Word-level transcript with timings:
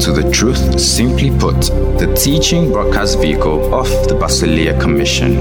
to 0.00 0.12
the 0.12 0.30
truth 0.30 0.80
simply 0.80 1.30
put, 1.30 1.60
the 1.98 2.14
teaching 2.18 2.72
broadcast 2.72 3.20
vehicle 3.20 3.74
of 3.74 3.86
the 4.08 4.14
Basileia 4.14 4.80
Commission. 4.80 5.36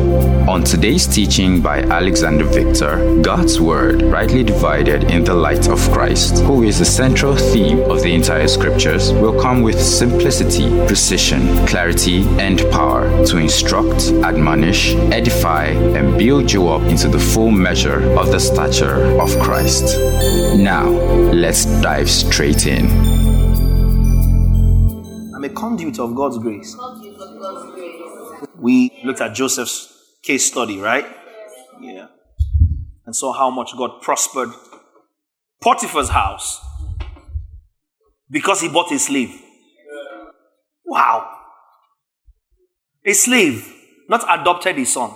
On 0.50 0.64
today's 0.64 1.08
teaching 1.08 1.62
by 1.62 1.80
Alexander 1.84 2.44
Victor, 2.44 3.22
God's 3.22 3.62
Word 3.62 4.02
rightly 4.02 4.44
divided 4.44 5.06
in 5.06 5.24
the 5.24 5.34
light 5.34 5.70
of 5.70 5.80
Christ, 5.92 6.44
who 6.44 6.64
is 6.64 6.80
the 6.80 6.86
central 6.86 7.38
theme 7.38 7.80
of 7.90 8.04
the 8.04 8.14
entire 8.14 8.50
scriptures, 8.50 9.14
will 9.14 9.40
come 9.40 9.62
with 9.62 9.82
simplicity, 9.82 10.70
precision, 10.88 11.66
clarity, 11.66 12.24
and 12.38 12.60
power 12.70 13.26
to 13.28 13.38
instruct, 13.38 14.12
admonish, 14.26 14.94
edify, 15.14 15.68
and 15.68 16.18
build 16.18 16.52
you 16.52 16.68
up 16.68 16.82
into 16.84 17.08
the 17.08 17.20
full 17.20 17.52
measure 17.52 18.02
of 18.20 18.32
the 18.32 18.40
stature 18.40 19.20
of 19.22 19.30
Christ. 19.40 19.98
Now, 20.58 20.90
let's 21.32 21.64
dive 21.82 22.10
straight 22.10 22.68
in. 22.68 23.19
I'm 25.40 25.46
a 25.46 25.50
conduit 25.52 25.98
of 26.00 26.16
God's 26.16 26.38
grace. 26.38 26.76
We 28.58 29.00
looked 29.06 29.22
at 29.22 29.34
Joseph's 29.34 30.18
case 30.22 30.46
study, 30.46 30.82
right? 30.82 31.06
Yeah. 31.80 32.08
And 33.06 33.16
saw 33.16 33.32
how 33.32 33.50
much 33.50 33.72
God 33.78 34.02
prospered 34.02 34.50
Potiphar's 35.62 36.10
house 36.10 36.60
because 38.30 38.60
he 38.60 38.68
bought 38.68 38.92
a 38.92 39.00
slave. 39.00 39.34
Wow. 40.84 41.32
A 43.06 43.14
slave, 43.14 43.74
not 44.10 44.26
adopted 44.42 44.76
his 44.76 44.92
son, 44.92 45.12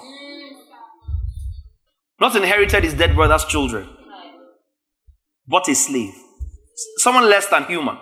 not 2.17 2.33
inherited 2.33 2.85
his 2.85 2.93
dead 2.93 3.13
brother's 3.13 3.43
children, 3.43 3.89
but 5.45 5.67
a 5.67 5.75
slave. 5.75 6.13
Someone 6.99 7.29
less 7.29 7.47
than 7.47 7.65
human. 7.65 7.97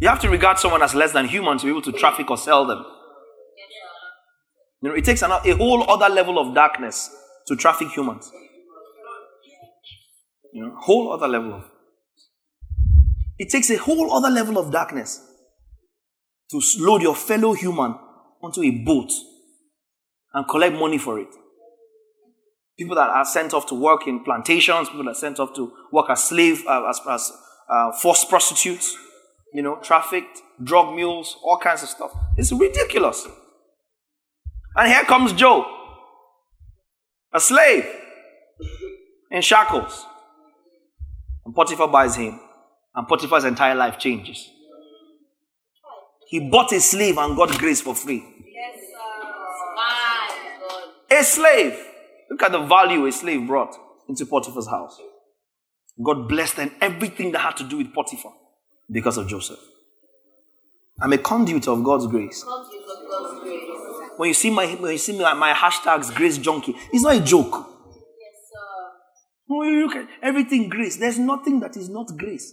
You 0.00 0.08
have 0.08 0.20
to 0.20 0.30
regard 0.30 0.58
someone 0.58 0.82
as 0.82 0.94
less 0.94 1.12
than 1.12 1.28
human 1.28 1.58
to 1.58 1.64
be 1.66 1.70
able 1.70 1.82
to 1.82 1.92
traffic 1.92 2.30
or 2.30 2.38
sell 2.38 2.66
them. 2.66 2.84
You 4.82 4.88
know, 4.88 4.94
it 4.94 5.04
takes 5.04 5.20
an, 5.20 5.30
a 5.30 5.56
whole 5.56 5.88
other 5.90 6.12
level 6.12 6.38
of 6.38 6.54
darkness 6.54 7.10
to 7.46 7.54
traffic 7.54 7.88
humans. 7.88 8.32
You 10.54 10.64
know, 10.64 10.74
whole 10.80 11.12
other 11.12 11.28
level 11.28 11.52
of. 11.52 11.70
It 13.38 13.50
takes 13.50 13.70
a 13.70 13.76
whole 13.76 14.12
other 14.14 14.30
level 14.30 14.56
of 14.56 14.72
darkness 14.72 15.22
to 16.50 16.60
load 16.78 17.02
your 17.02 17.14
fellow 17.14 17.52
human 17.52 17.94
onto 18.42 18.62
a 18.62 18.70
boat 18.70 19.10
and 20.32 20.48
collect 20.48 20.76
money 20.76 20.96
for 20.96 21.20
it. 21.20 21.28
People 22.78 22.96
that 22.96 23.10
are 23.10 23.26
sent 23.26 23.52
off 23.52 23.66
to 23.66 23.74
work 23.74 24.06
in 24.06 24.24
plantations, 24.24 24.88
people 24.88 25.04
that 25.04 25.10
are 25.10 25.14
sent 25.14 25.38
off 25.38 25.54
to 25.56 25.70
work 25.92 26.06
as 26.08 26.24
slave, 26.24 26.64
uh, 26.66 26.88
as, 26.88 27.00
as 27.08 27.32
uh, 27.68 27.92
forced 27.92 28.30
prostitutes, 28.30 28.96
you 29.52 29.62
know, 29.62 29.76
trafficked, 29.76 30.40
drug 30.62 30.94
mules, 30.94 31.36
all 31.42 31.58
kinds 31.58 31.82
of 31.82 31.88
stuff. 31.88 32.12
It's 32.36 32.52
ridiculous. 32.52 33.26
And 34.76 34.88
here 34.88 35.04
comes 35.04 35.32
Joe, 35.32 35.66
a 37.32 37.40
slave 37.40 37.86
in 39.30 39.42
shackles. 39.42 40.06
And 41.44 41.54
Potiphar 41.54 41.88
buys 41.88 42.16
him, 42.16 42.38
and 42.94 43.08
Potiphar's 43.08 43.44
entire 43.44 43.74
life 43.74 43.98
changes. 43.98 44.48
He 46.28 46.48
bought 46.48 46.72
a 46.72 46.80
slave 46.80 47.18
and 47.18 47.36
got 47.36 47.58
grace 47.58 47.80
for 47.80 47.94
free. 47.94 48.24
Yes, 48.54 48.78
sir. 51.10 51.18
A 51.18 51.24
slave. 51.24 51.86
Look 52.30 52.42
at 52.44 52.52
the 52.52 52.60
value 52.60 53.04
a 53.06 53.10
slave 53.10 53.48
brought 53.48 53.74
into 54.08 54.24
Potiphar's 54.26 54.68
house. 54.68 54.96
God 56.04 56.28
blessed 56.28 56.56
them 56.56 56.70
everything 56.80 57.32
that 57.32 57.40
had 57.40 57.56
to 57.56 57.64
do 57.64 57.78
with 57.78 57.92
Potiphar 57.92 58.32
because 58.90 59.16
of 59.16 59.28
Joseph. 59.28 59.58
I'm 61.00 61.12
a 61.12 61.18
conduit 61.18 61.66
of 61.68 61.82
God's 61.82 62.06
grace. 62.06 62.44
Conduit 62.44 62.82
of 62.82 63.08
God's 63.08 63.40
grace. 63.42 63.60
When 64.16 64.28
you 64.28 64.34
see 64.34 64.50
my 64.50 64.66
when 64.66 64.92
you 64.92 64.98
see 64.98 65.18
my, 65.18 65.32
my 65.32 65.52
hashtags 65.52 66.14
grace 66.14 66.36
junkie, 66.38 66.74
it's 66.92 67.02
not 67.02 67.16
a 67.16 67.20
joke. 67.20 67.52
Yes, 67.52 68.34
sir. 68.52 68.90
When 69.46 69.68
you 69.68 69.86
look 69.86 69.96
at 69.96 70.08
everything 70.22 70.68
grace, 70.68 70.96
there's 70.96 71.18
nothing 71.18 71.60
that 71.60 71.76
is 71.76 71.88
not 71.88 72.16
grace. 72.16 72.52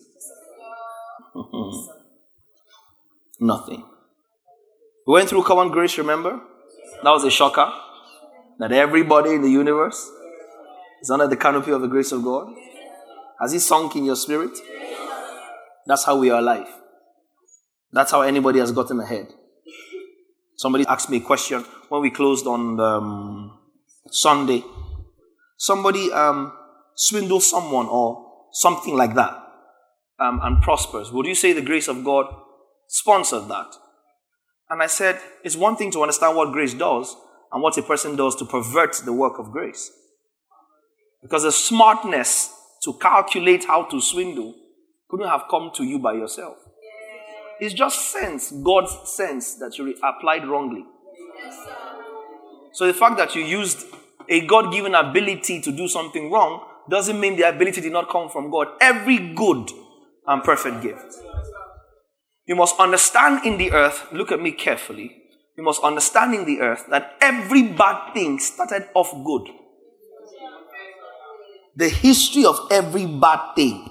Nothing. 3.39 3.83
We 5.05 5.13
went 5.13 5.29
through 5.29 5.43
common 5.43 5.69
grace, 5.69 5.97
remember? 5.97 6.41
That 7.03 7.11
was 7.11 7.23
a 7.23 7.31
shocker. 7.31 7.71
That 8.59 8.71
everybody 8.71 9.31
in 9.31 9.41
the 9.41 9.49
universe 9.49 10.09
is 11.01 11.11
under 11.11 11.27
the 11.27 11.37
canopy 11.37 11.71
of 11.71 11.81
the 11.81 11.87
grace 11.87 12.11
of 12.11 12.23
God. 12.23 12.47
Has 13.39 13.53
it 13.53 13.59
sunk 13.59 13.95
in 13.95 14.05
your 14.05 14.15
spirit? 14.15 14.57
That's 15.87 16.03
how 16.03 16.17
we 16.17 16.29
are 16.29 16.39
alive. 16.39 16.67
That's 17.93 18.11
how 18.11 18.21
anybody 18.21 18.59
has 18.59 18.73
gotten 18.73 18.99
ahead. 18.99 19.27
Somebody 20.57 20.85
asked 20.85 21.09
me 21.09 21.17
a 21.17 21.21
question 21.21 21.63
when 21.87 22.01
we 22.01 22.11
closed 22.11 22.45
on 22.45 22.79
um, 22.79 23.57
Sunday. 24.09 24.63
Somebody 25.55 26.11
um, 26.11 26.51
swindles 26.95 27.49
someone 27.49 27.87
or 27.87 28.47
something 28.51 28.95
like 28.95 29.15
that 29.15 29.31
um, 30.19 30.41
and 30.43 30.61
prospers. 30.61 31.11
Would 31.11 31.25
you 31.25 31.35
say 31.35 31.53
the 31.53 31.61
grace 31.61 31.87
of 31.87 32.03
God 32.03 32.25
sponsored 32.87 33.47
that? 33.47 33.67
And 34.69 34.83
I 34.83 34.87
said, 34.87 35.19
it's 35.45 35.55
one 35.55 35.77
thing 35.77 35.91
to 35.91 36.01
understand 36.01 36.35
what 36.35 36.51
grace 36.51 36.73
does 36.73 37.15
and 37.53 37.63
what 37.63 37.77
a 37.77 37.81
person 37.81 38.17
does 38.17 38.35
to 38.35 38.45
pervert 38.45 39.01
the 39.05 39.13
work 39.13 39.39
of 39.39 39.51
grace. 39.51 39.89
Because 41.21 41.43
the 41.43 41.51
smartness 41.51 42.53
to 42.83 42.93
calculate 42.93 43.65
how 43.65 43.83
to 43.83 44.01
swindle 44.01 44.53
couldn't 45.09 45.27
have 45.27 45.43
come 45.49 45.71
to 45.75 45.83
you 45.83 45.99
by 45.99 46.13
yourself. 46.13 46.57
It's 47.59 47.73
just 47.73 48.11
sense, 48.11 48.51
God's 48.51 48.95
sense 49.05 49.55
that 49.55 49.77
you 49.77 49.95
applied 50.03 50.47
wrongly. 50.47 50.85
So 52.73 52.85
the 52.85 52.93
fact 52.93 53.17
that 53.17 53.35
you 53.35 53.41
used 53.41 53.85
a 54.29 54.45
God 54.45 54.71
given 54.71 54.93
ability 54.93 55.61
to 55.61 55.71
do 55.71 55.87
something 55.87 56.29
wrong 56.31 56.63
doesn't 56.89 57.19
mean 57.19 57.35
the 57.35 57.47
ability 57.47 57.81
did 57.81 57.91
not 57.91 58.09
come 58.09 58.29
from 58.29 58.51
God. 58.51 58.67
Every 58.79 59.33
good 59.33 59.71
and 60.27 60.43
perfect 60.43 60.81
gift. 60.81 61.15
You 62.45 62.55
must 62.55 62.79
understand 62.79 63.45
in 63.45 63.57
the 63.57 63.71
earth, 63.71 64.07
look 64.11 64.31
at 64.31 64.41
me 64.41 64.51
carefully. 64.51 65.23
You 65.57 65.63
must 65.63 65.81
understand 65.81 66.35
in 66.35 66.45
the 66.45 66.61
earth 66.61 66.85
that 66.91 67.17
every 67.19 67.63
bad 67.63 68.13
thing 68.13 68.39
started 68.39 68.87
off 68.93 69.11
good. 69.25 69.49
The 71.75 71.89
history 71.89 72.45
of 72.45 72.67
every 72.71 73.05
bad 73.05 73.55
thing 73.55 73.89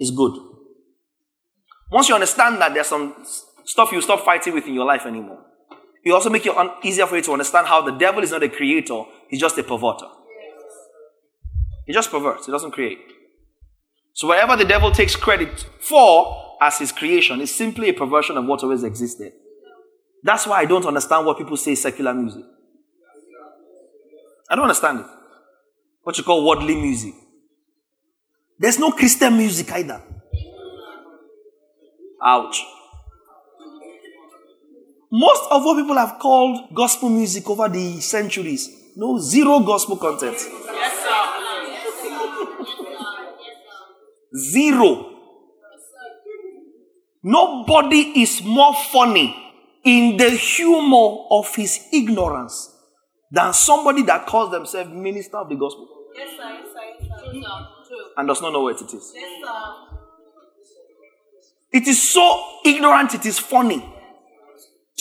is 0.00 0.10
good. 0.10 0.32
Once 1.92 2.08
you 2.08 2.14
understand 2.14 2.60
that 2.60 2.74
there's 2.74 2.86
some 2.86 3.14
stuff 3.64 3.92
you 3.92 4.00
stop 4.00 4.24
fighting 4.24 4.54
with 4.54 4.66
in 4.66 4.74
your 4.74 4.86
life 4.86 5.06
anymore, 5.06 5.44
it 6.02 6.10
also 6.10 6.30
make 6.30 6.46
it 6.46 6.56
un- 6.56 6.70
easier 6.82 7.06
for 7.06 7.16
you 7.16 7.22
to 7.22 7.32
understand 7.32 7.66
how 7.66 7.82
the 7.82 7.92
devil 7.92 8.22
is 8.22 8.30
not 8.30 8.42
a 8.42 8.48
creator, 8.48 9.02
he's 9.28 9.40
just 9.40 9.58
a 9.58 9.62
perverter. 9.62 10.08
He 11.86 11.92
just 11.92 12.10
perverts, 12.10 12.46
he 12.46 12.52
doesn't 12.52 12.70
create. 12.70 12.98
So 14.12 14.28
whatever 14.28 14.56
the 14.56 14.64
devil 14.64 14.90
takes 14.90 15.16
credit 15.16 15.66
for 15.80 16.56
as 16.60 16.78
his 16.78 16.92
creation 16.92 17.40
is 17.40 17.54
simply 17.54 17.88
a 17.88 17.92
perversion 17.92 18.36
of 18.36 18.44
what 18.46 18.62
always 18.62 18.84
existed. 18.84 19.32
That's 20.22 20.46
why 20.46 20.60
I 20.60 20.64
don't 20.66 20.84
understand 20.84 21.26
what 21.26 21.38
people 21.38 21.56
say 21.56 21.74
secular 21.74 22.12
music. 22.12 22.44
I 24.48 24.56
don't 24.56 24.64
understand 24.64 25.00
it. 25.00 25.06
What 26.02 26.18
you 26.18 26.24
call 26.24 26.46
worldly 26.46 26.74
music. 26.74 27.14
There's 28.60 28.78
no 28.78 28.92
Christian 28.92 29.38
music 29.38 29.72
either. 29.72 30.02
Ouch. 32.22 32.62
Most 35.10 35.44
of 35.50 35.64
what 35.64 35.80
people 35.80 35.96
have 35.96 36.18
called 36.18 36.74
gospel 36.74 37.08
music 37.08 37.48
over 37.48 37.70
the 37.70 38.00
centuries, 38.00 38.68
no 38.96 39.18
zero 39.18 39.60
gospel 39.60 39.96
content. 39.96 40.36
Zero. 44.36 45.06
Nobody 47.22 48.20
is 48.22 48.42
more 48.44 48.74
funny 48.92 49.34
in 49.84 50.18
the 50.18 50.30
humor 50.30 51.24
of 51.30 51.54
his 51.56 51.88
ignorance 51.94 52.76
than 53.30 53.54
somebody 53.54 54.02
that 54.02 54.26
calls 54.26 54.50
themselves 54.50 54.90
minister 54.90 55.38
of 55.38 55.48
the 55.48 55.56
gospel 55.56 55.88
Yes, 56.14 56.30
sir. 56.36 56.50
Yes, 56.50 56.72
sir. 56.72 57.32
Yes, 57.32 57.44
sir. 57.46 57.79
True, 57.90 57.96
sir. 57.98 58.04
True. 58.04 58.12
and 58.16 58.28
does 58.28 58.40
not 58.42 58.52
know 58.52 58.62
what 58.62 58.80
it 58.80 58.92
is. 58.94 59.12
It 61.72 61.86
is 61.86 62.02
so 62.10 62.44
ignorant, 62.64 63.14
it 63.14 63.26
is 63.26 63.38
funny. 63.38 63.84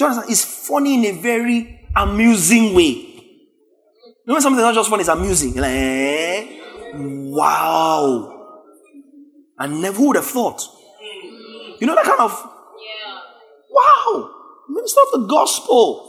Understand? 0.01 0.31
It's 0.31 0.67
funny 0.67 0.95
in 0.95 1.05
a 1.17 1.19
very 1.19 1.87
amusing 1.95 2.73
way. 2.73 3.05
You 4.25 4.33
know 4.33 4.39
something 4.39 4.59
is 4.59 4.63
not 4.63 4.75
just 4.75 4.89
funny, 4.89 5.01
it's 5.01 5.09
amusing. 5.09 5.53
You're 5.55 5.63
like, 5.63 5.71
eh? 5.73 6.59
Wow. 6.95 8.35
I 9.57 9.67
never 9.67 10.01
would 10.01 10.15
have 10.15 10.25
thought. 10.25 10.61
You 11.79 11.87
know 11.87 11.95
that 11.95 12.05
kind 12.05 12.19
of 12.21 12.31
Yeah. 12.31 13.19
wow. 13.71 14.31
Minister 14.69 15.01
of 15.13 15.21
the 15.21 15.27
gospel. 15.27 16.05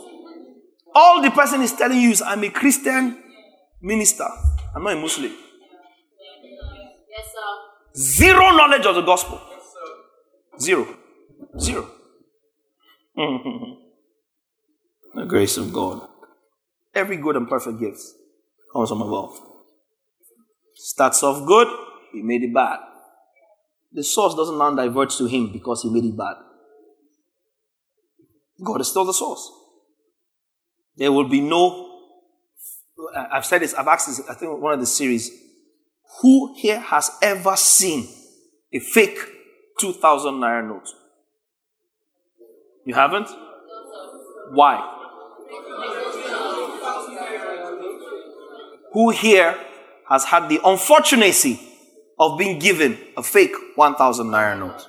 All 0.95 1.23
the 1.23 1.31
person 1.31 1.63
is 1.63 1.73
telling 1.73 1.99
you 2.01 2.11
is 2.11 2.21
I'm 2.23 2.45
a 2.45 2.51
Christian 2.51 3.23
minister. 3.81 4.27
I'm 4.75 4.85
not 4.85 4.93
a 4.93 4.97
Muslim. 5.01 5.33
Zero 7.97 8.51
knowledge 8.53 8.87
of 8.87 8.95
the 8.95 9.03
gospel. 9.03 9.41
Zero. 10.61 10.97
Zero. 11.59 11.91
the 13.17 13.77
grace 15.27 15.57
of 15.57 15.73
God. 15.73 16.07
Every 16.95 17.17
good 17.17 17.37
and 17.37 17.49
perfect 17.49 17.81
gift 17.81 18.01
comes 18.73 18.89
from 18.89 19.03
above. 19.03 19.41
Starts 20.75 21.23
off 21.23 21.47
good, 21.47 21.69
he 22.13 22.23
made 22.23 22.43
it 22.43 22.55
bad. 22.55 22.79
The 23.93 24.05
source 24.05 24.35
doesn't 24.35 24.57
now 24.57 24.75
divert 24.75 25.11
to 25.11 25.27
him 25.27 25.53
because 25.53 25.83
he 25.83 25.91
made 25.91 26.05
it 26.05 26.17
bad. 26.17 26.37
God 28.63 28.81
is 28.81 28.89
still 28.89 29.05
the 29.05 29.13
source. 29.13 29.51
There 30.97 31.11
will 31.11 31.29
be 31.29 31.41
no. 31.41 31.89
I've 33.33 33.47
said 33.47 33.63
this, 33.63 33.75
I've 33.75 33.89
asked 33.89 34.07
this, 34.07 34.21
I 34.29 34.35
think 34.35 34.61
one 34.61 34.75
of 34.75 34.81
the 34.81 34.87
series. 34.87 35.31
Who 36.19 36.55
here 36.57 36.81
has 36.81 37.11
ever 37.23 37.57
seen 37.57 38.09
a 38.73 38.79
fake 38.79 39.19
2,000 39.79 40.35
naira 40.35 40.67
note? 40.67 40.89
You 42.85 42.95
haven't? 42.95 43.29
Why? 44.51 44.97
Who 48.93 49.11
here 49.11 49.57
has 50.09 50.25
had 50.25 50.49
the 50.49 50.61
unfortunacy 50.65 51.61
of 52.19 52.39
being 52.39 52.59
given 52.59 52.99
a 53.17 53.23
fake 53.23 53.55
1,000 53.77 54.27
naira 54.27 54.59
note? 54.59 54.89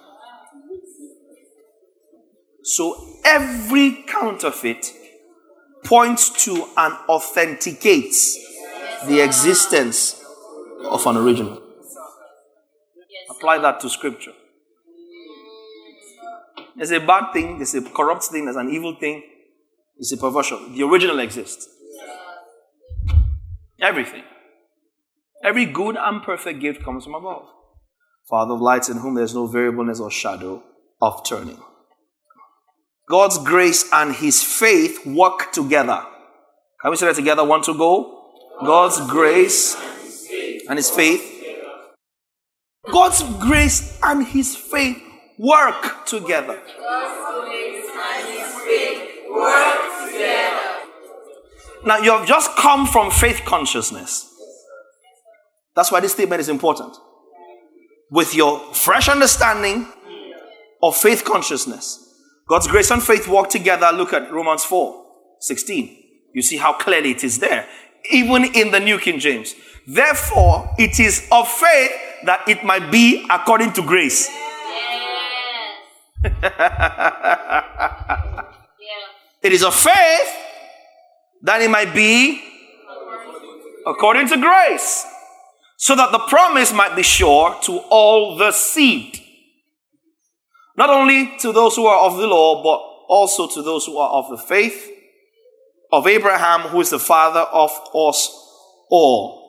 So 2.64 3.20
every 3.24 4.04
counterfeit 4.08 4.92
points 5.84 6.46
to 6.46 6.68
and 6.78 6.94
authenticates 7.08 8.40
the 9.08 9.22
existence 9.22 10.21
of 10.90 11.06
an 11.06 11.18
original. 11.18 11.62
Apply 13.30 13.58
that 13.60 13.80
to 13.82 13.90
scripture. 13.90 14.34
There's 16.76 16.92
a 16.92 17.00
bad 17.00 17.32
thing, 17.34 17.58
there's 17.58 17.76
a 17.76 17.82
corrupt 17.82 18.26
thing, 18.26 18.46
there's 18.46 18.58
an 18.58 18.70
evil 18.70 18.96
thing, 19.00 19.24
it's 19.98 20.12
a 20.12 20.18
perversion. 20.18 20.76
The 20.76 20.84
original 20.84 21.20
exists. 21.20 21.68
Everything. 23.80 24.24
Every 25.44 25.66
good 25.66 25.98
and 25.98 26.24
perfect 26.24 26.60
gift 26.60 26.84
comes 26.84 27.04
from 27.04 27.16
above. 27.16 27.46
Father 28.30 28.54
of 28.54 28.62
lights, 28.62 28.90
in 28.90 28.98
whom 28.98 29.16
there's 29.16 29.34
no 29.34 29.48
variableness 29.48 30.00
or 30.00 30.12
shadow 30.12 30.64
of 31.02 31.26
turning. 31.26 31.60
God's 33.10 33.38
grace 33.40 33.90
and 33.92 34.16
his 34.16 34.42
faith 34.42 35.06
work 35.06 35.52
together. 35.52 36.06
Can 36.82 36.92
we 36.92 36.98
say 36.98 37.08
that 37.08 37.16
together? 37.16 37.44
One 37.44 37.62
to 37.64 37.74
go? 37.74 38.20
God's 38.66 39.02
grace 39.10 39.76
and 40.70 40.78
his 40.78 40.90
faith. 40.90 41.28
God's 42.92 43.24
grace 43.40 44.00
and 44.04 44.26
his 44.26 44.56
faith 44.56 45.02
work 45.38 46.06
together. 46.06 46.62
Now, 51.84 51.98
you 51.98 52.12
have 52.12 52.28
just 52.28 52.56
come 52.58 52.86
from 52.86 53.10
faith 53.10 53.42
consciousness. 53.46 54.28
That's 55.76 55.92
why 55.92 56.00
this 56.00 56.14
statement 56.14 56.40
is 56.40 56.50
important. 56.50 56.96
With 58.12 58.36
your 58.36 58.60
fresh 58.74 59.08
understanding 59.10 59.88
of 60.84 60.96
faith 60.96 61.24
consciousness, 61.24 62.08
God's 62.48 62.68
grace 62.68 62.92
and 62.92 63.02
faith 63.02 63.28
work 63.28 63.50
together. 63.50 63.92
Look 63.94 64.14
at 64.14 64.32
Romans 64.32 64.64
4 64.66 65.06
16. 65.40 65.98
You 66.34 66.42
see 66.42 66.58
how 66.58 66.74
clearly 66.74 67.12
it 67.12 67.24
is 67.24 67.40
there, 67.40 67.68
even 68.12 68.46
in 68.54 68.72
the 68.72 68.80
New 68.80 69.00
King 69.00 69.20
James. 69.20 69.56
Therefore, 69.88 70.76
it 70.78 71.00
is 71.00 71.28
of 71.32 71.48
faith 71.48 71.92
that 72.26 72.48
it 72.48 72.64
might 72.64 72.92
be 72.92 73.26
according 73.30 73.74
to 73.74 73.82
grace. 73.82 74.30
It 79.44 79.54
is 79.54 79.64
of 79.64 79.74
faith 79.74 80.38
that 81.42 81.62
it 81.62 81.70
might 81.72 81.96
be 81.96 82.42
according 83.88 84.28
to 84.28 84.38
grace, 84.38 85.04
so 85.78 85.96
that 85.96 86.12
the 86.12 86.20
promise 86.20 86.72
might 86.72 86.96
be 86.96 87.02
sure 87.02 87.56
to 87.64 87.80
all 87.90 88.38
the 88.38 88.52
seed. 88.52 89.20
Not 90.78 90.92
only 90.92 91.36
to 91.40 91.52
those 91.52 91.76
who 91.76 91.88
are 91.88 92.06
of 92.06 92.18
the 92.18 92.28
law, 92.28 92.62
but 92.62 92.80
also 93.10 93.48
to 93.48 93.64
those 93.64 93.88
who 93.88 93.98
are 93.98 94.12
of 94.12 94.30
the 94.30 94.38
faith 94.38 94.88
of 95.92 96.06
Abraham, 96.06 96.62
who 96.70 96.80
is 96.80 96.92
the 96.92 97.00
father 97.00 97.40
of 97.40 97.72
us 97.72 98.30
all. 98.92 99.41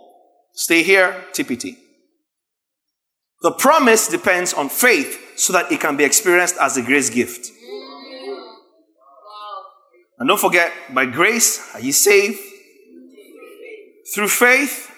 Stay 0.53 0.83
here, 0.83 1.25
TPT. 1.33 1.77
The 3.43 3.53
promise 3.53 4.07
depends 4.07 4.53
on 4.55 4.69
faith 4.69 5.19
so 5.37 5.53
that 5.53 5.73
it 5.73 5.81
can 5.81 5.97
be 5.97 6.05
experienced 6.05 6.57
as 6.61 6.77
a 6.77 6.83
grace 6.83 7.11
gift. 7.11 7.51
And 10.19 10.29
don't 10.29 10.41
forget, 10.41 10.73
by 10.95 11.07
grace 11.07 11.75
are 11.75 11.81
you 11.81 11.93
saved. 11.93 12.39
Through 14.15 14.29
faith, 14.29 14.91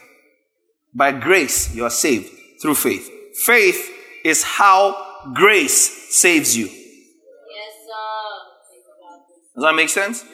by 0.95 1.13
grace 1.13 1.75
you 1.75 1.85
are 1.85 1.91
saved. 1.91 2.31
Through 2.61 2.75
faith. 2.75 3.11
Faith 3.35 3.91
is 4.25 4.43
how 4.43 5.31
grace 5.33 6.15
saves 6.15 6.57
you. 6.57 6.67
Does 9.55 9.63
that 9.63 9.75
make 9.75 9.89
sense? 9.89 10.25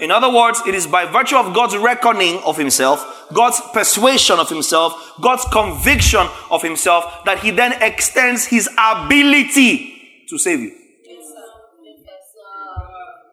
In 0.00 0.10
other 0.10 0.32
words, 0.32 0.62
it 0.66 0.74
is 0.74 0.86
by 0.86 1.04
virtue 1.04 1.36
of 1.36 1.54
God's 1.54 1.76
reckoning 1.76 2.38
of 2.44 2.56
Himself, 2.56 3.19
God's 3.32 3.60
persuasion 3.72 4.38
of 4.38 4.48
Himself, 4.48 5.12
God's 5.20 5.44
conviction 5.52 6.26
of 6.50 6.62
Himself, 6.62 7.24
that 7.24 7.40
He 7.40 7.50
then 7.50 7.72
extends 7.82 8.46
His 8.46 8.68
ability 8.78 10.24
to 10.28 10.38
save 10.38 10.60
you. 10.60 10.76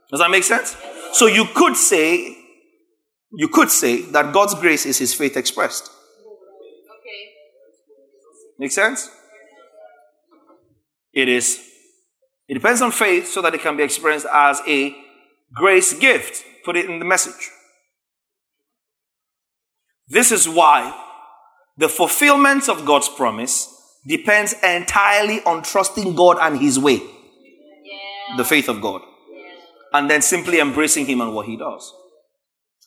Does 0.10 0.20
that 0.20 0.32
make 0.32 0.44
sense? 0.44 0.78
So 1.14 1.28
you 1.28 1.46
could 1.54 1.76
say, 1.76 2.38
you 3.34 3.50
could 3.50 3.70
say 3.70 4.02
that 4.12 4.34
God's 4.34 4.56
grace 4.56 4.86
is 4.86 4.98
His 4.98 5.14
faith 5.14 5.36
expressed. 5.36 5.90
Okay. 5.90 7.32
Make 8.58 8.72
sense? 8.72 9.10
It 11.14 11.28
is. 11.28 11.60
It 12.48 12.54
depends 12.54 12.82
on 12.82 12.92
faith 12.92 13.28
so 13.28 13.42
that 13.42 13.54
it 13.54 13.62
can 13.62 13.76
be 13.76 13.84
experienced 13.84 14.28
as 14.32 14.62
a 14.68 14.96
grace 15.54 15.94
gift. 15.94 16.46
Put 16.64 16.78
it 16.78 16.90
in 16.90 17.00
the 17.00 17.06
message. 17.06 17.50
This 20.08 20.32
is 20.32 20.48
why 20.48 20.94
the 21.78 21.90
fulfillment 21.90 22.70
of 22.70 22.86
God's 22.86 23.10
promise 23.10 23.74
depends 24.08 24.54
entirely 24.64 25.42
on 25.44 25.64
trusting 25.64 26.16
God 26.16 26.38
and 26.40 26.60
His 26.60 26.80
way, 26.80 27.02
Yeah. 27.84 28.38
the 28.38 28.46
faith 28.46 28.70
of 28.70 28.82
God, 28.82 29.02
and 29.94 30.10
then 30.10 30.22
simply 30.22 30.60
embracing 30.60 31.06
Him 31.06 31.22
and 31.22 31.34
what 31.34 31.46
He 31.46 31.58
does. 31.58 31.94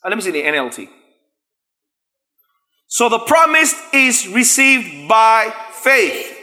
And 0.02 0.10
let 0.10 0.16
me 0.16 0.22
see 0.22 0.30
the 0.30 0.42
NLT. 0.42 0.88
So 2.86 3.08
the 3.08 3.18
promise 3.20 3.74
is 3.92 4.26
received 4.28 5.08
by 5.08 5.52
faith. 5.72 6.38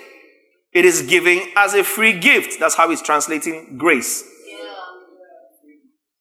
It 0.71 0.85
is 0.85 1.01
giving 1.01 1.51
as 1.57 1.73
a 1.73 1.83
free 1.83 2.17
gift. 2.19 2.59
That's 2.59 2.75
how 2.75 2.89
it's 2.91 3.01
translating 3.01 3.77
grace. 3.77 4.23
Yeah. 4.47 4.55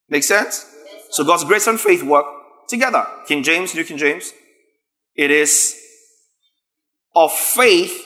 Make 0.08 0.24
sense? 0.24 0.66
So 1.10 1.24
God's 1.24 1.44
grace 1.44 1.66
and 1.66 1.78
faith 1.78 2.02
work 2.02 2.24
together. 2.68 3.06
King 3.28 3.42
James, 3.42 3.74
New 3.74 3.84
King 3.84 3.98
James. 3.98 4.32
It 5.16 5.30
is 5.30 5.76
of 7.14 7.32
faith 7.32 8.04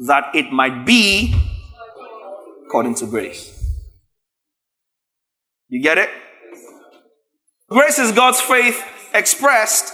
that 0.00 0.34
it 0.34 0.52
might 0.52 0.84
be 0.84 1.34
according 2.66 2.94
to 2.96 3.06
grace. 3.06 3.50
You 5.68 5.82
get 5.82 5.98
it? 5.98 6.10
Grace 7.68 7.98
is 7.98 8.12
God's 8.12 8.40
faith 8.40 8.84
expressed. 9.14 9.92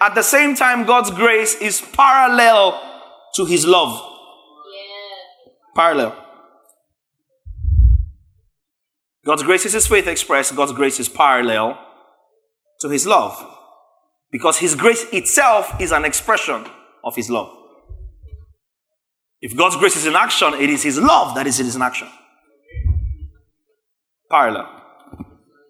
At 0.00 0.14
the 0.14 0.22
same 0.22 0.54
time, 0.54 0.84
God's 0.84 1.10
grace 1.10 1.54
is 1.56 1.80
parallel 1.80 2.80
to 3.34 3.44
his 3.44 3.66
love. 3.66 4.00
Parallel. 5.76 6.16
God's 9.24 9.42
grace 9.42 9.64
is 9.66 9.74
his 9.74 9.86
faith 9.86 10.06
expressed. 10.06 10.56
God's 10.56 10.72
grace 10.72 10.98
is 10.98 11.08
parallel 11.08 11.78
to 12.80 12.88
his 12.88 13.06
love. 13.06 13.51
Because 14.32 14.58
his 14.58 14.74
grace 14.74 15.04
itself 15.12 15.78
is 15.78 15.92
an 15.92 16.06
expression 16.06 16.64
of 17.04 17.14
his 17.14 17.28
love. 17.30 17.54
If 19.42 19.56
God's 19.56 19.76
grace 19.76 19.96
is 19.96 20.06
in 20.06 20.16
action, 20.16 20.54
it 20.54 20.70
is 20.70 20.82
his 20.82 20.98
love 20.98 21.34
that 21.34 21.46
is 21.46 21.60
in 21.60 21.82
action. 21.82 22.08
Parallel. 24.30 24.68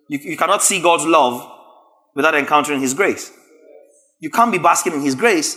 You, 0.08 0.18
you 0.18 0.36
cannot 0.36 0.62
see 0.62 0.80
God's 0.80 1.04
love 1.04 1.50
without 2.14 2.36
encountering 2.36 2.80
his 2.80 2.94
grace. 2.94 3.32
You 4.20 4.30
can't 4.30 4.52
be 4.52 4.58
basking 4.58 4.92
in 4.92 5.00
his 5.00 5.16
grace 5.16 5.56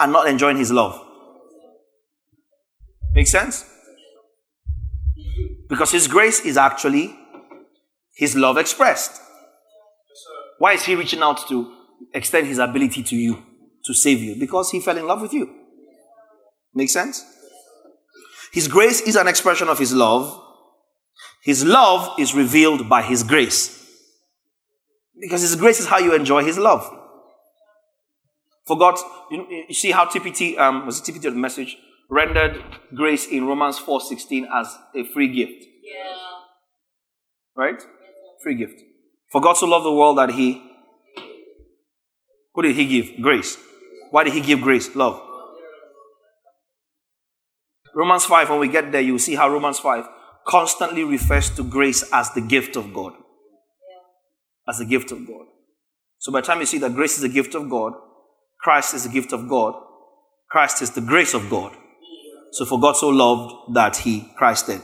and 0.00 0.10
not 0.10 0.26
enjoying 0.26 0.56
his 0.56 0.72
love. 0.72 1.00
Make 3.14 3.28
sense? 3.28 3.64
Because 5.68 5.92
his 5.92 6.08
grace 6.08 6.40
is 6.40 6.56
actually 6.56 7.16
his 8.14 8.34
love 8.34 8.56
expressed. 8.56 9.20
Why 10.58 10.72
is 10.72 10.84
he 10.84 10.96
reaching 10.96 11.20
out 11.20 11.46
to 11.48 11.79
extend 12.12 12.46
his 12.46 12.58
ability 12.58 13.02
to 13.02 13.16
you 13.16 13.42
to 13.84 13.94
save 13.94 14.20
you? 14.22 14.36
Because 14.36 14.70
he 14.70 14.80
fell 14.80 14.96
in 14.96 15.06
love 15.06 15.22
with 15.22 15.32
you. 15.32 15.48
Make 16.74 16.90
sense? 16.90 17.24
His 18.52 18.68
grace 18.68 19.00
is 19.00 19.16
an 19.16 19.28
expression 19.28 19.68
of 19.68 19.78
his 19.78 19.92
love, 19.92 20.40
His 21.42 21.64
love 21.64 22.18
is 22.18 22.34
revealed 22.34 22.88
by 22.88 23.02
His 23.02 23.22
grace. 23.22 23.76
Because 25.18 25.42
His 25.42 25.56
grace 25.56 25.80
is 25.80 25.86
how 25.86 25.98
you 25.98 26.14
enjoy 26.14 26.44
His 26.44 26.58
love. 26.58 26.88
For 28.66 28.78
God, 28.78 28.96
you, 29.30 29.46
you 29.68 29.74
see 29.74 29.90
how 29.90 30.04
TPT, 30.04 30.58
um, 30.58 30.86
was 30.86 31.00
it 31.00 31.12
TPT 31.12 31.26
of 31.26 31.34
the 31.34 31.40
message, 31.40 31.76
rendered 32.08 32.62
grace 32.94 33.26
in 33.26 33.46
Romans 33.46 33.78
4.16 33.78 34.44
as 34.52 34.76
a 34.94 35.04
free 35.12 35.32
gift. 35.32 35.64
Yeah. 35.82 36.16
Right? 37.56 37.82
Free 38.42 38.54
gift. 38.54 38.80
For 39.32 39.40
God 39.40 39.54
so 39.54 39.66
loved 39.66 39.86
the 39.86 39.92
world 39.92 40.18
that 40.18 40.30
He, 40.30 40.62
who 42.60 42.68
did 42.68 42.76
He 42.76 42.86
give? 42.86 43.22
Grace. 43.22 43.56
Why 44.10 44.24
did 44.24 44.34
He 44.34 44.40
give 44.40 44.60
grace? 44.60 44.94
Love. 44.94 45.20
Romans 47.94 48.26
5, 48.26 48.50
when 48.50 48.60
we 48.60 48.68
get 48.68 48.92
there, 48.92 49.00
you 49.00 49.12
will 49.12 49.18
see 49.18 49.34
how 49.34 49.48
Romans 49.48 49.78
5 49.78 50.04
constantly 50.46 51.02
refers 51.02 51.48
to 51.56 51.64
grace 51.64 52.04
as 52.12 52.30
the 52.32 52.40
gift 52.42 52.76
of 52.76 52.92
God. 52.92 53.14
As 54.68 54.78
the 54.78 54.84
gift 54.84 55.10
of 55.10 55.26
God. 55.26 55.46
So 56.18 56.30
by 56.30 56.42
the 56.42 56.46
time 56.46 56.60
you 56.60 56.66
see 56.66 56.78
that 56.78 56.94
grace 56.94 57.16
is 57.16 57.24
a 57.24 57.28
gift 57.28 57.54
of 57.54 57.70
God, 57.70 57.94
Christ 58.60 58.92
is 58.92 59.04
the 59.04 59.10
gift 59.10 59.32
of 59.32 59.48
God, 59.48 59.74
Christ 60.50 60.82
is 60.82 60.90
the 60.90 61.00
grace 61.00 61.32
of 61.32 61.48
God. 61.48 61.74
So 62.52 62.66
for 62.66 62.78
God 62.78 62.92
so 62.92 63.08
loved 63.08 63.74
that 63.74 63.96
he 63.96 64.30
Christed. 64.36 64.82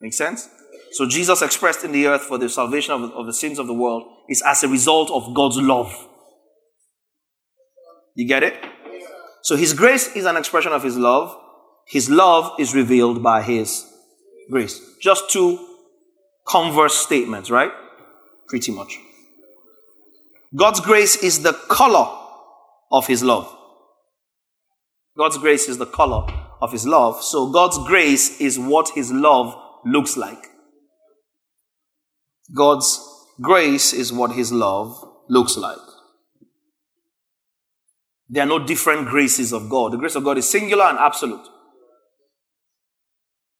Make 0.00 0.14
sense? 0.14 0.48
So 0.92 1.06
Jesus 1.06 1.40
expressed 1.42 1.84
in 1.84 1.92
the 1.92 2.06
earth 2.06 2.22
for 2.22 2.38
the 2.38 2.48
salvation 2.48 2.92
of, 2.92 3.12
of 3.12 3.26
the 3.26 3.32
sins 3.32 3.58
of 3.58 3.66
the 3.66 3.74
world 3.74 4.04
is 4.28 4.42
as 4.44 4.64
a 4.64 4.68
result 4.68 5.10
of 5.10 5.34
God's 5.34 5.58
love. 5.58 6.08
You 8.14 8.26
get 8.26 8.42
it? 8.42 8.54
So 9.42 9.56
his 9.56 9.72
grace 9.72 10.14
is 10.14 10.24
an 10.24 10.36
expression 10.36 10.72
of 10.72 10.82
his 10.82 10.96
love. 10.96 11.36
His 11.86 12.10
love 12.10 12.52
is 12.58 12.74
revealed 12.74 13.22
by 13.22 13.42
his 13.42 13.86
grace. 14.50 14.80
Just 15.00 15.30
two 15.30 15.58
converse 16.46 16.94
statements, 16.94 17.50
right? 17.50 17.70
Pretty 18.48 18.72
much. 18.72 18.98
God's 20.54 20.80
grace 20.80 21.16
is 21.22 21.42
the 21.42 21.52
color 21.52 22.18
of 22.90 23.06
his 23.06 23.22
love. 23.22 23.56
God's 25.16 25.38
grace 25.38 25.68
is 25.68 25.78
the 25.78 25.86
color 25.86 26.26
of 26.60 26.72
his 26.72 26.86
love. 26.86 27.22
So 27.22 27.50
God's 27.50 27.78
grace 27.86 28.40
is 28.40 28.58
what 28.58 28.90
his 28.90 29.12
love 29.12 29.56
looks 29.84 30.16
like. 30.16 30.46
God's 32.54 32.98
grace 33.40 33.92
is 33.92 34.12
what 34.12 34.32
his 34.32 34.52
love 34.52 35.02
looks 35.28 35.56
like. 35.56 35.78
There 38.28 38.44
are 38.44 38.46
no 38.46 38.64
different 38.64 39.08
graces 39.08 39.52
of 39.52 39.68
God. 39.68 39.92
The 39.92 39.96
grace 39.96 40.14
of 40.14 40.24
God 40.24 40.38
is 40.38 40.48
singular 40.48 40.84
and 40.84 40.98
absolute. 40.98 41.46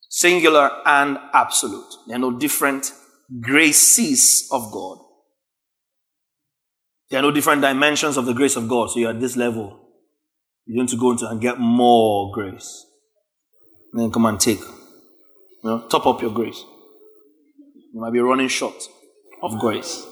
Singular 0.09 0.71
and 0.87 1.19
absolute. 1.33 1.93
There 2.07 2.17
are 2.17 2.21
no 2.21 2.39
different 2.39 2.93
graces 3.41 4.49
of 4.53 4.71
God. 4.73 4.99
There 7.11 7.19
are 7.19 7.23
no 7.23 7.33
different 7.33 7.63
dimensions 7.63 8.17
of 8.17 8.27
the 8.27 8.33
grace 8.33 8.55
of 8.57 8.69
God. 8.69 8.91
So 8.91 9.01
you're 9.01 9.11
at 9.11 9.21
this 9.21 9.37
level. 9.37 9.89
You're 10.67 10.77
going 10.77 10.89
to 10.89 10.97
go 10.97 11.11
into 11.11 11.29
and 11.29 11.41
get 11.41 11.59
more 11.59 12.31
grace. 12.33 12.87
And 13.93 14.03
then 14.03 14.13
come 14.13 14.27
and 14.27 14.39
take. 14.39 14.61
You 14.61 15.71
know, 15.71 15.89
top 15.89 16.07
up 16.07 16.23
your 16.23 16.31
grace. 16.31 16.65
You 17.93 18.01
might 18.01 18.13
be 18.13 18.21
running 18.21 18.49
short 18.49 18.89
of 19.43 19.59
grace. 19.59 20.07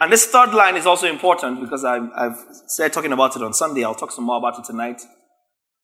And 0.00 0.12
this 0.12 0.26
third 0.26 0.52
line 0.52 0.76
is 0.76 0.86
also 0.86 1.06
important 1.06 1.60
because 1.60 1.84
I've, 1.84 2.10
I've 2.16 2.36
said 2.66 2.92
talking 2.92 3.12
about 3.12 3.36
it 3.36 3.42
on 3.42 3.52
Sunday. 3.52 3.84
I'll 3.84 3.94
talk 3.94 4.10
some 4.10 4.24
more 4.24 4.38
about 4.38 4.58
it 4.58 4.64
tonight. 4.64 5.00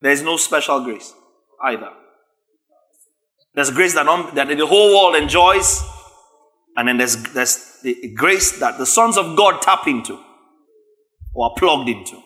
There 0.01 0.11
is 0.11 0.23
no 0.23 0.37
special 0.37 0.83
grace 0.83 1.13
either. 1.63 1.91
There's 3.55 3.71
grace 3.71 3.95
that, 3.95 4.07
un- 4.07 4.35
that 4.35 4.49
the 4.49 4.67
whole 4.67 4.95
world 4.95 5.23
enjoys, 5.23 5.83
and 6.77 6.89
then 6.89 6.97
there's, 6.97 7.17
there's 7.33 7.81
the 7.83 8.13
grace 8.15 8.59
that 8.61 8.79
the 8.79 8.87
sons 8.87 9.17
of 9.17 9.37
God 9.37 9.61
tap 9.63 9.87
into 9.87 10.19
or 11.35 11.51
are 11.51 11.55
plugged 11.57 11.89
into. 11.89 12.21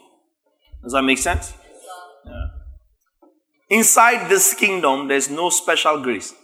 Does 0.83 0.93
that 0.93 1.03
make 1.03 1.19
sense? 1.19 1.55
Yeah. 2.27 2.47
Inside 3.71 4.29
this 4.29 4.55
kingdom, 4.55 5.09
there's 5.09 5.31
no 5.31 5.49
special 5.51 6.03
grace 6.03 6.35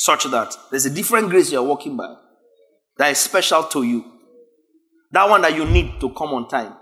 such 0.00 0.24
that 0.24 0.56
there's 0.70 0.86
a 0.86 0.90
different 0.90 1.28
grace 1.28 1.52
you're 1.52 1.62
walking 1.62 1.94
by 1.94 2.14
that 2.96 3.10
is 3.10 3.18
special 3.18 3.64
to 3.64 3.82
you. 3.82 4.02
That 5.10 5.28
one 5.28 5.42
that 5.42 5.54
you 5.54 5.66
need 5.66 6.00
to 6.00 6.08
come 6.08 6.30
on 6.30 6.48
time. 6.48 6.72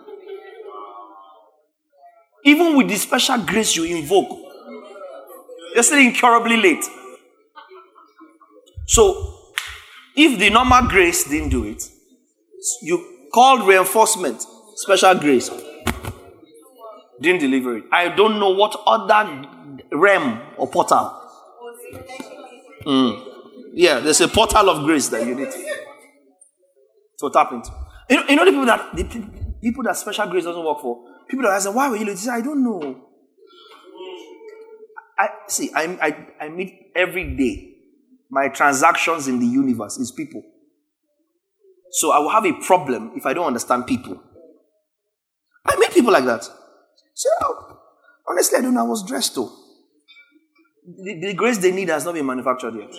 Even 2.44 2.76
with 2.76 2.86
the 2.88 2.94
special 2.94 3.38
grace 3.38 3.74
you 3.74 3.82
invoke, 3.82 4.38
you're 5.74 5.82
still 5.82 5.98
incurably 5.98 6.58
late. 6.58 6.84
So, 8.86 9.52
if 10.14 10.38
the 10.38 10.50
normal 10.50 10.88
grace 10.88 11.24
didn't 11.28 11.48
do 11.48 11.64
it, 11.64 11.82
you 12.82 13.26
called 13.34 13.66
reinforcement, 13.66 14.46
special 14.76 15.16
grace, 15.16 15.50
didn't 17.20 17.40
deliver 17.40 17.78
it. 17.78 17.84
I 17.90 18.10
don't 18.10 18.38
know 18.38 18.50
what 18.50 18.80
other 18.86 19.44
realm 19.90 20.40
or 20.56 20.68
portal. 20.68 21.16
Mm. 22.84 23.24
Yeah, 23.74 24.00
there's 24.00 24.20
a 24.20 24.28
portal 24.28 24.70
of 24.70 24.84
grace 24.84 25.08
that 25.08 25.26
you 25.26 25.34
need 25.34 25.50
to, 27.18 27.30
tap 27.30 27.52
into. 27.52 27.70
You 28.10 28.16
know, 28.16 28.28
you 28.28 28.36
know 28.36 28.44
the 28.44 28.50
people 28.50 28.66
that 28.66 28.96
the 28.96 29.04
people 29.60 29.84
that 29.84 29.96
special 29.96 30.26
grace 30.28 30.44
doesn't 30.44 30.64
work 30.64 30.80
for. 30.80 31.04
People 31.28 31.44
that 31.44 31.60
say, 31.60 31.70
"Why 31.70 31.88
were 31.88 31.96
you 31.96 32.06
late?" 32.06 32.26
"I 32.28 32.40
don't 32.40 32.62
know." 32.64 33.04
I 35.18 35.28
see. 35.48 35.70
I, 35.74 35.98
I 36.00 36.44
I 36.46 36.48
meet 36.48 36.92
every 36.94 37.36
day. 37.36 37.74
My 38.30 38.48
transactions 38.48 39.26
in 39.26 39.40
the 39.40 39.46
universe 39.46 39.96
is 39.98 40.12
people. 40.12 40.42
So 41.90 42.12
I 42.12 42.18
will 42.18 42.28
have 42.30 42.44
a 42.44 42.52
problem 42.52 43.12
if 43.16 43.24
I 43.26 43.32
don't 43.32 43.46
understand 43.46 43.86
people. 43.86 44.20
I 45.64 45.76
meet 45.76 45.90
people 45.92 46.12
like 46.12 46.24
that. 46.24 46.44
So 47.14 47.30
honestly, 48.28 48.58
I 48.58 48.62
don't 48.62 48.74
know. 48.74 48.80
I 48.84 48.88
was 48.88 49.02
dressed 49.02 49.34
though. 49.34 49.50
The, 50.96 51.20
the 51.20 51.34
grace 51.34 51.58
they 51.58 51.70
need 51.70 51.90
has 51.90 52.04
not 52.04 52.14
been 52.14 52.24
manufactured 52.24 52.74
yet. 52.74 52.90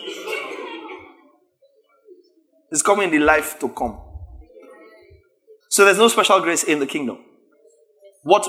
It's 2.72 2.84
coming 2.84 3.12
in 3.12 3.20
the 3.20 3.26
life 3.26 3.58
to 3.60 3.70
come. 3.70 4.00
So 5.70 5.86
there's 5.86 5.98
no 5.98 6.08
special 6.08 6.40
grace 6.42 6.64
in 6.64 6.80
the 6.80 6.86
kingdom. 6.86 7.18
What 8.24 8.48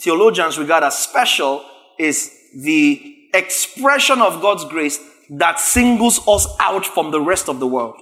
theologians 0.00 0.58
regard 0.58 0.82
as 0.82 0.98
special 0.98 1.64
is 1.98 2.32
the 2.56 3.28
expression 3.32 4.20
of 4.20 4.40
God's 4.40 4.64
grace 4.64 4.98
that 5.30 5.60
singles 5.60 6.26
us 6.26 6.46
out 6.60 6.84
from 6.84 7.10
the 7.10 7.20
rest 7.20 7.48
of 7.48 7.60
the 7.60 7.66
world. 7.66 7.96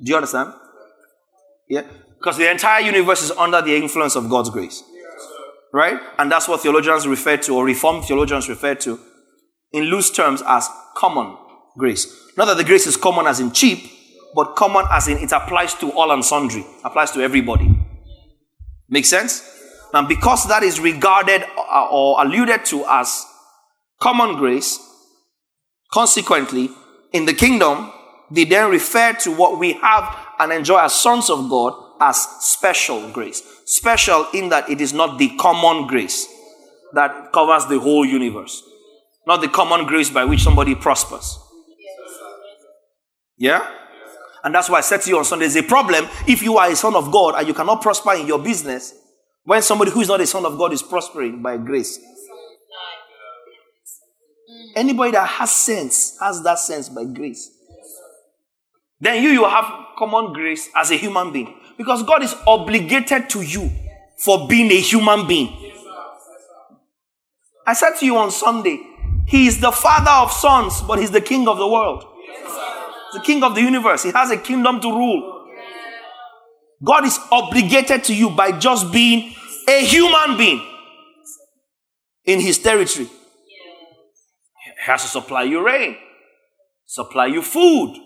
Do 0.00 0.10
you 0.10 0.16
understand? 0.16 0.52
Yeah? 1.68 1.82
Because 2.18 2.36
the 2.36 2.50
entire 2.50 2.82
universe 2.82 3.22
is 3.22 3.30
under 3.32 3.62
the 3.62 3.74
influence 3.74 4.16
of 4.16 4.28
God's 4.28 4.50
grace. 4.50 4.82
Right? 5.72 5.98
And 6.18 6.30
that's 6.30 6.48
what 6.48 6.60
theologians 6.60 7.06
refer 7.06 7.38
to, 7.38 7.56
or 7.56 7.64
Reformed 7.64 8.04
theologians 8.04 8.48
refer 8.48 8.74
to, 8.76 9.00
in 9.72 9.84
loose 9.84 10.10
terms, 10.10 10.42
as 10.46 10.68
common 10.96 11.36
grace. 11.78 12.06
Not 12.36 12.46
that 12.46 12.56
the 12.56 12.64
grace 12.64 12.86
is 12.86 12.96
common 12.96 13.26
as 13.26 13.40
in 13.40 13.52
cheap, 13.52 13.90
but 14.34 14.54
common 14.56 14.86
as 14.90 15.08
in 15.08 15.18
it 15.18 15.32
applies 15.32 15.74
to 15.74 15.90
all 15.92 16.10
and 16.10 16.24
sundry, 16.24 16.64
applies 16.84 17.10
to 17.12 17.22
everybody. 17.22 17.74
Make 18.88 19.06
sense? 19.06 19.48
And 19.94 20.08
because 20.08 20.48
that 20.48 20.62
is 20.62 20.80
regarded 20.80 21.44
uh, 21.56 21.88
or 21.90 22.22
alluded 22.22 22.64
to 22.66 22.84
as 22.86 23.24
common 24.00 24.36
grace, 24.36 24.78
consequently, 25.92 26.70
in 27.12 27.26
the 27.26 27.34
kingdom, 27.34 27.92
they 28.30 28.44
then 28.44 28.70
refer 28.70 29.12
to 29.12 29.30
what 29.30 29.58
we 29.58 29.74
have 29.74 30.16
and 30.38 30.52
enjoy 30.52 30.78
as 30.78 30.94
sons 30.94 31.28
of 31.28 31.48
God 31.50 31.74
as 32.00 32.16
special 32.40 33.10
grace. 33.12 33.42
Special 33.64 34.26
in 34.34 34.48
that 34.48 34.68
it 34.68 34.80
is 34.80 34.92
not 34.92 35.18
the 35.18 35.36
common 35.36 35.86
grace 35.86 36.26
that 36.92 37.32
covers 37.32 37.66
the 37.66 37.78
whole 37.78 38.04
universe, 38.04 38.62
not 39.26 39.40
the 39.40 39.48
common 39.48 39.86
grace 39.86 40.10
by 40.10 40.24
which 40.24 40.42
somebody 40.42 40.74
prospers. 40.74 41.38
Yeah? 43.38 43.68
And 44.44 44.54
that's 44.54 44.68
why 44.68 44.78
I 44.78 44.80
said 44.82 45.02
to 45.02 45.10
you 45.10 45.18
on 45.18 45.24
Sunday, 45.24 45.46
there's 45.46 45.64
a 45.64 45.68
problem 45.68 46.08
if 46.26 46.42
you 46.42 46.58
are 46.58 46.68
a 46.68 46.76
son 46.76 46.94
of 46.94 47.12
God 47.12 47.34
and 47.36 47.46
you 47.46 47.54
cannot 47.54 47.80
prosper 47.80 48.14
in 48.14 48.26
your 48.26 48.40
business 48.40 48.94
when 49.44 49.62
somebody 49.62 49.90
who 49.90 50.00
is 50.00 50.08
not 50.08 50.20
a 50.20 50.26
son 50.26 50.44
of 50.44 50.58
God 50.58 50.72
is 50.72 50.82
prospering 50.82 51.42
by 51.42 51.56
grace. 51.56 51.98
Anybody 54.74 55.12
that 55.12 55.26
has 55.26 55.50
sense 55.50 56.16
has 56.20 56.42
that 56.42 56.58
sense 56.58 56.88
by 56.88 57.04
grace. 57.04 57.50
Then 59.00 59.22
you, 59.22 59.30
you 59.30 59.44
have 59.44 59.64
common 59.98 60.32
grace 60.32 60.68
as 60.74 60.90
a 60.90 60.96
human 60.96 61.32
being. 61.32 61.54
Because 61.76 62.02
God 62.02 62.22
is 62.22 62.34
obligated 62.46 63.28
to 63.30 63.42
you 63.42 63.70
for 64.18 64.46
being 64.46 64.70
a 64.70 64.80
human 64.80 65.26
being. 65.26 65.72
I 67.66 67.74
said 67.74 67.96
to 68.00 68.06
you 68.06 68.16
on 68.16 68.30
Sunday, 68.30 68.80
He 69.26 69.46
is 69.46 69.60
the 69.60 69.72
father 69.72 70.10
of 70.10 70.32
sons, 70.32 70.82
but 70.82 70.98
He's 70.98 71.10
the 71.10 71.20
king 71.20 71.48
of 71.48 71.58
the 71.58 71.66
world. 71.66 72.04
The 73.14 73.20
king 73.20 73.42
of 73.42 73.54
the 73.54 73.60
universe. 73.60 74.02
He 74.02 74.10
has 74.10 74.30
a 74.30 74.36
kingdom 74.36 74.80
to 74.80 74.88
rule. 74.90 75.48
God 76.82 77.04
is 77.04 77.18
obligated 77.30 78.04
to 78.04 78.14
you 78.14 78.30
by 78.30 78.58
just 78.58 78.92
being 78.92 79.34
a 79.68 79.84
human 79.84 80.36
being 80.36 80.66
in 82.24 82.40
His 82.40 82.58
territory. 82.58 83.06
He 83.06 84.70
has 84.80 85.02
to 85.02 85.08
supply 85.08 85.44
you 85.44 85.64
rain, 85.64 85.96
supply 86.84 87.26
you 87.26 87.42
food. 87.42 87.96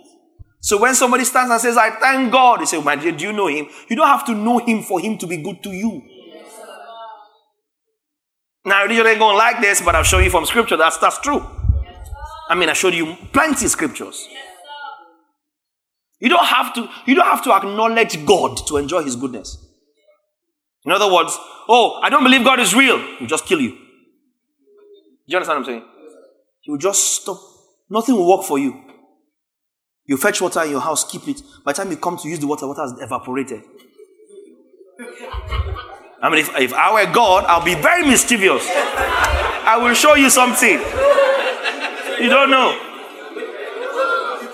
So 0.60 0.80
when 0.80 0.94
somebody 0.94 1.24
stands 1.24 1.50
and 1.50 1.60
says, 1.60 1.76
I 1.76 1.90
thank 1.90 2.32
God, 2.32 2.60
you 2.60 2.66
say, 2.66 2.76
oh, 2.76 2.82
My 2.82 2.96
dear, 2.96 3.12
do 3.12 3.24
you 3.24 3.32
know 3.32 3.46
him? 3.46 3.66
You 3.88 3.96
don't 3.96 4.06
have 4.06 4.24
to 4.26 4.34
know 4.34 4.58
him 4.58 4.82
for 4.82 5.00
him 5.00 5.16
to 5.18 5.26
be 5.26 5.36
good 5.36 5.62
to 5.62 5.70
you. 5.70 6.02
Now, 8.64 8.82
religion 8.82 9.06
ain't 9.06 9.20
going 9.20 9.36
like 9.36 9.60
this, 9.60 9.80
but 9.80 9.94
I'll 9.94 10.02
show 10.02 10.18
you 10.18 10.28
from 10.28 10.44
scripture 10.44 10.76
that's, 10.76 10.96
that's 10.96 11.20
true. 11.20 11.40
I 12.48 12.56
mean, 12.56 12.68
I 12.68 12.72
showed 12.72 12.94
you 12.94 13.16
plenty 13.32 13.68
scriptures. 13.68 14.28
You 16.18 16.28
don't 16.28 16.46
have 16.46 16.74
to, 16.74 16.88
you 17.06 17.14
don't 17.14 17.26
have 17.26 17.44
to 17.44 17.52
acknowledge 17.52 18.24
God 18.26 18.56
to 18.66 18.78
enjoy 18.78 19.02
his 19.02 19.14
goodness. 19.14 19.64
In 20.84 20.92
other 20.92 21.12
words, 21.12 21.36
oh, 21.68 22.00
I 22.02 22.10
don't 22.10 22.24
believe 22.24 22.44
God 22.44 22.58
is 22.58 22.74
real. 22.74 22.98
He'll 23.18 23.28
just 23.28 23.46
kill 23.46 23.60
you. 23.60 23.70
Do 23.70 23.76
you 25.26 25.36
understand 25.36 25.60
what 25.60 25.68
I'm 25.68 25.80
saying? 25.80 25.84
He 26.62 26.70
will 26.70 26.78
just 26.78 27.20
stop. 27.20 27.38
Nothing 27.90 28.16
will 28.16 28.28
work 28.36 28.44
for 28.46 28.58
you. 28.58 28.85
You 30.06 30.16
fetch 30.16 30.40
water 30.40 30.62
in 30.62 30.70
your 30.70 30.80
house, 30.80 31.04
keep 31.10 31.26
it. 31.26 31.42
By 31.64 31.72
the 31.72 31.82
time 31.82 31.90
you 31.90 31.96
come 31.96 32.16
to 32.18 32.28
use 32.28 32.38
the 32.38 32.46
water, 32.46 32.66
water 32.66 32.82
has 32.82 32.92
evaporated. 33.00 33.62
I 36.22 36.30
mean, 36.30 36.38
if, 36.38 36.50
if 36.56 36.72
I 36.72 36.92
were 36.92 37.12
God, 37.12 37.44
I'll 37.44 37.64
be 37.64 37.74
very 37.74 38.06
mischievous. 38.06 38.66
I 38.68 39.78
will 39.82 39.94
show 39.94 40.14
you 40.14 40.30
something. 40.30 40.78
You 42.22 42.30
don't 42.30 42.50
know. 42.50 42.80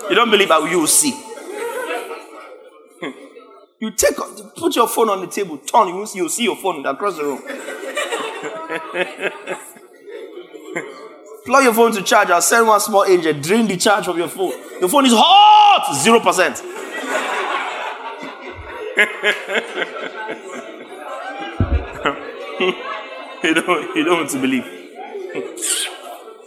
You 0.09 0.15
don't 0.15 0.31
believe 0.31 0.49
you 0.49 0.79
will 0.79 0.87
see. 0.87 1.13
You 3.79 3.91
take 3.91 4.15
put 4.55 4.75
your 4.77 4.87
phone 4.87 5.09
on 5.09 5.19
the 5.19 5.27
table, 5.27 5.57
turn, 5.57 5.89
you 5.89 5.95
will 5.95 6.05
see, 6.05 6.19
you'll 6.19 6.29
see 6.29 6.45
your 6.45 6.55
phone 6.55 6.85
across 6.85 7.17
the 7.17 7.23
room. 7.25 7.41
Plug 11.45 11.63
your 11.63 11.73
phone 11.73 11.91
to 11.91 12.01
charge, 12.01 12.29
I'll 12.29 12.41
send 12.41 12.67
one 12.67 12.79
small 12.79 13.03
angel, 13.03 13.33
drain 13.33 13.67
the 13.67 13.75
charge 13.75 14.05
from 14.05 14.17
your 14.17 14.29
phone. 14.29 14.53
Your 14.79 14.87
phone 14.87 15.05
is 15.05 15.11
hot! 15.13 15.93
Zero 15.95 16.21
percent. 16.21 16.61
you 23.43 23.53
don't 23.55 23.95
you 23.95 24.03
don't 24.05 24.19
want 24.19 24.29
to 24.29 24.39
believe. 24.39 24.65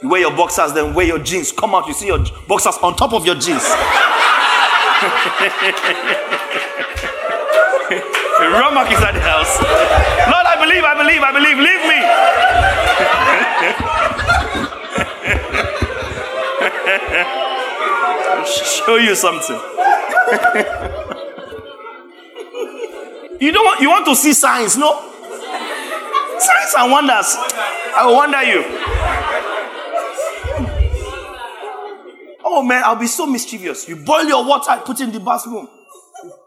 You 0.03 0.09
wear 0.09 0.21
your 0.21 0.35
boxers, 0.35 0.73
then 0.73 0.95
wear 0.95 1.05
your 1.07 1.19
jeans. 1.19 1.53
Come 1.53 1.75
out, 1.75 1.87
you 1.89 1.95
see 1.95 2.07
your 2.07 2.25
boxers 2.49 2.79
on 2.79 2.97
top 2.97 3.13
of 3.13 3.27
your 3.27 3.35
jeans. 3.35 3.63
Ramak 8.37 8.93
is 8.93 9.01
at 9.03 9.13
the 9.13 9.21
house. 9.21 9.59
Lord, 9.61 10.47
I 10.47 10.57
believe, 10.61 10.85
I 10.85 10.95
believe, 10.97 11.23
I 11.23 11.33
believe. 11.33 11.59
Leave 11.59 11.87
me. 11.89 11.96
Show 18.47 18.97
you 18.97 19.15
something. 19.15 19.57
you 23.41 23.53
don't 23.53 23.65
want 23.65 23.81
you 23.81 23.91
want 23.91 24.07
to 24.07 24.15
see 24.15 24.33
signs, 24.33 24.77
no? 24.77 25.13
Signs 26.39 26.75
and 26.79 26.93
wonders. 26.93 27.37
I 27.97 28.07
will 28.07 28.15
wonder 28.15 28.43
you. 28.43 28.63
Oh 32.45 32.63
man, 32.63 32.83
I'll 32.85 32.97
be 32.97 33.09
so 33.09 33.27
mischievous. 33.27 33.89
You 33.89 33.97
boil 33.97 34.25
your 34.25 34.45
water, 34.45 34.81
put 34.85 35.01
it 35.01 35.05
in 35.05 35.13
the 35.13 35.21
bathroom. 35.21 35.69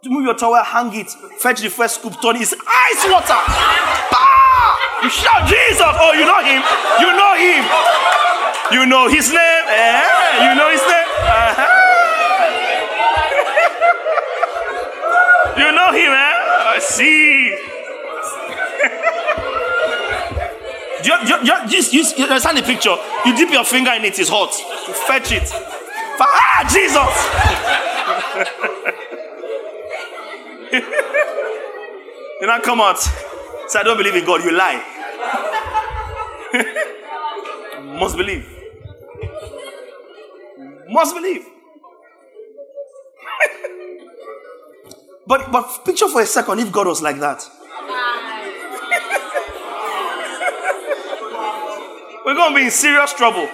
You 0.01 0.12
move 0.12 0.24
your 0.25 0.36
towel, 0.36 0.63
hang 0.63 0.96
it, 0.96 1.10
fetch 1.39 1.62
the 1.62 1.70
first 1.70 1.96
scoop, 2.00 2.20
turn 2.22 2.38
it. 2.38 2.41
It's 2.44 2.53
ice 2.53 3.06
water. 3.12 3.36
Ah! 3.36 5.03
You 5.03 5.10
shout 5.10 5.48
Jesus. 5.48 5.82
Oh, 5.82 6.13
you 6.13 6.25
know 6.25 6.41
him. 6.44 6.63
You 7.00 7.12
know 7.15 7.36
him. 7.36 7.63
You 8.72 8.85
know 8.85 9.07
his 9.07 9.29
name. 9.29 9.66
Eh? 9.68 10.50
You 10.50 10.55
know 10.55 10.70
his 10.72 10.81
name. 10.81 11.09
Uh-huh. 11.22 11.88
You 15.59 15.72
know 15.72 15.91
him, 15.91 16.11
eh? 16.11 16.15
I 16.15 16.79
see. 16.79 17.50
you, 21.05 21.13
you, 21.27 21.35
you, 21.43 21.67
just, 21.67 21.93
you, 21.93 22.03
you 22.17 22.24
understand 22.25 22.57
the 22.57 22.63
picture? 22.63 22.95
You 23.25 23.35
dip 23.35 23.51
your 23.51 23.65
finger 23.65 23.91
in 23.91 24.05
it, 24.05 24.17
it's 24.17 24.29
hot. 24.29 24.53
You 24.87 24.93
fetch 24.93 25.31
it. 25.31 25.51
Ah, 26.22 26.65
Jesus! 26.69 26.95
you 32.41 32.48
now 32.48 32.59
come 32.59 32.81
out. 32.81 33.00
Say, 33.67 33.79
I 33.79 33.83
don't 33.83 33.98
believe 33.98 34.15
in 34.15 34.25
God. 34.25 34.43
You 34.43 34.51
lie. 34.51 34.83
Must 38.00 38.17
believe. 38.17 38.45
Must 40.89 41.15
believe. 41.15 41.45
But 45.29 45.51
but 45.51 45.85
picture 45.85 46.09
for 46.09 46.22
a 46.22 46.25
second 46.25 46.57
if 46.59 46.72
God 46.72 46.87
was 46.87 47.03
like 47.03 47.20
that. 47.20 47.44
We're 52.25 52.33
gonna 52.33 52.55
be 52.55 52.63
in 52.65 52.72
serious 52.72 53.13
trouble. 53.13 53.48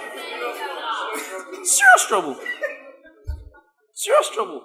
Serious 1.62 2.06
trouble. 2.08 2.36
Serious 3.92 4.30
trouble. 4.34 4.62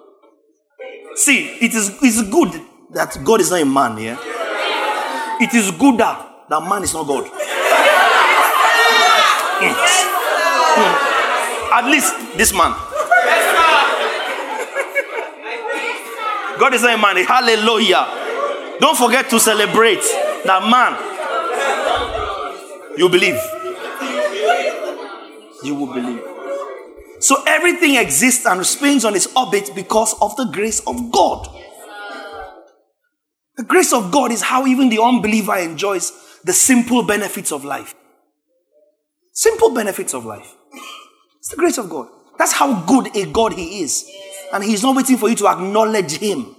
See, 1.16 1.48
it 1.60 1.74
is 1.74 1.98
it's 2.02 2.22
good 2.30 2.58
that 2.94 3.18
God 3.22 3.42
is 3.42 3.50
not 3.50 3.60
a 3.60 3.66
man, 3.66 3.98
yeah? 3.98 4.16
It 5.38 5.52
is 5.52 5.70
good 5.72 5.98
that, 5.98 6.46
that 6.48 6.62
man 6.66 6.82
is 6.82 6.94
not 6.94 7.06
God. 7.06 7.30
Mm. 9.62 9.74
Mm. 10.74 10.94
At 11.72 11.84
least 11.86 12.12
this 12.36 12.52
man. 12.52 12.74
God 16.58 16.74
is 16.74 16.82
not 16.82 16.94
a 16.94 16.98
man. 16.98 17.24
Hallelujah. 17.24 18.78
Don't 18.80 18.96
forget 18.96 19.30
to 19.30 19.38
celebrate 19.38 20.02
that 20.44 20.62
man. 20.68 20.96
You 22.98 23.08
believe. 23.08 23.40
You 25.64 25.74
will 25.74 25.92
believe. 25.92 26.22
So 27.20 27.36
everything 27.46 27.94
exists 27.96 28.46
and 28.46 28.66
spins 28.66 29.04
on 29.04 29.14
its 29.14 29.28
orbit 29.36 29.70
because 29.74 30.14
of 30.20 30.34
the 30.36 30.46
grace 30.46 30.80
of 30.80 31.12
God. 31.12 31.48
The 33.56 33.62
grace 33.62 33.92
of 33.92 34.10
God 34.10 34.32
is 34.32 34.42
how 34.42 34.66
even 34.66 34.88
the 34.88 35.00
unbeliever 35.00 35.56
enjoys 35.56 36.12
the 36.44 36.52
simple 36.52 37.04
benefits 37.04 37.52
of 37.52 37.64
life. 37.64 37.94
Simple 39.32 39.70
benefits 39.72 40.14
of 40.14 40.24
life. 40.24 40.56
It's 41.38 41.48
the 41.48 41.56
grace 41.56 41.78
of 41.78 41.88
God. 41.88 42.08
That's 42.38 42.52
how 42.52 42.84
good 42.86 43.16
a 43.16 43.26
God 43.30 43.52
He 43.52 43.82
is. 43.82 44.10
And 44.52 44.62
He's 44.64 44.82
not 44.82 44.96
waiting 44.96 45.16
for 45.16 45.28
you 45.28 45.36
to 45.36 45.48
acknowledge 45.48 46.18
Him 46.18 46.54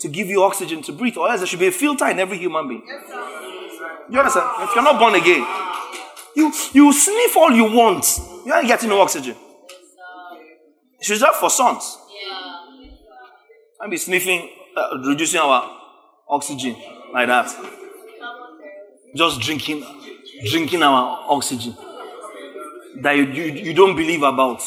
to 0.00 0.08
give 0.08 0.28
you 0.28 0.42
oxygen 0.42 0.82
to 0.82 0.92
breathe, 0.92 1.16
or 1.16 1.30
else 1.30 1.40
there 1.40 1.46
should 1.46 1.60
be 1.60 1.68
a 1.68 1.72
filter 1.72 2.06
in 2.08 2.18
every 2.18 2.38
human 2.38 2.68
being. 2.68 2.82
You 4.10 4.18
understand? 4.18 4.50
If 4.60 4.74
you're 4.74 4.84
not 4.84 4.98
born 4.98 5.14
again, 5.14 5.46
you, 6.34 6.52
you 6.72 6.92
sniff 6.92 7.36
all 7.36 7.52
you 7.52 7.64
want, 7.64 8.04
you 8.44 8.54
ain't 8.54 8.66
getting 8.66 8.88
no 8.88 9.00
oxygen. 9.00 9.36
It's 10.98 11.10
reserved 11.10 11.36
for 11.36 11.50
sons. 11.50 11.98
I'll 13.80 13.90
be 13.90 13.96
sniffing, 13.96 14.48
uh, 14.76 14.98
reducing 15.04 15.40
our 15.40 15.68
oxygen 16.28 16.76
like 17.12 17.26
that. 17.26 17.52
Just 19.16 19.40
drinking, 19.40 19.84
drinking 20.48 20.82
our 20.82 21.24
oxygen 21.28 21.76
that 23.00 23.16
you, 23.16 23.24
you, 23.24 23.44
you 23.44 23.74
don't 23.74 23.96
believe 23.96 24.22
about. 24.22 24.62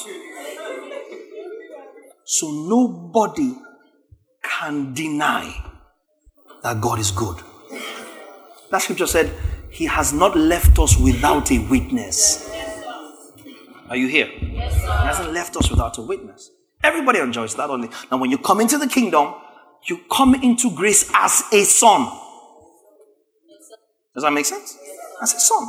So 2.26 2.50
nobody 2.50 3.54
can 4.44 4.94
deny 4.94 5.64
that 6.64 6.82
God 6.82 7.00
is 7.00 7.12
good. 7.12 7.38
That 8.72 8.82
scripture 8.82 9.08
said, 9.08 9.32
He 9.70 9.86
has 9.86 10.12
not 10.12 10.36
left 10.36 10.80
us 10.80 10.98
without 10.98 11.52
a 11.52 11.60
witness. 11.60 12.50
Are 13.90 13.96
you 13.96 14.08
here? 14.08 14.30
Yes, 14.42 14.74
he 14.74 14.88
hasn't 14.88 15.32
left 15.32 15.56
us 15.56 15.70
without 15.70 15.98
a 16.00 16.02
witness. 16.02 16.50
Everybody 16.84 17.20
enjoys 17.20 17.54
that 17.56 17.70
only. 17.70 17.90
Now, 18.12 18.18
when 18.18 18.32
you 18.32 18.40
come 18.40 18.60
into 18.60 18.80
the 18.80 18.88
kingdom, 18.88 19.36
you 19.86 20.00
come 20.12 20.34
into 20.36 20.76
grace 20.76 21.12
as 21.14 21.44
a 21.52 21.64
son. 21.64 22.12
Does 24.16 24.24
that 24.24 24.32
make 24.32 24.46
sense? 24.46 24.76
As 25.22 25.34
a 25.36 25.40
son. 25.40 25.68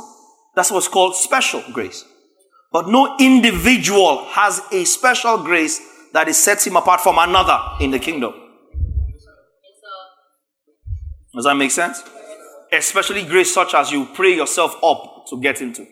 That's 0.55 0.71
what's 0.71 0.87
called 0.87 1.15
special 1.15 1.61
grace. 1.71 2.03
But 2.71 2.87
no 2.87 3.15
individual 3.19 4.25
has 4.29 4.61
a 4.71 4.85
special 4.85 5.43
grace 5.43 5.79
that 6.13 6.27
is 6.27 6.37
sets 6.37 6.65
him 6.67 6.75
apart 6.75 7.01
from 7.01 7.17
another 7.17 7.59
in 7.79 7.91
the 7.91 7.99
kingdom. 7.99 8.33
Does 11.33 11.45
that 11.45 11.55
make 11.55 11.71
sense? 11.71 12.03
Especially 12.73 13.23
grace 13.23 13.53
such 13.53 13.73
as 13.73 13.91
you 13.91 14.07
pray 14.13 14.35
yourself 14.35 14.75
up 14.83 15.25
to 15.29 15.39
get 15.39 15.61
into. 15.61 15.85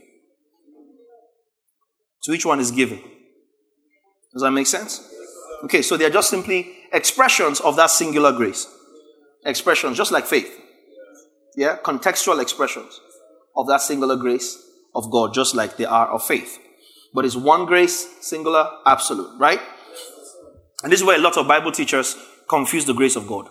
To 2.24 2.34
each 2.34 2.46
one 2.46 2.60
is 2.60 2.72
given. 2.72 3.00
Does 4.34 4.42
that 4.42 4.52
make 4.52 4.68
sense? 4.68 5.08
Okay, 5.64 5.82
so 5.82 5.98
they're 5.98 6.10
just 6.10 6.30
simply 6.30 6.76
expressions 6.92 7.60
of 7.60 7.76
that 7.76 7.92
singular 7.92 8.32
grace. 8.32 8.68
Expressions, 9.46 9.98
just 9.98 10.12
like 10.12 10.26
faith. 10.26 10.60
Yeah, 11.56 11.78
contextual 11.84 12.42
expressions 12.42 13.00
of 13.56 13.68
that 13.68 13.82
singular 13.82 14.16
grace 14.16 14.58
of 14.96 15.12
God, 15.12 15.34
just 15.34 15.56
like 15.56 15.78
they 15.78 15.86
are 15.86 16.08
of 16.08 16.24
faith. 16.24 16.60
But 17.14 17.26
it's 17.26 17.36
one 17.36 17.66
grace, 17.66 18.08
singular, 18.22 18.70
absolute, 18.86 19.40
right? 19.40 19.62
And 20.86 20.92
this 20.92 21.00
is 21.00 21.04
where 21.04 21.18
a 21.18 21.20
lot 21.20 21.36
of 21.36 21.48
Bible 21.48 21.72
teachers 21.72 22.16
confuse 22.48 22.86
the 22.86 22.94
grace 22.94 23.16
of 23.16 23.26
God. 23.26 23.50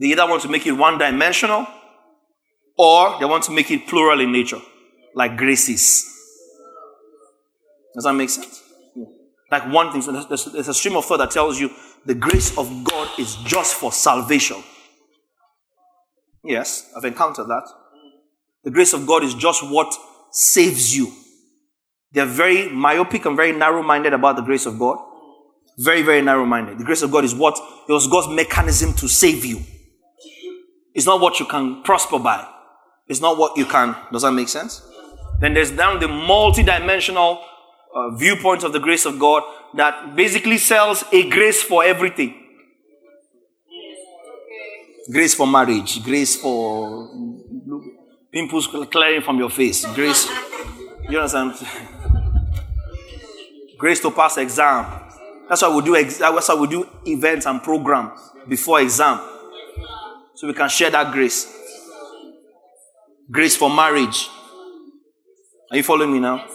They 0.00 0.06
either 0.06 0.26
want 0.26 0.40
to 0.44 0.48
make 0.48 0.66
it 0.66 0.72
one 0.72 0.96
dimensional 0.96 1.66
or 2.78 3.18
they 3.18 3.26
want 3.26 3.44
to 3.44 3.52
make 3.52 3.70
it 3.70 3.86
plural 3.86 4.18
in 4.18 4.32
nature, 4.32 4.62
like 5.14 5.36
graces. 5.36 6.06
Does 7.94 8.04
that 8.04 8.14
make 8.14 8.30
sense? 8.30 8.62
Like 9.50 9.70
one 9.70 9.92
thing, 9.92 10.00
so 10.00 10.12
there's, 10.12 10.46
there's 10.46 10.68
a 10.68 10.72
stream 10.72 10.96
of 10.96 11.04
thought 11.04 11.18
that 11.18 11.32
tells 11.32 11.60
you 11.60 11.70
the 12.06 12.14
grace 12.14 12.56
of 12.56 12.84
God 12.84 13.10
is 13.18 13.36
just 13.44 13.74
for 13.74 13.92
salvation. 13.92 14.64
Yes, 16.42 16.90
I've 16.96 17.04
encountered 17.04 17.48
that. 17.48 17.68
The 18.64 18.70
grace 18.70 18.94
of 18.94 19.06
God 19.06 19.22
is 19.22 19.34
just 19.34 19.62
what 19.70 19.94
saves 20.32 20.96
you. 20.96 21.12
They're 22.12 22.24
very 22.24 22.70
myopic 22.70 23.26
and 23.26 23.36
very 23.36 23.52
narrow 23.52 23.82
minded 23.82 24.14
about 24.14 24.36
the 24.36 24.42
grace 24.42 24.64
of 24.64 24.78
God. 24.78 25.04
Very, 25.78 26.02
very 26.02 26.22
narrow 26.22 26.44
minded. 26.44 26.78
The 26.78 26.84
grace 26.84 27.02
of 27.02 27.12
God 27.12 27.24
is 27.24 27.34
what 27.34 27.56
it 27.88 27.92
was 27.92 28.08
God's 28.08 28.34
mechanism 28.34 28.92
to 28.94 29.08
save 29.08 29.44
you. 29.44 29.60
It's 30.92 31.06
not 31.06 31.20
what 31.20 31.38
you 31.38 31.46
can 31.46 31.84
prosper 31.84 32.18
by. 32.18 32.46
It's 33.06 33.20
not 33.20 33.38
what 33.38 33.56
you 33.56 33.64
can. 33.64 33.96
Does 34.12 34.22
that 34.22 34.32
make 34.32 34.48
sense? 34.48 34.82
Then 35.40 35.54
there's 35.54 35.70
down 35.70 36.00
the 36.00 36.08
multi-dimensional 36.08 37.40
uh, 37.94 38.10
viewpoint 38.16 38.64
of 38.64 38.72
the 38.72 38.80
grace 38.80 39.06
of 39.06 39.20
God 39.20 39.44
that 39.76 40.16
basically 40.16 40.58
sells 40.58 41.04
a 41.12 41.30
grace 41.30 41.62
for 41.62 41.84
everything. 41.84 42.34
Grace 45.10 45.34
for 45.34 45.46
marriage, 45.46 46.02
grace 46.02 46.34
for 46.34 47.08
pimples 48.32 48.66
clearing 48.66 49.22
from 49.22 49.38
your 49.38 49.48
face, 49.48 49.86
grace. 49.94 50.28
You 51.08 51.18
understand? 51.18 51.54
grace 53.78 54.00
to 54.00 54.10
pass 54.10 54.36
exam. 54.36 55.07
That's 55.48 55.62
why 55.62 55.74
we 55.74 55.82
do. 55.82 55.96
Ex- 55.96 56.18
that's 56.18 56.48
why 56.48 56.54
we 56.54 56.66
do 56.66 56.86
events 57.06 57.46
and 57.46 57.62
programs 57.62 58.20
before 58.46 58.80
exam, 58.80 59.18
so 60.34 60.46
we 60.46 60.54
can 60.54 60.68
share 60.68 60.90
that 60.90 61.12
grace. 61.12 61.54
Grace 63.30 63.56
for 63.56 63.70
marriage. 63.70 64.28
Are 65.70 65.76
you 65.76 65.82
following 65.82 66.12
me 66.12 66.20
now? 66.20 66.46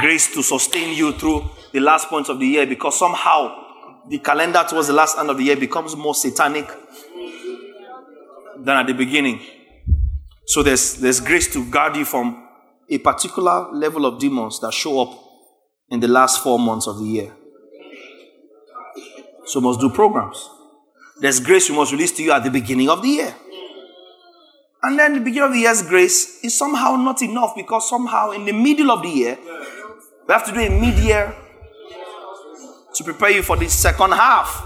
Grace 0.00 0.32
to 0.34 0.42
sustain 0.42 0.96
you 0.96 1.12
through 1.12 1.50
the 1.72 1.80
last 1.80 2.08
points 2.08 2.30
of 2.30 2.38
the 2.38 2.46
year 2.46 2.66
because 2.66 2.98
somehow 2.98 3.62
the 4.08 4.18
calendar 4.18 4.64
towards 4.66 4.88
the 4.88 4.94
last 4.94 5.18
end 5.18 5.28
of 5.30 5.36
the 5.36 5.44
year 5.44 5.56
becomes 5.56 5.94
more 5.94 6.14
satanic 6.14 6.66
than 8.58 8.76
at 8.76 8.86
the 8.86 8.94
beginning. 8.94 9.40
So 10.46 10.62
there's, 10.62 10.94
there's 10.94 11.20
grace 11.20 11.52
to 11.52 11.70
guard 11.70 11.96
you 11.96 12.04
from 12.04 12.48
a 12.88 12.98
particular 12.98 13.70
level 13.72 14.06
of 14.06 14.18
demons 14.18 14.60
that 14.60 14.72
show 14.72 15.02
up 15.02 15.18
in 15.88 16.00
the 16.00 16.08
last 16.08 16.42
four 16.42 16.58
months 16.58 16.86
of 16.86 16.98
the 16.98 17.04
year. 17.04 17.32
So 19.46 19.60
must 19.60 19.80
do 19.80 19.90
programs. 19.90 20.48
There's 21.20 21.40
grace 21.40 21.68
we 21.70 21.76
must 21.76 21.92
release 21.92 22.12
to 22.12 22.22
you 22.22 22.32
at 22.32 22.44
the 22.44 22.50
beginning 22.50 22.88
of 22.88 23.02
the 23.02 23.08
year. 23.08 23.34
And 24.82 24.98
then 24.98 25.14
the 25.14 25.20
beginning 25.20 25.48
of 25.48 25.52
the 25.52 25.60
year's 25.60 25.82
grace 25.82 26.42
is 26.42 26.56
somehow 26.56 26.96
not 26.96 27.22
enough 27.22 27.54
because 27.54 27.88
somehow 27.88 28.32
in 28.32 28.44
the 28.44 28.52
middle 28.52 28.90
of 28.90 29.02
the 29.02 29.08
year, 29.08 29.38
we 30.26 30.32
have 30.32 30.44
to 30.46 30.52
do 30.52 30.60
a 30.60 30.68
mid 30.68 30.98
year 30.98 31.34
to 32.94 33.04
prepare 33.04 33.30
you 33.30 33.42
for 33.42 33.56
the 33.56 33.68
second 33.68 34.12
half 34.12 34.64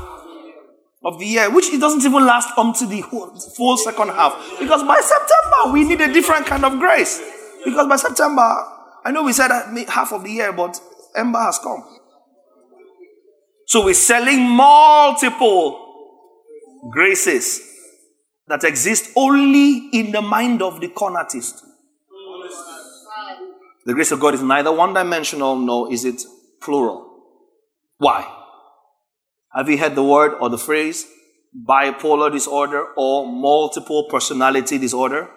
of 1.05 1.19
the 1.19 1.27
year, 1.27 1.51
which 1.51 1.73
it 1.73 1.81
doesn't 1.81 2.05
even 2.05 2.25
last 2.25 2.49
until 2.57 2.89
the 2.89 3.01
whole, 3.01 3.39
full 3.57 3.77
second 3.77 4.09
half. 4.09 4.35
Because 4.59 4.83
by 4.83 5.01
September, 5.01 5.73
we 5.73 5.85
need 5.85 6.01
a 6.01 6.13
different 6.13 6.47
kind 6.47 6.65
of 6.65 6.79
grace. 6.79 7.21
Because 7.65 7.87
by 7.87 7.97
September, 7.97 8.43
I 9.05 9.11
know 9.13 9.23
we 9.23 9.33
said 9.33 9.51
half 9.89 10.13
of 10.13 10.25
the 10.25 10.31
year, 10.31 10.53
but 10.53 10.81
Ember 11.15 11.41
has 11.41 11.59
come. 11.59 11.96
So 13.67 13.85
we're 13.85 13.95
selling 13.95 14.49
multiple 14.49 15.83
graces 16.89 17.61
that 18.47 18.63
exist 18.63 19.11
only 19.17 19.89
in 19.93 20.13
the 20.13 20.23
mind 20.23 20.63
of 20.63 20.81
the 20.81 20.87
cornetist. 20.87 21.63
The 23.85 23.93
grace 23.93 24.13
of 24.13 24.21
God 24.21 24.35
is 24.35 24.43
neither 24.43 24.73
one 24.73 24.95
dimensional 24.95 25.57
nor 25.57 25.93
is 25.93 26.05
it 26.05 26.23
plural. 26.63 27.25
Why? 27.99 28.33
Have 29.53 29.69
you 29.69 29.79
heard 29.79 29.97
the 29.97 30.05
word 30.05 30.35
or 30.41 30.49
the 30.49 30.59
phrase 30.59 31.05
bipolar 31.69 32.31
disorder 32.31 32.87
or 32.97 33.27
multiple 33.27 34.07
personality 34.09 34.79
disorder? 34.79 35.29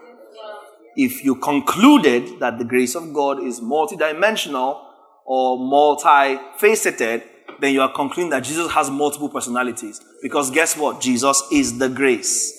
If 0.96 1.24
you 1.24 1.36
concluded 1.36 2.40
that 2.40 2.60
the 2.60 2.66
grace 2.66 2.94
of 2.94 3.12
God 3.12 3.42
is 3.42 3.60
multidimensional 3.60 4.84
or 5.26 5.58
multifaceted, 5.58 7.24
then 7.62 7.74
you 7.74 7.82
are 7.82 7.92
concluding 7.92 8.30
that 8.32 8.44
Jesus 8.44 8.72
has 8.72 8.90
multiple 8.90 9.30
personalities. 9.30 10.02
Because 10.22 10.52
guess 10.52 10.78
what? 10.78 11.02
Jesus 11.02 11.42
is 11.52 11.78
the 11.78 11.90
grace 11.90 12.54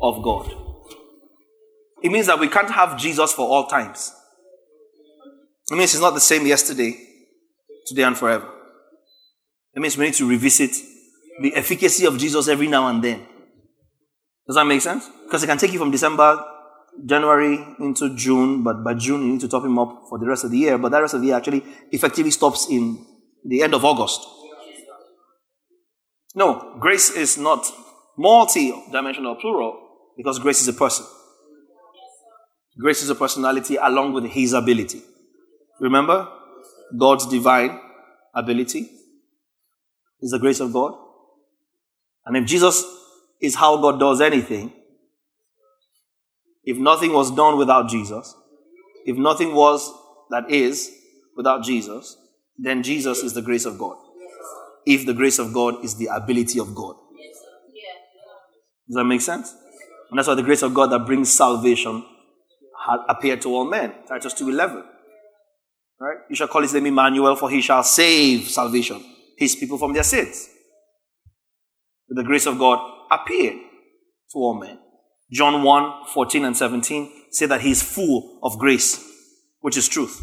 of 0.00 0.22
God. 0.22 0.52
It 2.02 2.10
means 2.10 2.26
that 2.26 2.40
we 2.40 2.48
can't 2.48 2.70
have 2.70 2.98
Jesus 2.98 3.32
for 3.32 3.48
all 3.48 3.66
times. 3.66 4.12
It 5.70 5.76
means 5.76 5.92
he's 5.92 6.00
not 6.00 6.14
the 6.14 6.20
same 6.20 6.46
yesterday, 6.46 6.98
today, 7.86 8.02
and 8.02 8.18
forever. 8.18 8.48
It 9.74 9.80
means 9.80 9.96
we 9.96 10.06
need 10.06 10.14
to 10.14 10.28
revisit 10.28 10.72
the 11.40 11.54
efficacy 11.54 12.04
of 12.04 12.18
Jesus 12.18 12.48
every 12.48 12.66
now 12.66 12.88
and 12.88 13.02
then. 13.02 13.26
Does 14.46 14.56
that 14.56 14.66
make 14.66 14.80
sense? 14.82 15.08
Because 15.24 15.44
it 15.44 15.46
can 15.46 15.56
take 15.56 15.72
you 15.72 15.78
from 15.78 15.90
December, 15.92 16.44
January 17.06 17.64
into 17.78 18.14
June, 18.16 18.62
but 18.62 18.82
by 18.84 18.94
June 18.94 19.22
you 19.22 19.32
need 19.32 19.40
to 19.40 19.48
top 19.48 19.64
him 19.64 19.78
up 19.78 20.02
for 20.08 20.18
the 20.18 20.26
rest 20.26 20.44
of 20.44 20.50
the 20.50 20.58
year. 20.58 20.76
But 20.76 20.90
that 20.90 21.00
rest 21.00 21.14
of 21.14 21.20
the 21.20 21.28
year 21.28 21.36
actually 21.36 21.64
effectively 21.90 22.32
stops 22.32 22.66
in 22.68 23.06
the 23.44 23.62
end 23.62 23.74
of 23.74 23.84
August. 23.84 24.26
No, 26.34 26.76
grace 26.80 27.10
is 27.10 27.36
not 27.36 27.70
multi 28.16 28.72
dimensional 28.90 29.36
plural 29.36 29.78
because 30.16 30.38
grace 30.38 30.60
is 30.60 30.68
a 30.68 30.72
person. 30.72 31.06
Grace 32.78 33.02
is 33.02 33.10
a 33.10 33.14
personality 33.14 33.76
along 33.76 34.14
with 34.14 34.24
his 34.24 34.54
ability. 34.54 35.02
Remember, 35.80 36.28
God's 36.96 37.26
divine 37.26 37.78
ability 38.34 38.88
is 40.20 40.30
the 40.30 40.38
grace 40.38 40.60
of 40.60 40.72
God. 40.72 40.94
And 42.24 42.36
if 42.36 42.46
Jesus 42.46 42.84
is 43.40 43.56
how 43.56 43.76
God 43.76 43.98
does 43.98 44.20
anything, 44.20 44.72
if 46.64 46.78
nothing 46.78 47.12
was 47.12 47.30
done 47.30 47.58
without 47.58 47.88
Jesus, 47.90 48.34
if 49.04 49.16
nothing 49.16 49.54
was 49.54 49.92
that 50.30 50.50
is 50.50 50.90
without 51.36 51.64
Jesus, 51.64 52.16
then 52.62 52.82
Jesus 52.82 53.22
is 53.24 53.34
the 53.34 53.42
grace 53.42 53.64
of 53.64 53.76
God. 53.76 53.96
If 54.86 55.04
the 55.04 55.14
grace 55.14 55.38
of 55.38 55.52
God 55.52 55.84
is 55.84 55.96
the 55.96 56.06
ability 56.06 56.60
of 56.60 56.74
God. 56.74 56.96
Does 58.88 58.96
that 58.96 59.04
make 59.04 59.20
sense? 59.20 59.54
And 60.10 60.18
that's 60.18 60.28
why 60.28 60.34
the 60.34 60.42
grace 60.42 60.62
of 60.62 60.74
God 60.74 60.88
that 60.90 61.06
brings 61.06 61.32
salvation 61.32 62.04
had 62.86 62.98
appeared 63.08 63.40
to 63.42 63.48
all 63.48 63.64
men. 63.64 63.94
Titus 64.06 64.34
2.11. 64.34 64.84
Right? 66.00 66.18
You 66.28 66.36
shall 66.36 66.48
call 66.48 66.62
his 66.62 66.74
name 66.74 66.86
Emmanuel, 66.86 67.36
for 67.36 67.48
he 67.50 67.60
shall 67.60 67.82
save 67.82 68.48
salvation, 68.48 69.02
his 69.38 69.56
people 69.56 69.78
from 69.78 69.92
their 69.92 70.02
sins. 70.02 70.48
The 72.08 72.22
grace 72.22 72.46
of 72.46 72.58
God 72.58 72.78
appeared 73.10 73.54
to 74.32 74.38
all 74.38 74.60
men. 74.60 74.78
John 75.32 75.62
1, 75.62 76.06
14 76.12 76.44
and 76.44 76.56
17 76.56 77.10
say 77.30 77.46
that 77.46 77.62
he 77.62 77.70
is 77.70 77.82
full 77.82 78.38
of 78.42 78.58
grace, 78.58 79.02
which 79.60 79.76
is 79.76 79.88
truth. 79.88 80.20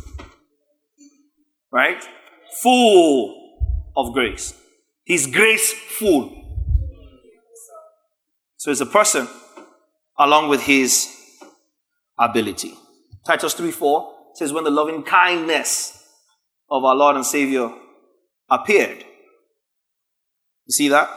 Right? 1.71 2.03
Full 2.61 3.91
of 3.95 4.13
grace. 4.13 4.53
He's 5.03 5.27
graceful. 5.27 6.35
So 8.57 8.71
it's 8.71 8.81
a 8.81 8.85
person 8.85 9.27
along 10.17 10.49
with 10.49 10.63
his 10.63 11.15
ability. 12.17 12.73
Titus 13.25 13.53
3 13.53 13.71
4 13.71 14.15
says, 14.35 14.53
When 14.53 14.63
the 14.63 14.69
loving 14.69 15.03
kindness 15.03 16.03
of 16.69 16.83
our 16.83 16.95
Lord 16.95 17.15
and 17.15 17.25
Savior 17.25 17.71
appeared. 18.49 18.99
You 20.65 20.71
see 20.71 20.89
that? 20.89 21.09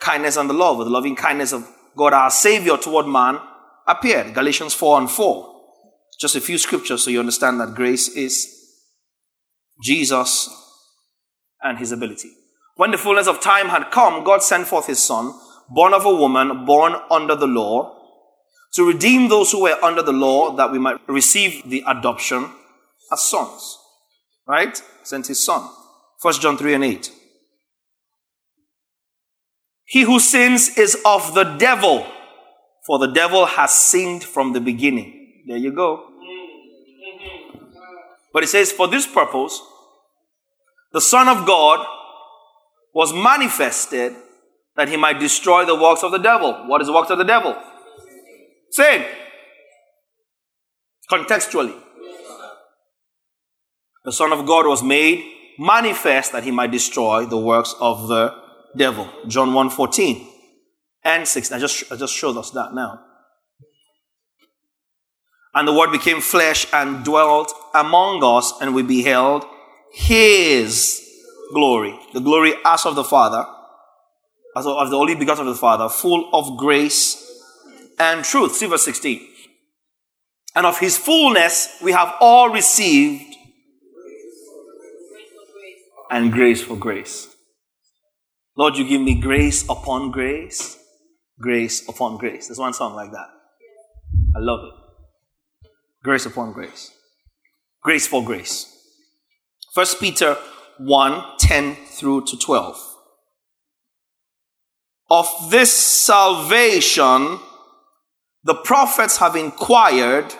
Kindness 0.00 0.36
and 0.36 0.48
the 0.48 0.54
love, 0.54 0.78
the 0.78 0.84
loving 0.84 1.16
kindness 1.16 1.52
of 1.52 1.68
God 1.96 2.12
our 2.12 2.30
Savior 2.30 2.76
toward 2.76 3.06
man 3.06 3.38
appeared. 3.86 4.34
Galatians 4.34 4.74
4 4.74 4.98
and 5.00 5.10
4. 5.10 5.54
Just 6.20 6.36
a 6.36 6.40
few 6.40 6.58
scriptures 6.58 7.02
so 7.02 7.10
you 7.10 7.20
understand 7.20 7.60
that 7.60 7.74
grace 7.74 8.08
is 8.08 8.50
Jesus 9.82 10.63
and 11.62 11.78
his 11.78 11.92
ability. 11.92 12.30
When 12.76 12.90
the 12.90 12.98
fullness 12.98 13.28
of 13.28 13.40
time 13.40 13.68
had 13.68 13.90
come, 13.90 14.24
God 14.24 14.42
sent 14.42 14.66
forth 14.66 14.86
his 14.86 15.02
Son, 15.02 15.32
born 15.68 15.94
of 15.94 16.04
a 16.04 16.14
woman, 16.14 16.66
born 16.66 16.94
under 17.10 17.36
the 17.36 17.46
law, 17.46 18.00
to 18.74 18.86
redeem 18.86 19.28
those 19.28 19.52
who 19.52 19.62
were 19.62 19.78
under 19.82 20.02
the 20.02 20.12
law, 20.12 20.56
that 20.56 20.72
we 20.72 20.78
might 20.78 20.96
receive 21.08 21.68
the 21.68 21.84
adoption 21.86 22.50
as 23.12 23.22
sons. 23.22 23.78
Right? 24.46 24.80
Sent 25.04 25.28
his 25.28 25.44
Son. 25.44 25.68
1 26.20 26.34
John 26.34 26.56
3 26.56 26.74
and 26.74 26.84
8. 26.84 27.12
He 29.84 30.02
who 30.02 30.18
sins 30.18 30.76
is 30.76 30.96
of 31.04 31.34
the 31.34 31.44
devil, 31.44 32.06
for 32.86 32.98
the 32.98 33.12
devil 33.12 33.46
has 33.46 33.72
sinned 33.72 34.24
from 34.24 34.52
the 34.52 34.60
beginning. 34.60 35.44
There 35.46 35.56
you 35.56 35.72
go. 35.72 36.08
But 38.32 38.42
it 38.42 38.48
says, 38.48 38.72
For 38.72 38.88
this 38.88 39.06
purpose, 39.06 39.60
the 40.94 41.00
Son 41.00 41.28
of 41.28 41.44
God 41.44 41.84
was 42.94 43.12
manifested 43.12 44.14
that 44.76 44.88
he 44.88 44.96
might 44.96 45.18
destroy 45.18 45.64
the 45.64 45.74
works 45.74 46.04
of 46.04 46.12
the 46.12 46.18
devil. 46.18 46.52
What 46.68 46.80
is 46.80 46.86
the 46.86 46.92
works 46.92 47.10
of 47.10 47.18
the 47.18 47.24
devil? 47.24 47.60
Sin. 48.70 49.04
Contextually. 51.10 51.76
The 54.04 54.12
Son 54.12 54.32
of 54.32 54.46
God 54.46 54.66
was 54.66 54.84
made 54.84 55.32
manifest 55.58 56.30
that 56.30 56.44
he 56.44 56.52
might 56.52 56.70
destroy 56.70 57.26
the 57.26 57.38
works 57.38 57.74
of 57.80 58.06
the 58.06 58.32
devil. 58.76 59.08
John 59.26 59.52
1 59.52 59.70
14 59.70 60.28
and 61.04 61.26
16. 61.26 61.56
I 61.56 61.60
just, 61.60 61.92
I 61.92 61.96
just 61.96 62.14
showed 62.14 62.36
us 62.36 62.50
that 62.50 62.72
now. 62.72 63.00
And 65.54 65.66
the 65.66 65.72
Word 65.72 65.90
became 65.90 66.20
flesh 66.20 66.66
and 66.72 67.04
dwelt 67.04 67.52
among 67.74 68.22
us, 68.22 68.52
and 68.60 68.74
we 68.74 68.82
beheld 68.82 69.44
His 69.94 71.08
glory. 71.52 71.98
The 72.12 72.20
glory 72.20 72.54
as 72.64 72.84
of 72.84 72.96
the 72.96 73.04
Father, 73.04 73.46
as 74.56 74.66
of 74.66 74.90
the 74.90 74.96
only 74.96 75.14
begotten 75.14 75.46
of 75.46 75.54
the 75.54 75.60
Father, 75.60 75.88
full 75.88 76.28
of 76.32 76.58
grace 76.58 77.20
and 77.98 78.24
truth. 78.24 78.56
See 78.56 78.66
verse 78.66 78.84
16. 78.84 79.20
And 80.56 80.66
of 80.66 80.78
His 80.78 80.98
fullness 80.98 81.78
we 81.82 81.92
have 81.92 82.14
all 82.20 82.50
received, 82.50 83.34
and 86.10 86.32
grace 86.32 86.62
for 86.62 86.76
grace. 86.76 87.28
Lord, 88.56 88.76
you 88.76 88.86
give 88.86 89.00
me 89.00 89.20
grace 89.20 89.64
upon 89.68 90.12
grace, 90.12 90.78
grace 91.40 91.88
upon 91.88 92.18
grace. 92.18 92.48
There's 92.48 92.58
one 92.58 92.72
song 92.72 92.94
like 92.94 93.10
that. 93.10 93.28
I 94.36 94.38
love 94.38 94.60
it. 94.64 95.68
Grace 96.04 96.26
upon 96.26 96.52
grace. 96.52 96.92
Grace 97.82 98.06
for 98.06 98.24
grace. 98.24 98.73
First 99.74 99.98
Peter 99.98 100.36
1 100.78 101.24
10 101.36 101.74
through 101.74 102.26
to 102.26 102.38
12. 102.38 102.96
Of 105.10 105.50
this 105.50 105.72
salvation, 105.72 107.40
the 108.44 108.54
prophets 108.54 109.16
have 109.16 109.34
inquired 109.34 110.32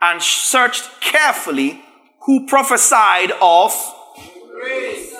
and 0.00 0.22
searched 0.22 0.88
carefully 1.02 1.82
who 2.22 2.46
prophesied 2.46 3.30
of 3.42 3.74
grace. 4.58 5.14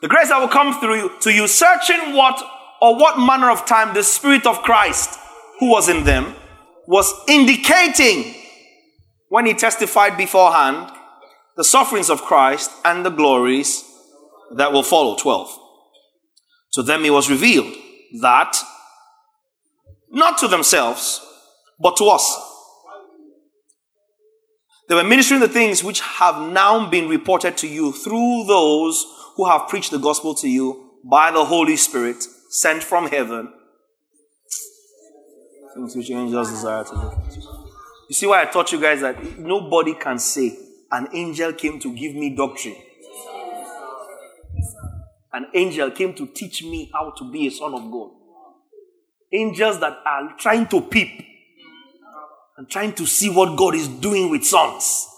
the 0.00 0.08
grace 0.08 0.30
that 0.30 0.38
will 0.38 0.48
come 0.48 0.80
through 0.80 0.96
you 0.96 1.12
to 1.20 1.30
you, 1.30 1.46
searching 1.46 2.14
what 2.14 2.42
or 2.80 2.96
what 2.96 3.18
manner 3.18 3.50
of 3.50 3.66
time 3.66 3.92
the 3.92 4.02
Spirit 4.02 4.46
of 4.46 4.62
Christ 4.62 5.20
who 5.60 5.70
was 5.70 5.90
in 5.90 6.04
them 6.04 6.34
was 6.86 7.12
indicating 7.28 8.43
when 9.34 9.46
he 9.46 9.52
testified 9.52 10.16
beforehand 10.16 10.88
the 11.56 11.64
sufferings 11.64 12.08
of 12.08 12.22
Christ 12.22 12.70
and 12.84 13.04
the 13.04 13.10
glories 13.10 13.82
that 14.54 14.72
will 14.72 14.84
follow. 14.84 15.16
12. 15.16 15.58
To 16.74 16.84
them 16.84 17.04
it 17.04 17.10
was 17.10 17.28
revealed 17.28 17.74
that 18.20 18.56
not 20.08 20.38
to 20.38 20.46
themselves, 20.46 21.20
but 21.80 21.96
to 21.96 22.04
us. 22.04 22.24
They 24.88 24.94
were 24.94 25.02
ministering 25.02 25.40
the 25.40 25.48
things 25.48 25.82
which 25.82 26.00
have 26.00 26.40
now 26.52 26.88
been 26.88 27.08
reported 27.08 27.56
to 27.56 27.66
you 27.66 27.90
through 27.90 28.44
those 28.46 29.04
who 29.34 29.46
have 29.48 29.66
preached 29.66 29.90
the 29.90 29.98
gospel 29.98 30.36
to 30.36 30.48
you 30.48 30.92
by 31.02 31.32
the 31.32 31.44
Holy 31.44 31.76
Spirit 31.76 32.22
sent 32.50 32.84
from 32.84 33.08
heaven 33.08 33.52
Things 35.74 35.96
which 35.96 36.10
angels 36.10 36.50
desire 36.50 36.84
to 36.84 36.94
do. 36.94 37.63
You 38.14 38.16
see 38.16 38.26
why 38.28 38.42
I 38.42 38.44
taught 38.44 38.70
you 38.70 38.80
guys 38.80 39.00
that 39.00 39.40
nobody 39.40 39.92
can 39.94 40.20
say 40.20 40.56
an 40.92 41.08
angel 41.12 41.52
came 41.52 41.80
to 41.80 41.92
give 41.92 42.14
me 42.14 42.36
doctrine. 42.36 42.76
An 45.32 45.46
angel 45.52 45.90
came 45.90 46.14
to 46.14 46.28
teach 46.28 46.62
me 46.62 46.92
how 46.94 47.10
to 47.10 47.28
be 47.32 47.48
a 47.48 47.50
son 47.50 47.74
of 47.74 47.90
God. 47.90 48.10
Angels 49.32 49.80
that 49.80 49.98
are 50.06 50.32
trying 50.38 50.68
to 50.68 50.82
peep 50.82 51.24
and 52.56 52.70
trying 52.70 52.92
to 52.92 53.04
see 53.04 53.30
what 53.30 53.58
God 53.58 53.74
is 53.74 53.88
doing 53.88 54.30
with 54.30 54.44
sons. 54.44 55.08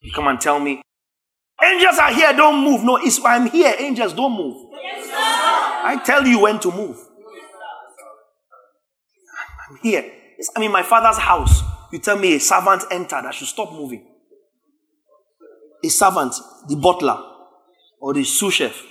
You 0.00 0.12
come 0.14 0.28
and 0.28 0.40
tell 0.40 0.58
me, 0.58 0.80
angels 1.62 1.98
are 1.98 2.14
here, 2.14 2.32
don't 2.32 2.64
move. 2.64 2.82
No, 2.82 2.96
it's 2.96 3.22
I'm 3.22 3.50
here, 3.50 3.74
angels 3.78 4.14
don't 4.14 4.32
move. 4.32 4.72
Yes, 4.82 5.06
I 5.12 6.00
tell 6.02 6.26
you 6.26 6.40
when 6.40 6.58
to 6.60 6.72
move. 6.72 6.96
I'm 9.68 9.76
here. 9.82 10.15
I'm 10.54 10.62
in 10.62 10.72
my 10.72 10.82
father's 10.82 11.18
house. 11.18 11.62
You 11.92 11.98
tell 11.98 12.18
me 12.18 12.34
a 12.34 12.40
servant 12.40 12.84
entered, 12.90 13.24
I 13.26 13.30
should 13.30 13.48
stop 13.48 13.72
moving. 13.72 14.06
A 15.84 15.88
servant, 15.88 16.34
the 16.68 16.76
butler, 16.76 17.18
or 18.00 18.12
the 18.14 18.24
sous 18.24 18.52
chef, 18.52 18.82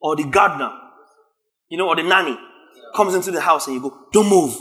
or 0.00 0.16
the 0.16 0.24
gardener, 0.24 0.70
you 1.68 1.76
know, 1.76 1.88
or 1.88 1.96
the 1.96 2.02
nanny 2.02 2.38
comes 2.94 3.14
into 3.14 3.30
the 3.30 3.40
house 3.40 3.66
and 3.66 3.76
you 3.76 3.82
go, 3.82 4.06
Don't 4.12 4.28
move. 4.28 4.56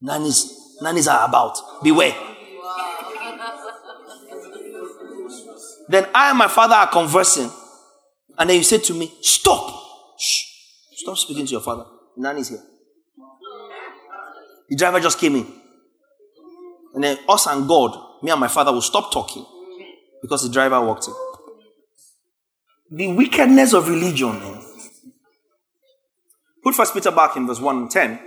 Nannies, 0.00 0.78
nannies 0.82 1.08
are 1.08 1.26
about. 1.26 1.58
Beware. 1.82 2.12
then 5.88 6.06
I 6.14 6.30
and 6.30 6.38
my 6.38 6.48
father 6.48 6.74
are 6.74 6.88
conversing. 6.88 7.50
And 8.36 8.50
then 8.50 8.56
you 8.56 8.64
say 8.64 8.78
to 8.78 8.94
me, 8.94 9.12
Stop. 9.22 9.70
Shh. 10.18 10.42
Stop 10.96 11.16
speaking 11.16 11.46
to 11.46 11.52
your 11.52 11.60
father. 11.60 11.84
Nanny's 12.16 12.48
here. 12.50 12.62
The 14.68 14.76
driver 14.76 15.00
just 15.00 15.18
came 15.18 15.36
in. 15.36 15.46
And 16.94 17.04
then 17.04 17.18
us 17.28 17.46
and 17.46 17.66
God, 17.68 18.22
me 18.22 18.30
and 18.30 18.40
my 18.40 18.48
father 18.48 18.72
will 18.72 18.80
stop 18.80 19.12
talking 19.12 19.44
because 20.22 20.42
the 20.42 20.52
driver 20.52 20.80
walked 20.80 21.08
in. 21.08 21.14
The 22.96 23.12
wickedness 23.12 23.72
of 23.72 23.88
religion. 23.88 24.40
Eh? 24.42 24.60
Put 26.62 26.74
First 26.74 26.94
Peter 26.94 27.10
back 27.10 27.36
in 27.36 27.46
verse 27.46 27.60
1 27.60 27.76
and 27.76 27.90
10 27.90 28.20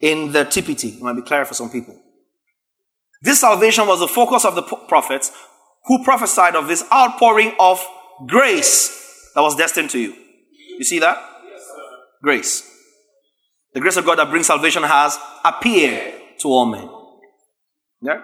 in 0.00 0.32
the 0.32 0.44
TPT. 0.44 0.96
It 0.96 1.02
might 1.02 1.14
be 1.14 1.22
clearer 1.22 1.44
for 1.44 1.54
some 1.54 1.70
people. 1.70 1.98
This 3.22 3.40
salvation 3.40 3.86
was 3.86 4.00
the 4.00 4.08
focus 4.08 4.44
of 4.44 4.54
the 4.54 4.62
prophets 4.62 5.32
who 5.86 6.04
prophesied 6.04 6.54
of 6.54 6.68
this 6.68 6.84
outpouring 6.92 7.54
of 7.58 7.84
grace 8.26 9.30
that 9.34 9.40
was 9.40 9.56
destined 9.56 9.90
to 9.90 9.98
you. 9.98 10.14
You 10.78 10.84
see 10.84 10.98
that? 10.98 11.18
Grace. 12.22 12.71
The 13.74 13.80
grace 13.80 13.96
of 13.96 14.04
God 14.04 14.18
that 14.18 14.30
brings 14.30 14.46
salvation 14.46 14.82
has 14.82 15.18
appeared 15.44 16.14
to 16.40 16.48
all 16.48 16.66
men. 16.66 16.88
Yeah? 18.02 18.22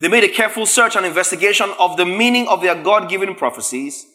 They 0.00 0.08
made 0.08 0.24
a 0.24 0.28
careful 0.28 0.64
search 0.64 0.94
and 0.94 1.04
investigation 1.04 1.70
of 1.78 1.96
the 1.96 2.06
meaning 2.06 2.46
of 2.46 2.62
their 2.62 2.80
God 2.80 3.08
given 3.08 3.34
prophecies 3.34 4.06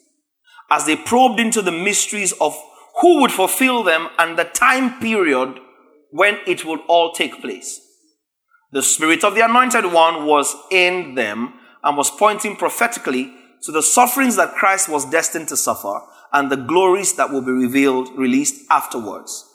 as 0.69 0.85
they 0.85 0.95
probed 0.95 1.39
into 1.39 1.61
the 1.61 1.71
mysteries 1.71 2.31
of 2.39 2.55
who 3.01 3.19
would 3.21 3.31
fulfill 3.31 3.83
them 3.83 4.07
and 4.17 4.37
the 4.37 4.45
time 4.45 4.99
period 4.99 5.59
when 6.11 6.37
it 6.47 6.63
would 6.63 6.79
all 6.87 7.11
take 7.11 7.41
place. 7.41 7.81
The 8.71 8.83
Spirit 8.83 9.23
of 9.23 9.35
the 9.35 9.43
Anointed 9.43 9.85
One 9.85 10.25
was 10.25 10.55
in 10.71 11.15
them 11.15 11.53
and 11.83 11.97
was 11.97 12.09
pointing 12.09 12.55
prophetically 12.55 13.33
to 13.63 13.71
the 13.71 13.83
sufferings 13.83 14.35
that 14.35 14.55
Christ 14.55 14.87
was 14.87 15.09
destined 15.09 15.47
to 15.49 15.57
suffer 15.57 16.01
and 16.31 16.49
the 16.49 16.57
glories 16.57 17.13
that 17.15 17.29
will 17.29 17.41
be 17.41 17.51
revealed, 17.51 18.09
released 18.17 18.63
afterwards. 18.69 19.49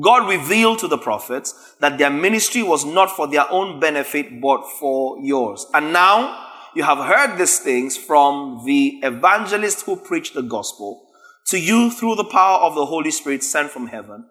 God 0.00 0.28
revealed 0.28 0.78
to 0.80 0.88
the 0.88 0.98
prophets 0.98 1.74
that 1.80 1.96
their 1.96 2.10
ministry 2.10 2.62
was 2.62 2.84
not 2.84 3.10
for 3.10 3.26
their 3.26 3.50
own 3.50 3.80
benefit, 3.80 4.40
but 4.40 4.64
for 4.78 5.18
yours. 5.22 5.66
And 5.72 5.92
now 5.92 6.46
you 6.74 6.82
have 6.82 6.98
heard 6.98 7.38
these 7.38 7.58
things 7.58 7.96
from 7.96 8.62
the 8.66 9.00
evangelist 9.02 9.86
who 9.86 9.96
preached 9.96 10.34
the 10.34 10.42
gospel 10.42 11.08
to 11.46 11.58
you 11.58 11.90
through 11.90 12.16
the 12.16 12.24
power 12.24 12.58
of 12.60 12.74
the 12.74 12.84
Holy 12.84 13.10
Spirit 13.10 13.42
sent 13.42 13.70
from 13.70 13.86
heaven. 13.86 14.26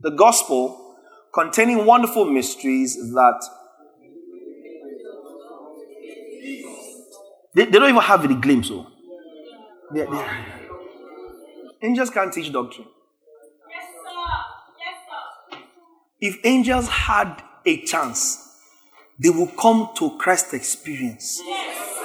The 0.00 0.10
gospel 0.10 0.96
containing 1.32 1.86
wonderful 1.86 2.24
mysteries 2.24 2.96
that 3.12 3.48
they, 7.54 7.66
they 7.66 7.70
don't 7.70 7.88
even 7.88 8.02
have 8.02 8.24
any 8.24 8.34
glimpse 8.34 8.70
of. 8.70 8.86
They, 9.92 10.04
they, 10.04 10.26
angels 11.82 12.10
can't 12.10 12.32
teach 12.32 12.52
doctrine. 12.52 12.88
If 16.24 16.38
angels 16.42 16.88
had 16.88 17.42
a 17.66 17.84
chance, 17.84 18.38
they 19.18 19.28
will 19.28 19.48
come 19.48 19.90
to 19.96 20.16
Christ 20.16 20.54
experience. 20.54 21.38
Yes, 21.44 22.00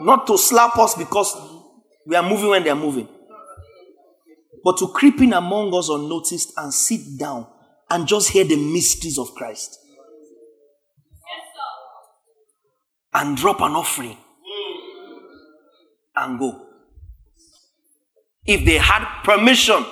Not 0.00 0.26
to 0.26 0.38
slap 0.38 0.78
us 0.78 0.94
because 0.94 1.36
we 2.06 2.16
are 2.16 2.26
moving 2.26 2.48
when 2.48 2.64
they 2.64 2.70
are 2.70 2.74
moving, 2.74 3.08
but 4.64 4.78
to 4.78 4.88
creep 4.88 5.20
in 5.20 5.34
among 5.34 5.74
us 5.74 5.90
unnoticed 5.90 6.54
and 6.56 6.72
sit 6.72 7.18
down 7.18 7.46
and 7.90 8.08
just 8.08 8.30
hear 8.30 8.44
the 8.44 8.56
mysteries 8.56 9.18
of 9.18 9.34
Christ. 9.34 9.78
and 13.12 13.34
drop 13.36 13.60
an 13.60 13.72
offering 13.72 14.16
and 16.16 16.38
go. 16.38 16.66
If 18.46 18.64
they 18.64 18.76
had 18.76 19.22
permission, 19.24 19.84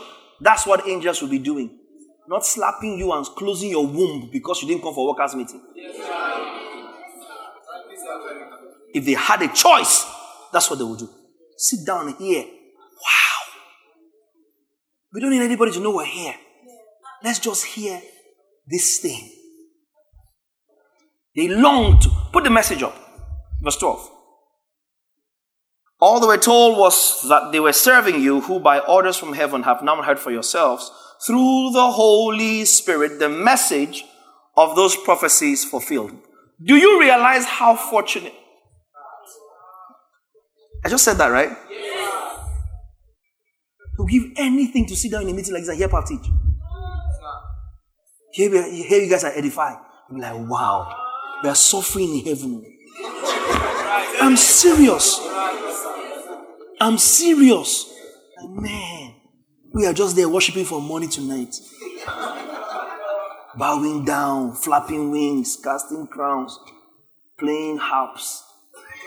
that's 0.43 0.67
what 0.67 0.87
angels 0.87 1.21
will 1.23 1.31
be 1.31 1.39
doing. 1.39 1.84
Not 2.27 2.47
slapping 2.47 2.99
you 2.99 3.13
and 3.13 3.25
closing 3.27 3.71
your 3.71 3.87
womb 3.87 4.31
because 4.33 4.63
you 4.63 4.69
didn't 4.69 4.83
come 4.83 4.95
for 4.95 5.07
workers' 5.07 5.35
meeting. 5.35 5.61
If 8.95 9.05
they 9.05 9.13
had 9.13 9.43
a 9.43 9.49
choice, 9.49 10.07
that's 10.53 10.71
what 10.71 10.79
they 10.79 10.85
would 10.85 10.99
do. 10.99 11.11
Sit 11.57 11.87
down 11.87 12.15
here. 12.15 12.45
Wow. 12.45 13.55
We 15.13 15.21
don't 15.21 15.31
need 15.31 15.43
anybody 15.43 15.73
to 15.73 15.81
know 15.81 15.97
we're 15.97 16.05
here. 16.05 16.35
Let's 17.23 17.41
just 17.41 17.67
hear 17.67 18.01
this 18.67 18.99
thing. 18.99 19.31
They 21.37 21.49
longed 21.49 22.03
to 22.03 22.11
put 22.33 22.45
the 22.45 22.51
message 22.51 22.83
up. 22.83 22.97
Verse 23.61 23.77
12. 23.77 24.11
All 26.01 26.21
they 26.21 26.27
were 26.27 26.37
told 26.37 26.79
was 26.79 27.27
that 27.29 27.51
they 27.51 27.61
were 27.61 27.73
serving 27.73 28.21
you, 28.21 28.43
who 28.43 28.61
by 28.61 28.79
orders 28.79 29.17
from 29.17 29.33
heaven 29.33 29.63
have 29.63 29.83
now 29.83 30.03
heard 30.03 30.19
for 30.19 30.31
yourselves, 30.31 30.91
through 31.27 31.71
the 31.73 31.91
Holy 31.91 32.65
Spirit, 32.65 33.19
the 33.19 33.29
message 33.29 34.05
of 34.57 34.77
those 34.77 34.97
prophecies 34.97 35.65
fulfilled. 35.65 36.13
Do 36.63 36.77
you 36.77 37.01
realize 37.01 37.45
how 37.45 37.77
fortunate? 37.77 38.35
I 40.85 40.89
just 40.89 41.05
said 41.05 41.15
that, 41.15 41.29
right? 41.29 41.51
To 43.97 44.07
give 44.07 44.25
anything 44.37 44.87
to 44.87 44.97
sit 44.97 45.13
down 45.13 45.23
in 45.23 45.31
a 45.31 45.33
meeting 45.33 45.55
like 45.55 45.63
this 45.63 45.69
and 45.69 45.79
hear 45.79 45.89
Pap 45.89 46.05
teach. 46.07 46.27
Here, 48.33 48.51
here 48.51 49.01
you 49.01 49.09
guys 49.09 49.25
are 49.25 49.33
edified. 49.33 49.77
I'm 50.11 50.19
like, 50.19 50.49
wow, 50.51 50.95
we 51.43 51.49
are 51.49 51.55
suffering 51.55 52.19
in 52.19 52.25
heaven. 52.25 52.65
I'm 54.21 54.37
serious. 54.37 55.21
I'm 56.81 56.99
serious. 56.99 57.93
Man, 58.47 59.04
we 59.75 59.87
are 59.87 59.93
just 59.93 60.17
there 60.17 60.29
worshiping 60.29 60.65
for 60.65 60.81
money 60.81 61.09
tonight. 61.09 61.57
Bowing 63.57 64.05
down, 64.05 64.55
flapping 64.55 65.11
wings, 65.11 65.59
casting 65.63 66.07
crowns, 66.07 66.59
playing 67.39 67.79
harps. 67.79 68.43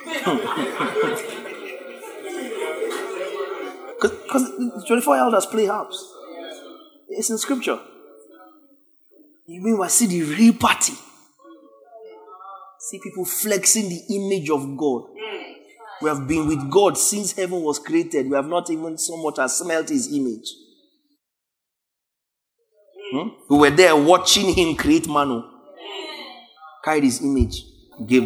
Because 4.00 4.52
24 4.86 5.18
elders 5.18 5.46
play 5.48 5.66
harps. 5.66 6.14
It's 7.10 7.32
in 7.32 7.38
scripture. 7.40 7.80
You 9.48 9.62
mean 9.62 9.80
I 9.82 9.88
see 9.88 10.06
the 10.06 10.22
real 10.22 10.54
party? 10.54 10.94
See 12.80 13.00
people 13.04 13.26
flexing 13.26 13.90
the 13.90 14.02
image 14.16 14.52
of 14.52 14.78
God. 14.78 15.06
We 16.02 16.10
have 16.10 16.28
been 16.28 16.48
with 16.48 16.70
God 16.70 16.98
since 16.98 17.32
heaven 17.32 17.62
was 17.62 17.80
created. 17.80 18.30
We 18.30 18.36
have 18.36 18.48
not 18.48 18.70
even 18.70 18.98
so 18.98 19.18
much 19.18 19.40
as 19.40 19.58
smelt 19.58 19.90
his 19.90 20.12
image. 20.14 20.48
Hmm? 23.12 23.30
We 23.50 23.58
were 23.58 23.70
there 23.70 23.96
watching 23.96 24.54
him 24.54 24.76
create 24.76 25.08
Manu. 25.08 25.42
Carried 26.84 27.04
his 27.04 27.22
image, 27.22 27.64
gave. 28.06 28.24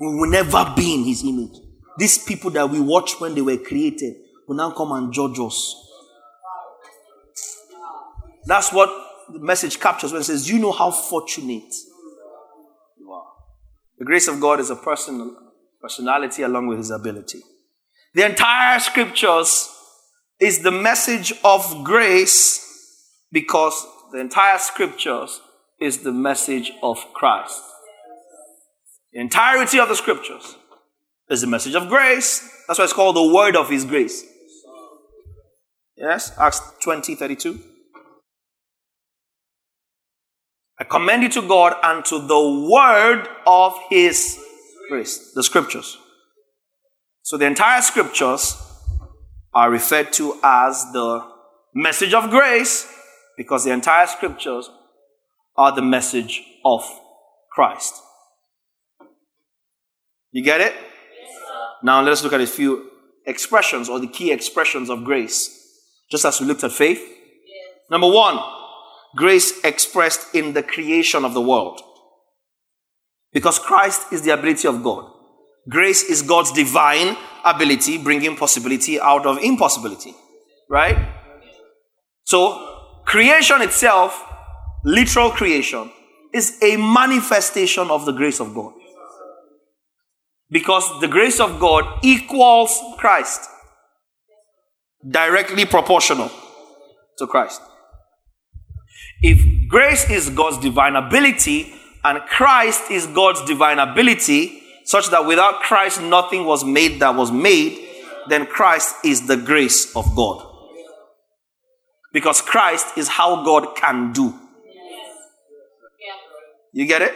We 0.00 0.06
will 0.14 0.30
never 0.30 0.72
be 0.76 0.94
in 0.94 1.04
his 1.04 1.24
image. 1.24 1.58
These 1.98 2.18
people 2.18 2.50
that 2.52 2.70
we 2.70 2.80
watched 2.80 3.20
when 3.20 3.34
they 3.34 3.40
were 3.40 3.56
created 3.56 4.14
will 4.46 4.56
now 4.56 4.70
come 4.70 4.92
and 4.92 5.12
judge 5.12 5.38
us. 5.40 5.74
That's 8.46 8.72
what 8.72 8.88
the 9.32 9.40
message 9.40 9.80
captures 9.80 10.12
when 10.12 10.20
it 10.20 10.24
says, 10.24 10.48
You 10.48 10.58
know 10.58 10.72
how 10.72 10.90
fortunate. 10.90 11.74
The 13.98 14.04
grace 14.04 14.28
of 14.28 14.40
God 14.40 14.60
is 14.60 14.70
a 14.70 14.76
person, 14.76 15.36
personality 15.80 16.42
along 16.42 16.68
with 16.68 16.78
his 16.78 16.90
ability. 16.90 17.40
The 18.14 18.24
entire 18.24 18.78
scriptures 18.78 19.68
is 20.40 20.62
the 20.62 20.70
message 20.70 21.32
of 21.44 21.84
grace 21.84 22.64
because 23.32 23.86
the 24.12 24.20
entire 24.20 24.58
scriptures 24.58 25.40
is 25.80 25.98
the 25.98 26.12
message 26.12 26.72
of 26.82 27.12
Christ. 27.12 27.62
The 29.12 29.20
entirety 29.20 29.80
of 29.80 29.88
the 29.88 29.96
scriptures 29.96 30.56
is 31.28 31.40
the 31.40 31.46
message 31.46 31.74
of 31.74 31.88
grace. 31.88 32.40
That's 32.66 32.78
why 32.78 32.84
it's 32.84 32.92
called 32.92 33.16
the 33.16 33.34
word 33.34 33.56
of 33.56 33.68
his 33.68 33.84
grace. 33.84 34.24
Yes, 35.96 36.32
Acts 36.38 36.60
20 36.82 37.16
32. 37.16 37.58
I 40.80 40.84
commend 40.84 41.24
you 41.24 41.28
to 41.30 41.42
God 41.42 41.74
and 41.82 42.04
to 42.04 42.18
the 42.20 42.68
word 42.70 43.28
of 43.46 43.76
his 43.90 44.38
grace, 44.88 45.32
the 45.34 45.42
scriptures. 45.42 45.98
So 47.22 47.36
the 47.36 47.46
entire 47.46 47.82
scriptures 47.82 48.56
are 49.52 49.70
referred 49.70 50.12
to 50.14 50.38
as 50.42 50.84
the 50.92 51.26
message 51.74 52.14
of 52.14 52.30
grace 52.30 52.92
because 53.36 53.64
the 53.64 53.72
entire 53.72 54.06
scriptures 54.06 54.70
are 55.56 55.74
the 55.74 55.82
message 55.82 56.42
of 56.64 56.88
Christ. 57.50 57.94
You 60.30 60.44
get 60.44 60.60
it? 60.60 60.74
Now 61.82 62.02
let 62.02 62.12
us 62.12 62.22
look 62.22 62.32
at 62.32 62.40
a 62.40 62.46
few 62.46 62.90
expressions 63.26 63.88
or 63.88 63.98
the 63.98 64.06
key 64.06 64.30
expressions 64.30 64.90
of 64.90 65.04
grace, 65.04 65.50
just 66.10 66.24
as 66.24 66.40
we 66.40 66.46
looked 66.46 66.62
at 66.64 66.72
faith. 66.72 67.02
Number 67.90 68.10
one, 68.10 68.38
grace 69.16 69.52
expressed 69.64 70.34
in 70.34 70.52
the 70.52 70.62
creation 70.62 71.24
of 71.24 71.34
the 71.34 71.40
world. 71.40 71.80
Because 73.32 73.58
Christ 73.58 74.12
is 74.12 74.22
the 74.22 74.30
ability 74.30 74.68
of 74.68 74.82
God. 74.82 75.10
Grace 75.68 76.02
is 76.02 76.22
God's 76.22 76.52
divine 76.52 77.16
ability, 77.44 77.98
bringing 77.98 78.36
possibility 78.36 79.00
out 79.00 79.26
of 79.26 79.38
impossibility. 79.38 80.14
Right? 80.70 81.14
So, 82.24 83.02
creation 83.04 83.62
itself, 83.62 84.22
literal 84.84 85.30
creation, 85.30 85.90
is 86.32 86.58
a 86.62 86.76
manifestation 86.76 87.90
of 87.90 88.06
the 88.06 88.12
grace 88.12 88.40
of 88.40 88.54
God. 88.54 88.72
Because 90.50 91.00
the 91.00 91.08
grace 91.08 91.40
of 91.40 91.60
God 91.60 91.84
equals 92.02 92.80
Christ, 92.98 93.42
directly 95.06 95.66
proportional 95.66 96.30
to 97.18 97.26
Christ. 97.26 97.60
If 99.20 99.68
grace 99.68 100.08
is 100.10 100.30
God's 100.30 100.58
divine 100.58 100.94
ability 100.96 101.74
and 102.04 102.20
Christ 102.22 102.90
is 102.90 103.06
God's 103.06 103.44
divine 103.44 103.78
ability, 103.78 104.62
such 104.84 105.10
that 105.10 105.26
without 105.26 105.60
Christ 105.62 106.00
nothing 106.00 106.44
was 106.44 106.64
made 106.64 107.00
that 107.00 107.14
was 107.14 107.32
made, 107.32 107.86
then 108.28 108.46
Christ 108.46 108.94
is 109.04 109.26
the 109.26 109.36
grace 109.36 109.94
of 109.96 110.14
God. 110.14 110.44
Because 112.12 112.40
Christ 112.40 112.96
is 112.96 113.08
how 113.08 113.44
God 113.44 113.76
can 113.76 114.12
do. 114.12 114.34
You 116.72 116.86
get 116.86 117.02
it? 117.02 117.14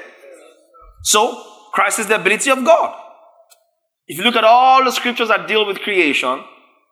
So, 1.02 1.42
Christ 1.72 1.98
is 1.98 2.06
the 2.06 2.16
ability 2.16 2.50
of 2.50 2.64
God. 2.64 2.98
If 4.06 4.18
you 4.18 4.24
look 4.24 4.36
at 4.36 4.44
all 4.44 4.84
the 4.84 4.90
scriptures 4.90 5.28
that 5.28 5.46
deal 5.46 5.66
with 5.66 5.80
creation, 5.80 6.44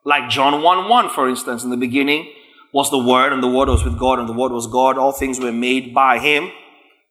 like 0.04 0.30
John 0.30 0.62
1 0.62 0.88
1, 0.88 1.08
for 1.10 1.28
instance, 1.28 1.64
in 1.64 1.70
the 1.70 1.76
beginning 1.76 2.32
was 2.72 2.90
the 2.90 2.98
Word, 2.98 3.32
and 3.32 3.42
the 3.42 3.48
Word 3.48 3.68
was 3.68 3.84
with 3.84 3.98
God, 3.98 4.18
and 4.18 4.28
the 4.28 4.32
Word 4.32 4.52
was 4.52 4.66
God. 4.66 4.98
All 4.98 5.12
things 5.12 5.40
were 5.40 5.52
made 5.52 5.92
by 5.94 6.18
Him. 6.18 6.50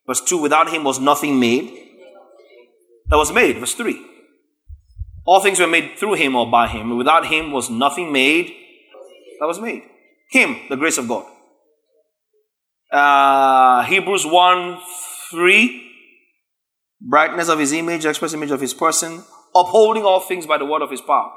Verse 0.07 0.21
2, 0.21 0.37
without 0.37 0.69
Him 0.69 0.83
was 0.83 0.99
nothing 0.99 1.39
made 1.39 1.71
that 3.07 3.17
was 3.17 3.31
made. 3.31 3.57
Verse 3.57 3.73
3, 3.73 3.99
all 5.25 5.41
things 5.41 5.59
were 5.59 5.67
made 5.67 5.97
through 5.97 6.15
Him 6.15 6.35
or 6.35 6.49
by 6.49 6.67
Him. 6.67 6.97
Without 6.97 7.27
Him 7.27 7.51
was 7.51 7.69
nothing 7.69 8.11
made 8.11 8.53
that 9.39 9.45
was 9.45 9.59
made. 9.59 9.83
Him, 10.31 10.57
the 10.69 10.77
grace 10.77 10.97
of 10.97 11.07
God. 11.07 11.25
Uh, 12.91 13.83
Hebrews 13.83 14.25
1 14.25 14.79
3, 15.31 15.91
brightness 17.01 17.49
of 17.49 17.59
His 17.59 17.71
image, 17.73 18.05
express 18.05 18.33
image 18.33 18.51
of 18.51 18.61
His 18.61 18.73
person, 18.73 19.23
upholding 19.53 20.03
all 20.03 20.21
things 20.21 20.47
by 20.47 20.57
the 20.57 20.65
word 20.65 20.81
of 20.81 20.89
His 20.89 21.01
power. 21.01 21.31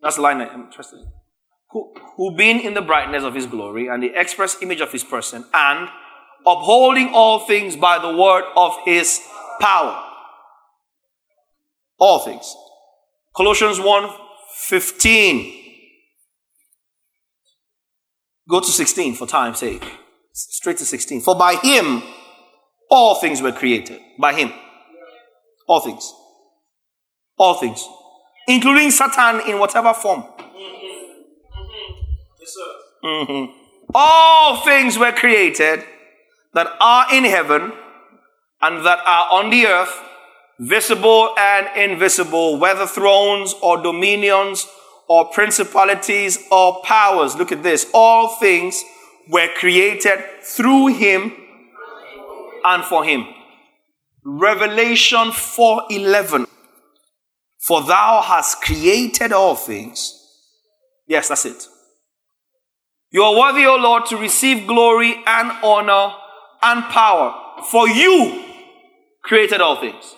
That's 0.00 0.16
the 0.16 0.22
line 0.22 0.40
I'm 0.40 0.62
interested 0.62 1.00
in 1.00 1.12
who, 1.76 1.92
who 2.16 2.34
being 2.34 2.60
in 2.60 2.72
the 2.72 2.80
brightness 2.80 3.22
of 3.22 3.34
his 3.34 3.44
glory 3.44 3.86
and 3.86 4.02
the 4.02 4.18
express 4.18 4.56
image 4.62 4.80
of 4.80 4.90
his 4.90 5.04
person, 5.04 5.44
and 5.52 5.90
upholding 6.46 7.10
all 7.12 7.40
things 7.40 7.76
by 7.76 7.98
the 7.98 8.16
word 8.16 8.44
of 8.56 8.72
his 8.86 9.20
power. 9.60 10.02
All 11.98 12.20
things. 12.20 12.54
Colossians 13.36 13.78
1 13.78 14.10
15. 14.68 15.64
Go 18.48 18.60
to 18.60 18.66
16 18.66 19.16
for 19.16 19.26
time's 19.26 19.58
sake. 19.58 19.84
Straight 20.32 20.78
to 20.78 20.86
16. 20.86 21.20
For 21.20 21.36
by 21.36 21.56
him 21.56 22.02
all 22.90 23.16
things 23.16 23.42
were 23.42 23.52
created. 23.52 24.00
By 24.18 24.32
him. 24.32 24.50
All 25.68 25.80
things. 25.80 26.10
All 27.36 27.54
things. 27.54 27.86
Including 28.48 28.90
Satan 28.90 29.42
in 29.46 29.58
whatever 29.58 29.92
form. 29.92 30.24
Mhm. 33.04 33.52
All 33.94 34.56
things 34.56 34.98
were 34.98 35.12
created 35.12 35.84
that 36.54 36.68
are 36.80 37.06
in 37.12 37.24
heaven 37.24 37.72
and 38.60 38.84
that 38.84 39.00
are 39.04 39.28
on 39.30 39.50
the 39.50 39.66
earth, 39.66 40.00
visible 40.58 41.34
and 41.38 41.68
invisible, 41.76 42.56
whether 42.56 42.86
thrones 42.86 43.54
or 43.60 43.76
dominions 43.76 44.66
or 45.08 45.26
principalities 45.26 46.38
or 46.50 46.82
powers. 46.82 47.36
Look 47.36 47.52
at 47.52 47.62
this. 47.62 47.86
All 47.92 48.28
things 48.28 48.84
were 49.28 49.48
created 49.48 50.24
through 50.42 50.88
him 50.88 51.32
and 52.64 52.84
for 52.84 53.04
him. 53.04 53.26
Revelation 54.24 55.30
4:11. 55.32 56.46
For 57.60 57.82
thou 57.82 58.20
hast 58.22 58.62
created 58.62 59.32
all 59.32 59.54
things. 59.56 60.14
Yes, 61.06 61.28
that's 61.28 61.44
it. 61.44 61.68
You 63.10 63.22
are 63.22 63.38
worthy, 63.38 63.64
O 63.66 63.76
Lord, 63.76 64.06
to 64.06 64.16
receive 64.16 64.66
glory 64.66 65.22
and 65.26 65.50
honor 65.62 66.14
and 66.62 66.84
power. 66.84 67.34
For 67.70 67.88
you 67.88 68.44
created 69.22 69.60
all 69.60 69.80
things. 69.80 70.14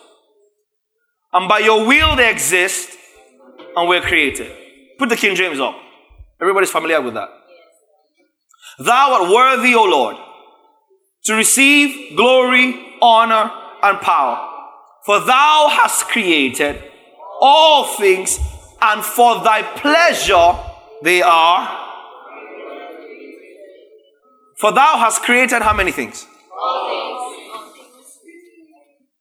And 1.31 1.47
by 1.47 1.59
your 1.59 1.85
will 1.85 2.15
they 2.15 2.29
exist 2.29 2.97
and 3.75 3.87
were 3.87 4.01
created. 4.01 4.51
Put 4.97 5.09
the 5.09 5.15
King 5.15 5.35
James 5.35 5.59
up. 5.59 5.75
Everybody's 6.41 6.71
familiar 6.71 7.01
with 7.01 7.13
that. 7.13 7.29
Thou 8.79 9.13
art 9.13 9.29
worthy, 9.31 9.75
O 9.75 9.83
Lord, 9.83 10.15
to 11.25 11.33
receive 11.35 12.15
glory, 12.15 12.97
honor, 13.01 13.51
and 13.83 13.99
power. 13.99 14.47
For 15.05 15.19
thou 15.19 15.69
hast 15.71 16.05
created 16.05 16.81
all 17.41 17.85
things, 17.97 18.39
and 18.81 19.03
for 19.03 19.43
thy 19.43 19.63
pleasure 19.63 20.57
they 21.03 21.21
are. 21.21 21.88
For 24.59 24.73
thou 24.73 24.97
hast 24.97 25.21
created 25.21 25.61
how 25.61 25.73
many 25.73 25.91
things? 25.91 26.27
All 26.51 26.89
things. 26.89 28.19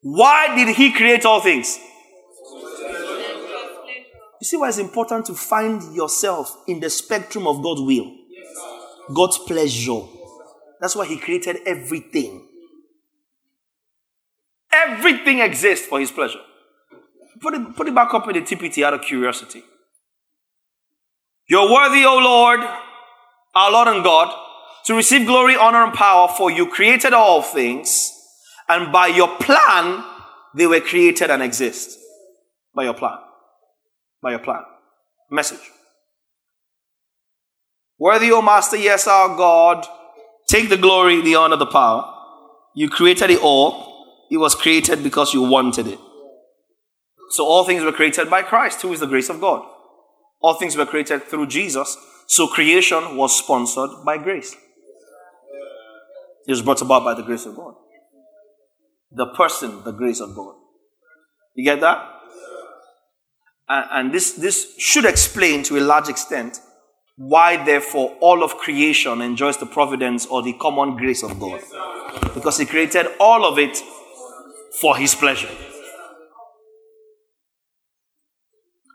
Why 0.00 0.56
did 0.56 0.74
he 0.74 0.92
create 0.92 1.24
all 1.24 1.40
things? 1.40 1.78
You 4.40 4.44
see 4.44 4.56
why 4.56 4.68
it's 4.68 4.78
important 4.78 5.26
to 5.26 5.34
find 5.34 5.94
yourself 5.94 6.56
in 6.66 6.80
the 6.80 6.90
spectrum 6.90 7.46
of 7.46 7.62
God's 7.62 7.82
will, 7.82 8.12
God's 9.14 9.38
pleasure. 9.38 10.00
That's 10.80 10.96
why 10.96 11.06
he 11.06 11.18
created 11.18 11.58
everything. 11.66 12.48
Everything 14.72 15.40
exists 15.40 15.86
for 15.86 16.00
his 16.00 16.10
pleasure. 16.10 16.40
Put 17.40 17.54
it, 17.54 17.76
put 17.76 17.88
it 17.88 17.94
back 17.94 18.12
up 18.14 18.28
in 18.28 18.34
the 18.34 18.40
TPT 18.40 18.84
out 18.84 18.94
of 18.94 19.02
curiosity. 19.02 19.62
You're 21.48 21.70
worthy, 21.70 22.04
O 22.04 22.18
Lord, 22.18 22.60
our 23.54 23.72
Lord 23.72 23.88
and 23.88 24.04
God, 24.04 24.47
to 24.88 24.94
receive 24.94 25.26
glory, 25.26 25.54
honor, 25.54 25.84
and 25.84 25.92
power, 25.92 26.28
for 26.28 26.50
you 26.50 26.66
created 26.66 27.12
all 27.12 27.42
things, 27.42 28.10
and 28.70 28.90
by 28.90 29.06
your 29.06 29.36
plan, 29.36 30.02
they 30.54 30.66
were 30.66 30.80
created 30.80 31.28
and 31.28 31.42
exist. 31.42 31.98
By 32.74 32.84
your 32.84 32.94
plan. 32.94 33.18
By 34.22 34.30
your 34.30 34.38
plan. 34.38 34.62
Message. 35.30 35.60
Worthy, 37.98 38.32
O 38.32 38.40
Master, 38.40 38.78
yes, 38.78 39.06
our 39.06 39.36
God, 39.36 39.86
take 40.48 40.70
the 40.70 40.78
glory, 40.78 41.20
the 41.20 41.34
honor, 41.34 41.56
the 41.56 41.66
power. 41.66 42.10
You 42.74 42.88
created 42.88 43.28
it 43.28 43.42
all. 43.42 44.26
It 44.30 44.38
was 44.38 44.54
created 44.54 45.02
because 45.02 45.34
you 45.34 45.42
wanted 45.42 45.86
it. 45.86 45.98
So 47.32 47.44
all 47.44 47.66
things 47.66 47.82
were 47.82 47.92
created 47.92 48.30
by 48.30 48.40
Christ, 48.40 48.80
who 48.80 48.94
is 48.94 49.00
the 49.00 49.06
grace 49.06 49.28
of 49.28 49.38
God. 49.38 49.68
All 50.40 50.54
things 50.54 50.78
were 50.78 50.86
created 50.86 51.24
through 51.24 51.48
Jesus. 51.48 51.94
So 52.26 52.46
creation 52.46 53.18
was 53.18 53.36
sponsored 53.36 53.90
by 54.06 54.16
grace. 54.16 54.56
It 56.48 56.52
was 56.52 56.62
brought 56.62 56.80
about 56.80 57.04
by 57.04 57.12
the 57.12 57.22
grace 57.22 57.44
of 57.44 57.54
God. 57.54 57.74
The 59.12 59.26
person, 59.26 59.84
the 59.84 59.92
grace 59.92 60.18
of 60.20 60.34
God. 60.34 60.54
You 61.54 61.64
get 61.64 61.80
that? 61.82 62.14
And, 63.68 64.14
this, 64.14 64.32
this 64.32 64.74
should 64.78 65.04
explain 65.04 65.62
to 65.64 65.76
a 65.76 65.80
large 65.80 66.08
extent 66.08 66.58
why, 67.16 67.62
therefore, 67.62 68.16
all 68.20 68.42
of 68.42 68.56
creation 68.56 69.20
enjoys 69.20 69.58
the 69.58 69.66
providence 69.66 70.24
or 70.24 70.42
the 70.42 70.54
common 70.54 70.96
grace 70.96 71.22
of 71.22 71.38
God. 71.38 71.60
Because 72.32 72.56
He 72.56 72.64
created 72.64 73.06
all 73.20 73.44
of 73.44 73.58
it 73.58 73.76
for 74.80 74.96
His 74.96 75.14
pleasure. 75.14 75.50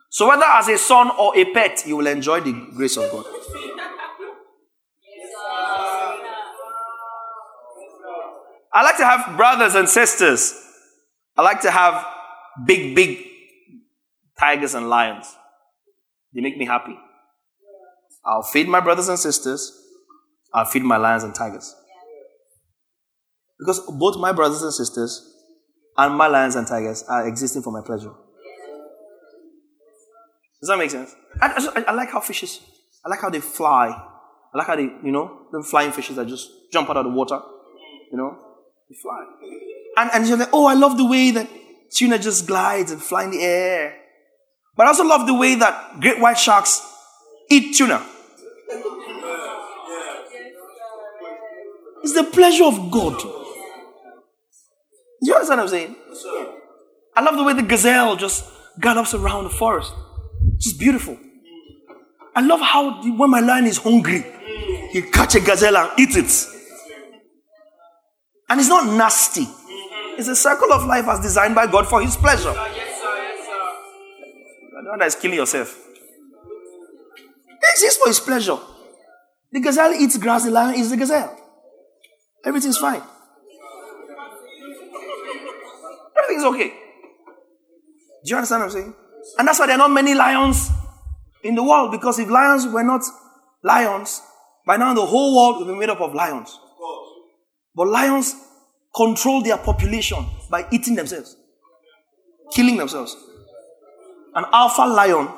So, 0.09 0.27
whether 0.27 0.45
as 0.45 0.69
a 0.69 0.77
son 0.79 1.11
or 1.19 1.37
a 1.37 1.45
pet, 1.53 1.83
you 1.85 1.97
will 1.97 2.07
enjoy 2.07 2.39
the 2.39 2.53
grace 2.75 2.97
of 2.97 3.11
God. 3.11 3.25
I 8.73 8.83
like 8.83 8.97
to 8.97 9.05
have 9.05 9.37
brothers 9.37 9.75
and 9.75 9.87
sisters. 9.87 10.59
I 11.37 11.43
like 11.43 11.61
to 11.61 11.71
have 11.71 12.05
big, 12.65 12.95
big 12.95 13.19
tigers 14.39 14.73
and 14.73 14.89
lions. 14.89 15.33
They 16.33 16.41
make 16.41 16.57
me 16.57 16.65
happy. 16.65 16.97
I'll 18.25 18.43
feed 18.43 18.67
my 18.67 18.79
brothers 18.79 19.09
and 19.09 19.19
sisters. 19.19 19.79
I'll 20.53 20.65
feed 20.65 20.83
my 20.83 20.97
lions 20.97 21.23
and 21.23 21.35
tigers. 21.35 21.75
Because 23.59 23.79
both 23.97 24.17
my 24.17 24.31
brothers 24.31 24.61
and 24.61 24.73
sisters 24.73 25.29
and 25.97 26.15
my 26.15 26.27
lions 26.27 26.55
and 26.55 26.67
tigers 26.67 27.03
are 27.03 27.27
existing 27.27 27.61
for 27.61 27.71
my 27.71 27.81
pleasure. 27.85 28.11
Does 30.61 30.69
that 30.69 30.77
make 30.77 30.91
sense? 30.91 31.15
I, 31.41 31.71
I, 31.75 31.91
I 31.91 31.93
like 31.93 32.09
how 32.09 32.21
fishes, 32.21 32.61
I 33.05 33.09
like 33.09 33.21
how 33.21 33.29
they 33.29 33.41
fly. 33.41 33.87
I 34.53 34.57
like 34.57 34.67
how 34.67 34.75
they, 34.75 34.83
you 35.03 35.11
know, 35.11 35.47
the 35.51 35.61
flying 35.61 35.91
fishes 35.91 36.15
that 36.15 36.27
just 36.27 36.49
jump 36.71 36.89
out 36.89 36.97
of 36.97 37.05
the 37.05 37.11
water. 37.11 37.39
You 38.11 38.17
know, 38.17 38.37
they 38.89 38.95
fly. 39.01 39.25
And, 39.97 40.09
and 40.13 40.27
you're 40.27 40.37
like, 40.37 40.49
oh, 40.53 40.65
I 40.65 40.73
love 40.73 40.97
the 40.97 41.05
way 41.05 41.31
that 41.31 41.47
tuna 41.91 42.19
just 42.19 42.47
glides 42.47 42.91
and 42.91 43.01
fly 43.01 43.23
in 43.25 43.31
the 43.31 43.41
air. 43.41 43.95
But 44.75 44.85
I 44.85 44.89
also 44.89 45.05
love 45.05 45.27
the 45.27 45.33
way 45.33 45.55
that 45.55 45.99
great 45.99 46.19
white 46.19 46.37
sharks 46.37 46.81
eat 47.49 47.75
tuna. 47.75 48.05
It's 52.03 52.13
the 52.13 52.23
pleasure 52.23 52.65
of 52.65 52.91
God. 52.91 53.21
You 55.21 55.33
understand 55.35 55.59
what 55.59 55.63
I'm 55.63 55.67
saying? 55.69 55.95
I 57.15 57.21
love 57.21 57.37
the 57.37 57.43
way 57.43 57.53
the 57.53 57.61
gazelle 57.61 58.15
just 58.17 58.45
gallops 58.79 59.13
around 59.13 59.45
the 59.45 59.49
forest. 59.51 59.93
It's 60.55 60.65
just 60.65 60.79
beautiful. 60.79 61.17
I 62.35 62.41
love 62.41 62.59
how 62.59 63.01
when 63.03 63.29
my 63.29 63.39
lion 63.39 63.67
is 63.67 63.77
hungry, 63.77 64.25
he 64.91 65.01
catch 65.03 65.35
a 65.35 65.39
gazelle 65.39 65.77
and 65.77 65.99
eat 65.99 66.17
it. 66.17 66.47
And 68.49 68.59
it's 68.59 68.69
not 68.69 68.85
nasty. 68.85 69.45
Mm-hmm. 69.45 70.19
It's 70.19 70.27
a 70.27 70.35
circle 70.35 70.71
of 70.73 70.85
life 70.85 71.07
as 71.07 71.19
designed 71.19 71.55
by 71.55 71.67
God 71.67 71.87
for 71.87 72.01
his 72.01 72.15
pleasure. 72.15 72.53
The 72.53 72.59
one 74.89 74.99
that 74.99 75.07
is 75.07 75.15
killing 75.15 75.37
yourself. 75.37 75.79
It 77.47 77.71
exists 77.71 78.01
for 78.01 78.09
his 78.09 78.19
pleasure. 78.19 78.57
The 79.51 79.59
gazelle 79.59 79.93
eats 79.93 80.17
grass, 80.17 80.43
the 80.43 80.51
lion 80.51 80.75
eats 80.75 80.89
the 80.89 80.97
gazelle. 80.97 81.39
Everything's 82.45 82.77
fine. 82.77 83.01
Everything's 86.17 86.45
okay. 86.45 86.69
Do 86.69 88.29
you 88.29 88.35
understand 88.35 88.61
what 88.61 88.65
I'm 88.65 88.71
saying? 88.71 88.93
And 89.37 89.47
that's 89.47 89.59
why 89.59 89.67
there 89.67 89.75
are 89.75 89.79
not 89.79 89.91
many 89.91 90.13
lions 90.13 90.69
in 91.43 91.55
the 91.55 91.63
world, 91.63 91.91
because 91.91 92.19
if 92.19 92.29
lions 92.29 92.67
were 92.67 92.83
not 92.83 93.01
lions, 93.63 94.21
by 94.65 94.77
now 94.77 94.93
the 94.93 95.05
whole 95.05 95.35
world 95.35 95.59
would 95.59 95.73
be 95.73 95.79
made 95.79 95.89
up 95.89 96.01
of 96.01 96.13
lions. 96.13 96.59
But 97.75 97.87
lions 97.87 98.35
control 98.95 99.41
their 99.41 99.57
population 99.57 100.25
by 100.49 100.67
eating 100.71 100.95
themselves, 100.95 101.35
killing 102.53 102.77
themselves. 102.77 103.15
An 104.35 104.45
alpha 104.51 104.81
lion 104.81 105.29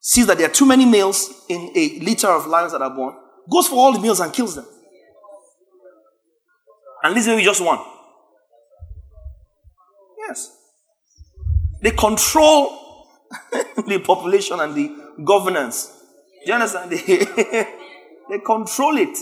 sees 0.00 0.26
that 0.26 0.38
there 0.38 0.48
are 0.48 0.52
too 0.52 0.66
many 0.66 0.84
males 0.84 1.44
in 1.48 1.70
a 1.74 1.98
litter 2.00 2.28
of 2.28 2.46
lions 2.46 2.72
that 2.72 2.82
are 2.82 2.94
born, 2.94 3.14
goes 3.50 3.68
for 3.68 3.76
all 3.76 3.92
the 3.92 4.00
males 4.00 4.20
and 4.20 4.32
kills 4.32 4.54
them. 4.54 4.66
And 7.02 7.14
leaves 7.14 7.26
maybe 7.26 7.42
just 7.44 7.64
one. 7.64 7.78
Yes. 10.18 10.56
They 11.82 11.90
control 11.92 13.06
the 13.86 14.02
population 14.04 14.60
and 14.60 14.74
the 14.74 15.22
governance. 15.24 15.92
Do 16.44 16.50
you 16.50 16.54
understand? 16.54 16.90
They, 16.90 16.96
they 18.30 18.38
control 18.44 18.96
it. 18.98 19.16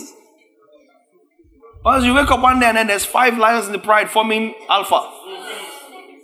Once 1.85 2.03
you 2.03 2.15
wake 2.15 2.31
up 2.31 2.41
one 2.41 2.59
day 2.59 2.65
and 2.65 2.77
then 2.77 2.87
there's 2.87 3.05
five 3.05 3.37
lions 3.37 3.67
in 3.67 3.71
the 3.71 3.77
pride 3.77 4.09
forming 4.09 4.55
alpha. 4.67 5.07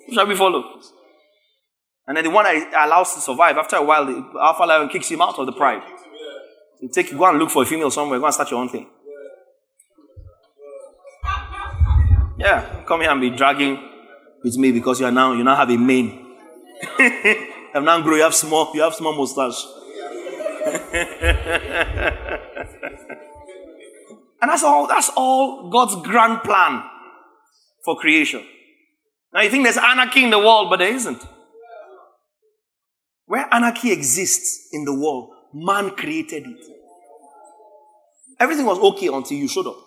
Who 0.07 0.14
shall 0.16 0.26
we 0.26 0.36
follow? 0.36 0.80
And 2.07 2.18
then 2.18 2.24
the 2.24 2.32
one 2.32 2.45
that 2.45 2.88
allows 2.88 3.14
to 3.14 3.22
survive, 3.22 3.57
after 3.57 3.76
a 3.76 3.84
while, 3.84 4.07
the 4.07 4.26
alpha 4.41 4.64
lion 4.64 4.89
kicks 4.89 5.07
him 5.09 5.22
out 5.22 5.38
of 5.38 5.45
the 5.45 5.51
pride. 5.51 5.84
You 6.82 6.89
take, 6.91 7.16
go 7.16 7.26
and 7.30 7.38
look 7.38 7.51
for 7.51 7.62
a 7.62 7.66
female 7.68 7.91
somewhere, 7.91 8.18
go 8.18 8.26
and 8.26 8.34
start 8.34 8.49
your 8.49 8.59
own 8.59 8.70
thing. 8.70 8.89
Yeah, 12.39 12.84
come 12.88 13.01
here 13.01 13.12
and 13.12 13.22
be 13.22 13.30
dragging 13.30 13.78
with 14.43 14.57
me 14.57 14.72
because 14.72 14.99
you 14.99 15.05
are 15.05 15.12
now 15.12 15.34
you 15.34 15.43
now 15.43 15.55
have 15.55 15.70
a 15.70 15.78
mane. 15.78 16.38
have 17.74 17.84
now 17.84 18.01
grown, 18.01 18.18
you 18.18 18.24
have 18.24 18.34
small, 18.34 18.72
you 18.74 18.82
have 18.82 18.95
small 18.95 19.14
mustache. 19.16 19.64
and 24.42 24.50
that's 24.50 24.64
all, 24.64 24.88
that's 24.88 25.10
all 25.16 25.70
God's 25.70 25.96
grand 26.08 26.42
plan 26.42 26.84
for 27.86 27.96
creation. 27.98 28.46
Now 29.34 29.42
you 29.42 29.50
think 29.50 29.64
there's 29.64 29.78
anarchy 29.78 30.24
in 30.24 30.30
the 30.30 30.39
world, 30.39 30.70
but 30.70 30.80
there 30.80 30.94
isn't. 30.94 31.24
Where 33.26 33.48
anarchy 33.54 33.92
exists 33.92 34.70
in 34.74 34.84
the 34.84 34.94
world, 34.94 35.30
man 35.54 35.92
created 35.92 36.46
it. 36.48 36.66
Everything 38.39 38.66
was 38.66 38.80
okay 38.80 39.08
until 39.08 39.38
you 39.38 39.48
showed 39.48 39.68
up. 39.68 39.78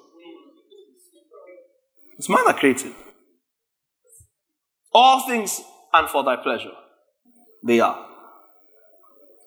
It's 2.17 2.29
man 2.29 2.45
that 2.47 2.57
created. 2.57 2.93
All 4.93 5.27
things 5.27 5.61
and 5.93 6.09
for 6.09 6.23
thy 6.23 6.37
pleasure. 6.37 6.71
They 7.67 7.81
are. 7.81 8.07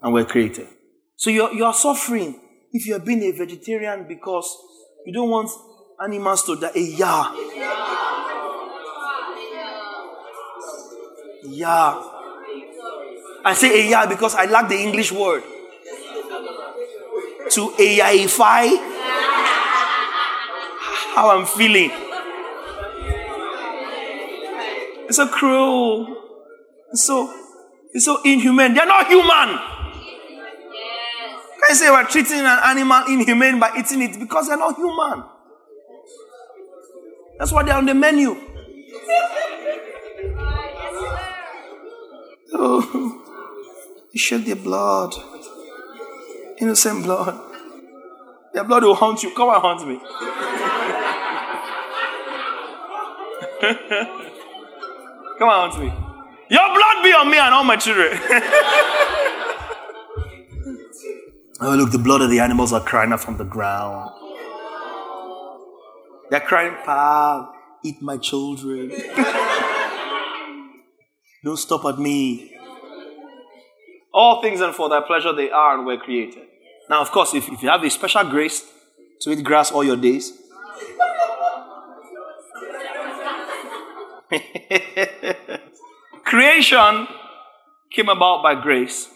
And 0.01 0.13
were 0.13 0.25
created. 0.25 0.67
So 1.15 1.29
you're, 1.29 1.53
you're 1.53 1.73
suffering 1.73 2.39
if 2.73 2.85
you're 2.85 2.99
being 2.99 3.23
a 3.23 3.31
vegetarian 3.31 4.07
because 4.07 4.55
you 5.07 5.13
don't 5.13 5.29
want 5.29 5.49
animals 6.03 6.43
to 6.43 6.57
die. 6.57 6.71
Yeah. 6.75 7.31
Yeah. 11.47 12.03
I 13.45 13.53
say 13.55 13.87
a 13.87 13.89
yeah 13.89 14.05
because 14.05 14.35
I 14.35 14.51
lack 14.51 14.67
the 14.67 14.75
English 14.75 15.13
word. 15.13 15.43
To 17.51 17.69
AIify 17.79 18.67
how 21.15 21.31
I'm 21.31 21.45
feeling. 21.45 21.89
It's 25.07 25.15
so 25.15 25.27
cruel. 25.29 26.17
It's 26.91 27.05
so 27.05 27.33
it's 27.93 28.03
so 28.03 28.21
inhumane. 28.23 28.73
They're 28.73 28.85
not 28.85 29.07
human. 29.07 29.76
You 31.69 31.75
say 31.75 31.89
we're 31.89 32.05
treating 32.05 32.39
an 32.39 32.59
animal 32.63 33.03
inhumane 33.09 33.59
by 33.59 33.71
eating 33.77 34.01
it 34.01 34.17
because 34.19 34.47
they're 34.47 34.57
not 34.57 34.77
human? 34.77 35.23
That's 37.37 37.51
why 37.51 37.63
they're 37.63 37.75
on 37.75 37.85
the 37.85 37.93
menu. 37.93 38.35
Oh, 42.53 43.21
they 44.13 44.17
shed 44.17 44.45
their 44.45 44.55
blood. 44.55 45.13
Innocent 46.59 47.03
blood. 47.03 47.37
Their 48.53 48.63
blood 48.63 48.83
will 48.83 48.95
haunt 48.95 49.21
you. 49.23 49.35
Come 49.35 49.49
and 49.49 49.61
haunt 49.61 49.85
me. 49.87 49.97
Come 55.37 55.49
on, 55.49 55.69
haunt 55.69 55.83
me. 55.83 55.93
Your 56.49 56.73
blood 56.73 57.03
be 57.03 57.13
on 57.13 57.29
me 57.29 57.37
and 57.37 57.53
all 57.53 57.65
my 57.65 57.75
children. 57.75 58.17
oh, 61.61 61.75
look, 61.75 61.91
the 61.91 61.97
blood 61.97 62.21
of 62.21 62.29
the 62.29 62.39
animals 62.39 62.73
are 62.73 62.83
crying 62.83 63.11
out 63.11 63.21
from 63.21 63.37
the 63.37 63.43
ground. 63.43 64.11
They're 66.29 66.41
crying, 66.41 66.75
Pa, 66.83 67.53
eat 67.83 68.01
my 68.01 68.17
children. 68.17 68.89
Don't 71.43 71.57
stop 71.57 71.85
at 71.85 71.97
me. 71.97 72.53
All 74.13 74.41
things 74.41 74.61
and 74.61 74.75
for 74.75 74.89
thy 74.89 75.01
pleasure 75.01 75.31
they 75.33 75.49
are 75.51 75.77
and 75.77 75.85
were 75.85 75.97
created. 75.97 76.43
Now, 76.89 77.01
of 77.01 77.11
course, 77.11 77.33
if, 77.33 77.47
if 77.49 77.61
you 77.61 77.69
have 77.69 77.83
a 77.83 77.89
special 77.89 78.23
grace 78.29 78.65
to 79.21 79.31
eat 79.31 79.43
grass 79.43 79.71
all 79.71 79.83
your 79.83 79.97
days, 79.97 80.33
creation 86.25 87.07
came 87.91 88.09
about 88.09 88.43
by 88.43 88.55
grace, 88.55 89.07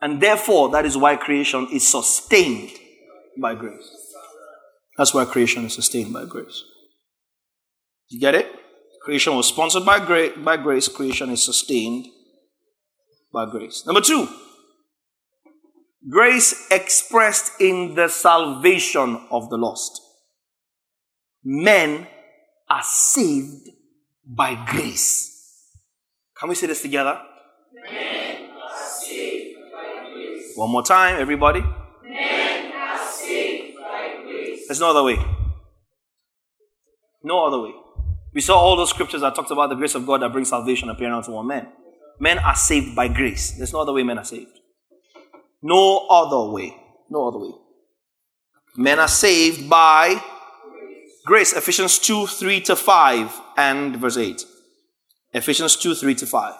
and 0.00 0.20
therefore 0.20 0.70
that 0.70 0.84
is 0.84 0.96
why 0.96 1.16
creation 1.16 1.68
is 1.72 1.86
sustained 1.86 2.70
by 3.40 3.54
grace. 3.54 3.90
That's 4.96 5.14
why 5.14 5.24
creation 5.24 5.64
is 5.64 5.74
sustained 5.74 6.12
by 6.12 6.24
grace. 6.24 6.62
You 8.08 8.20
get 8.20 8.34
it? 8.34 8.50
Creation 9.02 9.36
was 9.36 9.46
sponsored 9.48 9.84
by, 9.84 10.04
gra- 10.04 10.36
by 10.36 10.56
grace, 10.56 10.88
creation 10.88 11.30
is 11.30 11.44
sustained 11.44 12.06
by 13.32 13.48
grace. 13.48 13.84
Number 13.86 14.00
two, 14.00 14.28
grace 16.08 16.66
expressed 16.70 17.60
in 17.60 17.94
the 17.94 18.08
salvation 18.08 19.26
of 19.30 19.50
the 19.50 19.56
lost. 19.56 20.00
Men 21.44 22.06
are 22.68 22.82
saved 22.82 23.68
by 24.26 24.54
grace. 24.66 25.34
Can 26.38 26.48
we 26.48 26.54
say 26.54 26.66
this 26.66 26.82
together 26.82 27.20
are 28.68 28.76
saved 28.76 29.56
by 29.72 30.10
grace. 30.12 30.47
One 30.58 30.70
more 30.72 30.82
time, 30.82 31.20
everybody. 31.20 31.60
Men. 32.02 32.72
There's 34.66 34.80
no 34.80 34.90
other 34.90 35.04
way. 35.04 35.16
No 37.22 37.46
other 37.46 37.60
way. 37.60 37.72
We 38.34 38.40
saw 38.40 38.58
all 38.58 38.74
those 38.74 38.90
scriptures 38.90 39.20
that 39.20 39.36
talked 39.36 39.52
about 39.52 39.68
the 39.68 39.76
grace 39.76 39.94
of 39.94 40.04
God 40.04 40.20
that 40.20 40.32
brings 40.32 40.48
salvation 40.48 40.88
appearing 40.88 41.14
unto 41.14 41.30
one 41.30 41.46
man. 41.46 41.68
Men 42.18 42.40
are 42.40 42.56
saved 42.56 42.96
by 42.96 43.06
grace. 43.06 43.52
There's 43.52 43.72
no 43.72 43.82
other 43.82 43.92
way 43.92 44.02
men 44.02 44.18
are 44.18 44.24
saved. 44.24 44.58
No 45.62 46.08
other 46.08 46.52
way. 46.52 46.76
No 47.08 47.28
other 47.28 47.38
way. 47.38 47.52
Men 48.76 48.98
are 48.98 49.06
saved 49.06 49.70
by 49.70 50.20
grace. 51.24 51.52
Ephesians 51.52 52.00
2 52.00 52.26
3 52.26 52.60
to 52.62 52.74
5 52.74 53.40
and 53.56 53.94
verse 53.94 54.16
8. 54.16 54.44
Ephesians 55.34 55.76
2 55.76 55.94
3 55.94 56.16
to 56.16 56.26
5. 56.26 56.54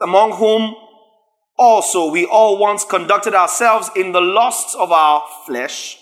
Among 0.00 0.32
whom 0.32 0.74
also 1.56 2.10
we 2.10 2.24
all 2.24 2.58
once 2.58 2.84
conducted 2.84 3.34
ourselves 3.34 3.90
in 3.94 4.12
the 4.12 4.20
lusts 4.20 4.74
of 4.74 4.90
our 4.92 5.24
flesh, 5.46 5.98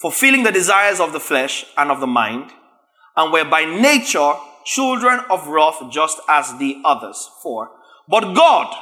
fulfilling 0.00 0.42
the 0.42 0.52
desires 0.52 1.00
of 1.00 1.12
the 1.12 1.20
flesh 1.20 1.64
and 1.76 1.90
of 1.90 2.00
the 2.00 2.06
mind, 2.06 2.50
and 3.16 3.32
were 3.32 3.44
by 3.44 3.64
nature 3.64 4.34
children 4.64 5.20
of 5.30 5.48
wrath 5.48 5.82
just 5.90 6.20
as 6.28 6.56
the 6.58 6.80
others. 6.84 7.28
For, 7.42 7.70
But 8.08 8.34
God, 8.34 8.74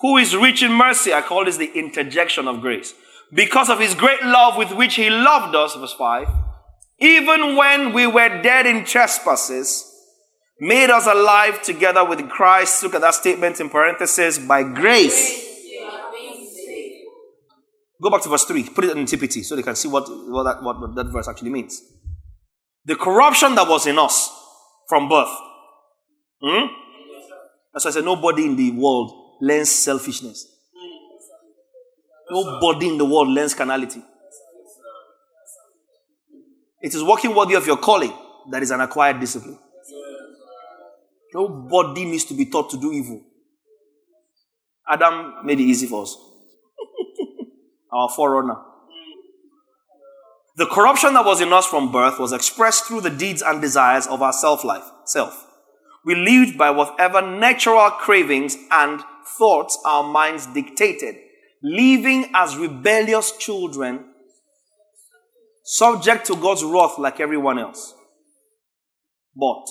who 0.00 0.16
is 0.18 0.36
rich 0.36 0.62
in 0.62 0.72
mercy, 0.72 1.12
I 1.12 1.22
call 1.22 1.44
this 1.44 1.56
the 1.56 1.72
interjection 1.72 2.46
of 2.46 2.60
grace, 2.60 2.94
because 3.32 3.68
of 3.68 3.80
his 3.80 3.94
great 3.94 4.22
love 4.22 4.56
with 4.56 4.72
which 4.72 4.94
he 4.94 5.10
loved 5.10 5.54
us, 5.56 5.74
verse 5.74 5.94
5, 5.94 6.28
even 6.98 7.56
when 7.56 7.92
we 7.92 8.06
were 8.06 8.42
dead 8.42 8.66
in 8.66 8.84
trespasses, 8.84 9.92
made 10.60 10.90
us 10.90 11.06
alive 11.06 11.62
together 11.62 12.04
with 12.04 12.28
Christ. 12.28 12.82
Look 12.82 12.94
at 12.94 13.00
that 13.00 13.14
statement 13.14 13.60
in 13.60 13.68
parentheses 13.68 14.38
by 14.38 14.62
grace. 14.62 15.44
Go 18.00 18.10
back 18.10 18.22
to 18.22 18.28
verse 18.28 18.44
3. 18.44 18.68
Put 18.70 18.84
it 18.84 18.96
in 18.96 19.04
TPT 19.04 19.44
so 19.44 19.56
they 19.56 19.62
can 19.62 19.74
see 19.76 19.88
what, 19.88 20.04
what, 20.08 20.42
that, 20.44 20.62
what, 20.62 20.80
what 20.80 20.94
that 20.94 21.06
verse 21.06 21.28
actually 21.28 21.50
means. 21.50 21.82
The 22.84 22.94
corruption 22.94 23.54
that 23.54 23.68
was 23.68 23.86
in 23.86 23.98
us 23.98 24.30
from 24.88 25.08
birth. 25.08 25.34
Hmm? 26.42 26.66
As 27.74 27.86
I 27.86 27.90
said, 27.90 28.04
nobody 28.04 28.46
in 28.46 28.56
the 28.56 28.70
world 28.72 29.12
learns 29.40 29.70
selfishness. 29.70 30.46
Nobody 32.30 32.88
in 32.88 32.98
the 32.98 33.04
world 33.04 33.28
learns 33.28 33.54
carnality. 33.54 34.02
It 36.82 36.94
is 36.94 37.02
working 37.02 37.34
worthy 37.34 37.54
of 37.54 37.66
your 37.66 37.78
calling 37.78 38.12
that 38.50 38.62
is 38.62 38.70
an 38.70 38.80
acquired 38.80 39.20
discipline. 39.20 39.58
Nobody 41.36 42.06
needs 42.06 42.24
to 42.24 42.34
be 42.34 42.46
taught 42.46 42.70
to 42.70 42.78
do 42.78 42.90
evil. 42.92 43.20
Adam 44.88 45.44
made 45.44 45.60
it 45.60 45.64
easy 45.64 45.86
for 45.86 46.04
us. 46.04 46.16
Our 47.92 48.08
forerunner. 48.08 48.56
The 50.56 50.64
corruption 50.64 51.12
that 51.12 51.26
was 51.26 51.42
in 51.42 51.52
us 51.52 51.66
from 51.66 51.92
birth 51.92 52.18
was 52.18 52.32
expressed 52.32 52.86
through 52.86 53.02
the 53.02 53.10
deeds 53.10 53.42
and 53.42 53.60
desires 53.60 54.06
of 54.06 54.22
our 54.22 54.32
self 54.32 54.64
life, 54.64 54.84
self. 55.04 55.46
We 56.06 56.14
lived 56.14 56.56
by 56.56 56.70
whatever 56.70 57.20
natural 57.20 57.90
cravings 57.90 58.56
and 58.70 59.02
thoughts 59.36 59.78
our 59.84 60.10
minds 60.10 60.46
dictated, 60.46 61.16
living 61.62 62.30
as 62.34 62.56
rebellious 62.56 63.36
children, 63.36 64.06
subject 65.64 66.26
to 66.28 66.36
God's 66.36 66.64
wrath 66.64 66.96
like 66.98 67.20
everyone 67.20 67.58
else. 67.58 67.92
But, 69.34 69.66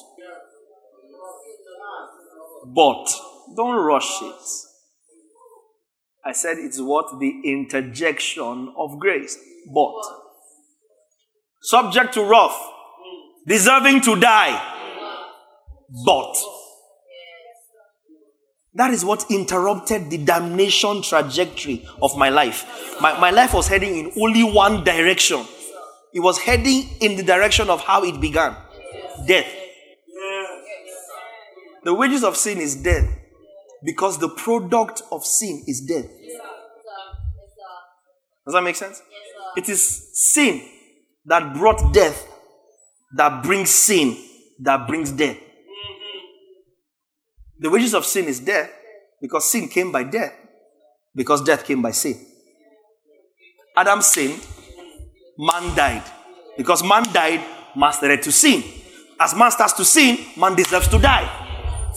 but, 2.74 3.08
don't 3.56 3.86
rush 3.86 4.22
it. 4.22 4.42
I 6.26 6.32
said 6.32 6.58
it's 6.58 6.82
what? 6.82 7.20
The 7.20 7.42
interjection 7.46 8.74
of 8.78 9.00
grace. 9.00 9.38
But, 9.74 9.94
subject 11.62 12.14
to 12.16 12.24
wrath, 12.24 12.60
deserving 13.48 14.02
to 14.02 14.20
die. 14.20 14.72
But, 16.06 16.36
that 18.74 18.92
is 18.92 19.06
what 19.06 19.26
interrupted 19.30 20.10
the 20.10 20.18
damnation 20.18 21.02
trajectory 21.02 21.88
of 22.02 22.18
my 22.18 22.30
life. 22.30 22.98
My, 23.00 23.18
my 23.20 23.32
life 23.32 23.54
was 23.54 23.68
heading 23.68 23.98
in 23.98 24.12
only 24.22 24.44
one 24.44 24.84
direction. 24.84 25.46
It 26.14 26.20
was 26.20 26.40
heading 26.40 26.90
in 27.00 27.16
the 27.16 27.24
direction 27.24 27.70
of 27.70 27.82
how 27.82 28.04
it 28.04 28.20
began 28.20 28.56
death. 29.28 29.48
The 31.86 31.94
wages 31.94 32.24
of 32.24 32.36
sin 32.36 32.58
is 32.58 32.76
death 32.76 33.08
because 33.84 34.18
the 34.18 34.30
product 34.30 35.04
of 35.12 35.24
sin 35.24 35.64
is 35.68 35.82
death. 35.82 36.08
Does 38.46 38.54
that 38.54 38.64
make 38.64 38.76
sense? 38.76 39.02
It 39.56 39.70
is 39.70 40.10
sin 40.14 40.68
that 41.26 41.54
brought 41.54 41.94
death 41.94 42.28
that 43.16 43.44
brings 43.44 43.70
sin 43.70 44.18
that 44.60 44.88
brings 44.88 45.12
death. 45.12 45.38
The 47.60 47.70
wages 47.70 47.94
of 47.94 48.04
sin 48.04 48.26
is 48.26 48.40
death, 48.40 48.70
because 49.22 49.50
sin 49.50 49.70
came 49.70 49.92
by 49.92 50.04
death, 50.04 50.34
because 51.16 51.42
death 51.44 51.64
came 51.64 51.82
by 51.82 51.92
sin. 51.92 52.16
Adam 53.78 54.02
sinned, 54.02 54.46
man 55.38 55.76
died. 55.76 56.04
Because 56.58 56.84
man 56.84 57.04
died, 57.14 57.46
man 57.76 57.94
started 57.94 58.24
to 58.24 58.32
sin. 58.32 58.64
As 59.20 59.36
man 59.36 59.52
starts 59.52 59.74
to 59.74 59.86
sin, 59.86 60.18
man 60.36 60.56
deserves 60.56 60.88
to 60.90 60.98
die. 60.98 61.45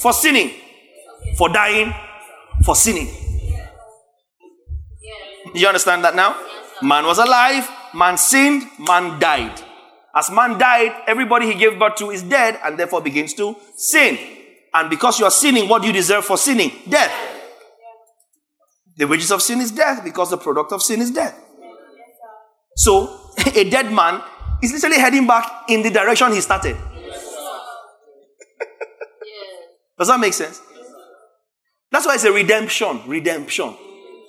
For 0.00 0.12
sinning, 0.12 0.52
for 1.36 1.48
dying, 1.48 1.92
for 2.64 2.76
sinning. 2.76 3.08
Do 5.52 5.60
you 5.60 5.66
understand 5.66 6.04
that 6.04 6.14
now? 6.14 6.40
Man 6.82 7.04
was 7.04 7.18
alive, 7.18 7.68
man 7.94 8.16
sinned, 8.16 8.64
man 8.78 9.18
died. 9.18 9.60
As 10.14 10.30
man 10.30 10.58
died, 10.58 11.02
everybody 11.06 11.46
he 11.46 11.54
gave 11.54 11.78
birth 11.78 11.96
to 11.96 12.10
is 12.10 12.22
dead 12.22 12.58
and 12.64 12.78
therefore 12.78 13.00
begins 13.00 13.34
to 13.34 13.56
sin. 13.76 14.18
And 14.74 14.90
because 14.90 15.18
you 15.18 15.24
are 15.24 15.30
sinning, 15.30 15.68
what 15.68 15.82
do 15.82 15.88
you 15.88 15.94
deserve 15.94 16.24
for 16.24 16.36
sinning? 16.36 16.70
Death. 16.88 17.12
The 18.96 19.06
wages 19.06 19.30
of 19.30 19.42
sin 19.42 19.60
is 19.60 19.70
death 19.70 20.02
because 20.04 20.30
the 20.30 20.36
product 20.38 20.72
of 20.72 20.82
sin 20.82 21.00
is 21.00 21.10
death. 21.10 21.38
So, 22.76 23.32
a 23.54 23.68
dead 23.68 23.92
man 23.92 24.22
is 24.62 24.72
literally 24.72 24.98
heading 24.98 25.26
back 25.26 25.68
in 25.68 25.82
the 25.82 25.90
direction 25.90 26.32
he 26.32 26.40
started. 26.40 26.76
Does 29.98 30.08
that 30.08 30.20
make 30.20 30.32
sense? 30.32 30.60
That's 31.90 32.06
why 32.06 32.14
it's 32.14 32.24
a 32.24 32.32
redemption. 32.32 33.02
Redemption. 33.06 33.74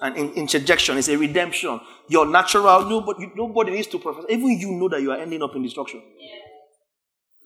And 0.02 0.16
in, 0.16 0.34
interjection 0.34 0.98
It's 0.98 1.10
a 1.10 1.18
redemption. 1.18 1.80
Your 2.08 2.26
natural, 2.26 2.86
nobody, 2.86 3.32
nobody 3.36 3.72
needs 3.72 3.88
to 3.88 4.00
profess. 4.00 4.26
Even 4.30 4.58
you 4.60 4.72
know 4.72 4.90
that 4.90 5.02
you 5.02 5.12
are 5.12 5.18
ending 5.18 5.44
up 5.44 5.56
in 5.56 5.62
destruction. 5.62 6.02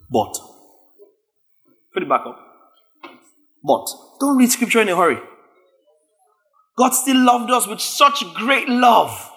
But, 0.09 0.37
put 1.93 2.03
it 2.03 2.09
back 2.09 2.21
up. 2.25 2.39
But, 3.63 3.87
don't 4.19 4.37
read 4.37 4.51
scripture 4.51 4.81
in 4.81 4.89
a 4.89 4.95
hurry. 4.95 5.19
God 6.77 6.91
still 6.91 7.17
loved 7.17 7.51
us 7.51 7.67
with 7.67 7.81
such 7.81 8.23
great 8.35 8.69
love. 8.69 9.31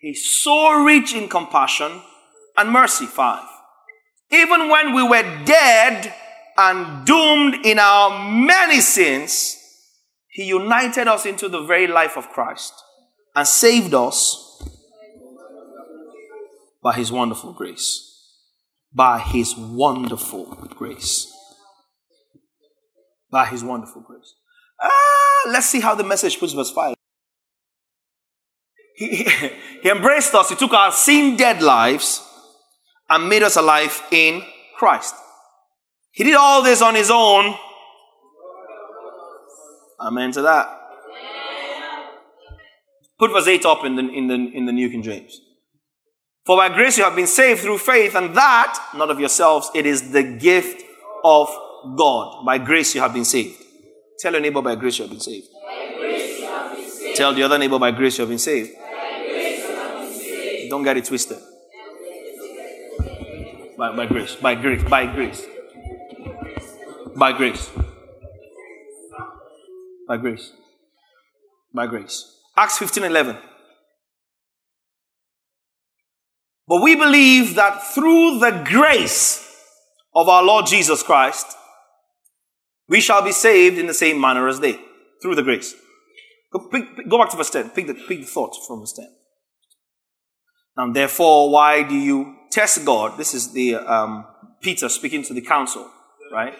He's 0.00 0.42
so 0.42 0.82
rich 0.82 1.14
in 1.14 1.28
compassion 1.28 2.02
and 2.56 2.70
mercy. 2.70 3.06
Five. 3.06 3.48
Even 4.32 4.68
when 4.68 4.94
we 4.94 5.02
were 5.02 5.22
dead 5.44 6.12
and 6.56 7.06
doomed 7.06 7.64
in 7.64 7.78
our 7.78 8.30
many 8.30 8.80
sins, 8.80 9.56
He 10.28 10.44
united 10.44 11.08
us 11.08 11.26
into 11.26 11.48
the 11.48 11.62
very 11.62 11.86
life 11.86 12.16
of 12.16 12.28
Christ 12.28 12.74
and 13.34 13.46
saved 13.46 13.94
us 13.94 14.62
by 16.82 16.94
His 16.94 17.12
wonderful 17.12 17.52
grace. 17.52 18.08
By 18.92 19.18
His 19.18 19.56
wonderful 19.56 20.66
grace. 20.76 21.32
By 23.30 23.46
His 23.46 23.64
wonderful 23.64 24.02
grace. 24.02 24.34
Ah, 24.80 25.48
let's 25.48 25.66
see 25.66 25.80
how 25.80 25.94
the 25.94 26.04
message 26.04 26.38
puts 26.38 26.52
verse 26.52 26.70
5. 26.70 26.94
He, 28.96 29.08
he, 29.08 29.50
he 29.82 29.88
embraced 29.88 30.34
us, 30.34 30.50
He 30.50 30.56
took 30.56 30.72
our 30.72 30.92
sin 30.92 31.36
dead 31.36 31.62
lives 31.62 32.22
and 33.08 33.28
made 33.28 33.42
us 33.42 33.56
alive 33.56 34.02
in 34.10 34.42
Christ. 34.76 35.14
He 36.12 36.24
did 36.24 36.34
all 36.34 36.62
this 36.62 36.82
on 36.82 36.94
His 36.94 37.10
own. 37.10 37.54
Amen 40.00 40.32
to 40.32 40.42
that. 40.42 40.78
Put 43.18 43.30
verse 43.30 43.46
8 43.46 43.64
up 43.66 43.84
in 43.84 43.96
the, 43.96 44.02
in, 44.02 44.26
the, 44.26 44.34
in 44.34 44.66
the 44.66 44.72
New 44.72 44.90
King 44.90 45.02
James. 45.02 45.40
For 46.44 46.56
by 46.56 46.70
grace 46.70 46.98
you 46.98 47.04
have 47.04 47.14
been 47.14 47.28
saved 47.28 47.60
through 47.60 47.78
faith, 47.78 48.16
and 48.16 48.34
that, 48.34 48.76
not 48.96 49.10
of 49.10 49.20
yourselves, 49.20 49.70
it 49.74 49.86
is 49.86 50.10
the 50.10 50.24
gift 50.24 50.82
of 51.22 51.48
God. 51.96 52.44
By 52.44 52.58
grace 52.58 52.96
you 52.96 53.00
have 53.00 53.14
been 53.14 53.24
saved. 53.24 53.62
Tell 54.18 54.32
your 54.32 54.40
neighbor, 54.40 54.60
by 54.60 54.74
grace 54.74 54.98
you 54.98 55.04
have 55.04 55.10
been 55.10 55.20
saved. 55.20 55.46
Have 55.64 56.76
been 56.76 56.90
saved. 56.90 57.16
Tell 57.16 57.32
the 57.32 57.44
other 57.44 57.58
neighbor, 57.58 57.78
by 57.78 57.92
grace 57.92 58.18
you 58.18 58.22
have 58.22 58.28
been 58.28 58.38
saved. 58.38 58.72
Been 58.72 60.12
saved. 60.12 60.70
Don't 60.70 60.82
get 60.82 60.96
it 60.96 61.04
twisted. 61.04 61.38
By, 63.78 63.96
by 63.96 64.06
grace, 64.06 64.34
by 64.34 64.56
grace, 64.56 64.82
by 64.82 65.06
grace. 65.06 65.46
By 67.16 67.32
grace. 67.32 67.70
By 70.08 70.16
grace. 70.16 70.52
By 71.74 71.86
grace. 71.86 72.38
Acts 72.56 72.78
15 72.78 73.04
11. 73.04 73.36
But 76.68 76.82
we 76.82 76.96
believe 76.96 77.54
that 77.56 77.82
through 77.82 78.38
the 78.38 78.62
grace 78.64 79.46
of 80.14 80.28
our 80.28 80.42
Lord 80.42 80.66
Jesus 80.66 81.02
Christ, 81.02 81.46
we 82.88 83.00
shall 83.00 83.22
be 83.22 83.32
saved 83.32 83.78
in 83.78 83.86
the 83.86 83.94
same 83.94 84.20
manner 84.20 84.48
as 84.48 84.60
they, 84.60 84.78
through 85.20 85.34
the 85.34 85.42
grace. 85.42 85.74
Go, 86.52 86.60
pick, 86.60 87.08
go 87.08 87.18
back 87.18 87.30
to 87.30 87.36
verse 87.36 87.50
10. 87.50 87.70
Pick 87.70 87.86
the, 87.86 87.94
pick 87.94 88.20
the 88.20 88.26
thought 88.26 88.54
from 88.66 88.80
verse 88.80 88.92
10. 88.92 89.08
And 90.76 90.96
therefore, 90.96 91.50
why 91.50 91.82
do 91.82 91.94
you 91.94 92.36
test 92.50 92.84
God? 92.84 93.18
This 93.18 93.34
is 93.34 93.52
the 93.52 93.76
um, 93.76 94.26
Peter 94.60 94.88
speaking 94.88 95.22
to 95.24 95.34
the 95.34 95.40
council, 95.40 95.90
right? 96.32 96.54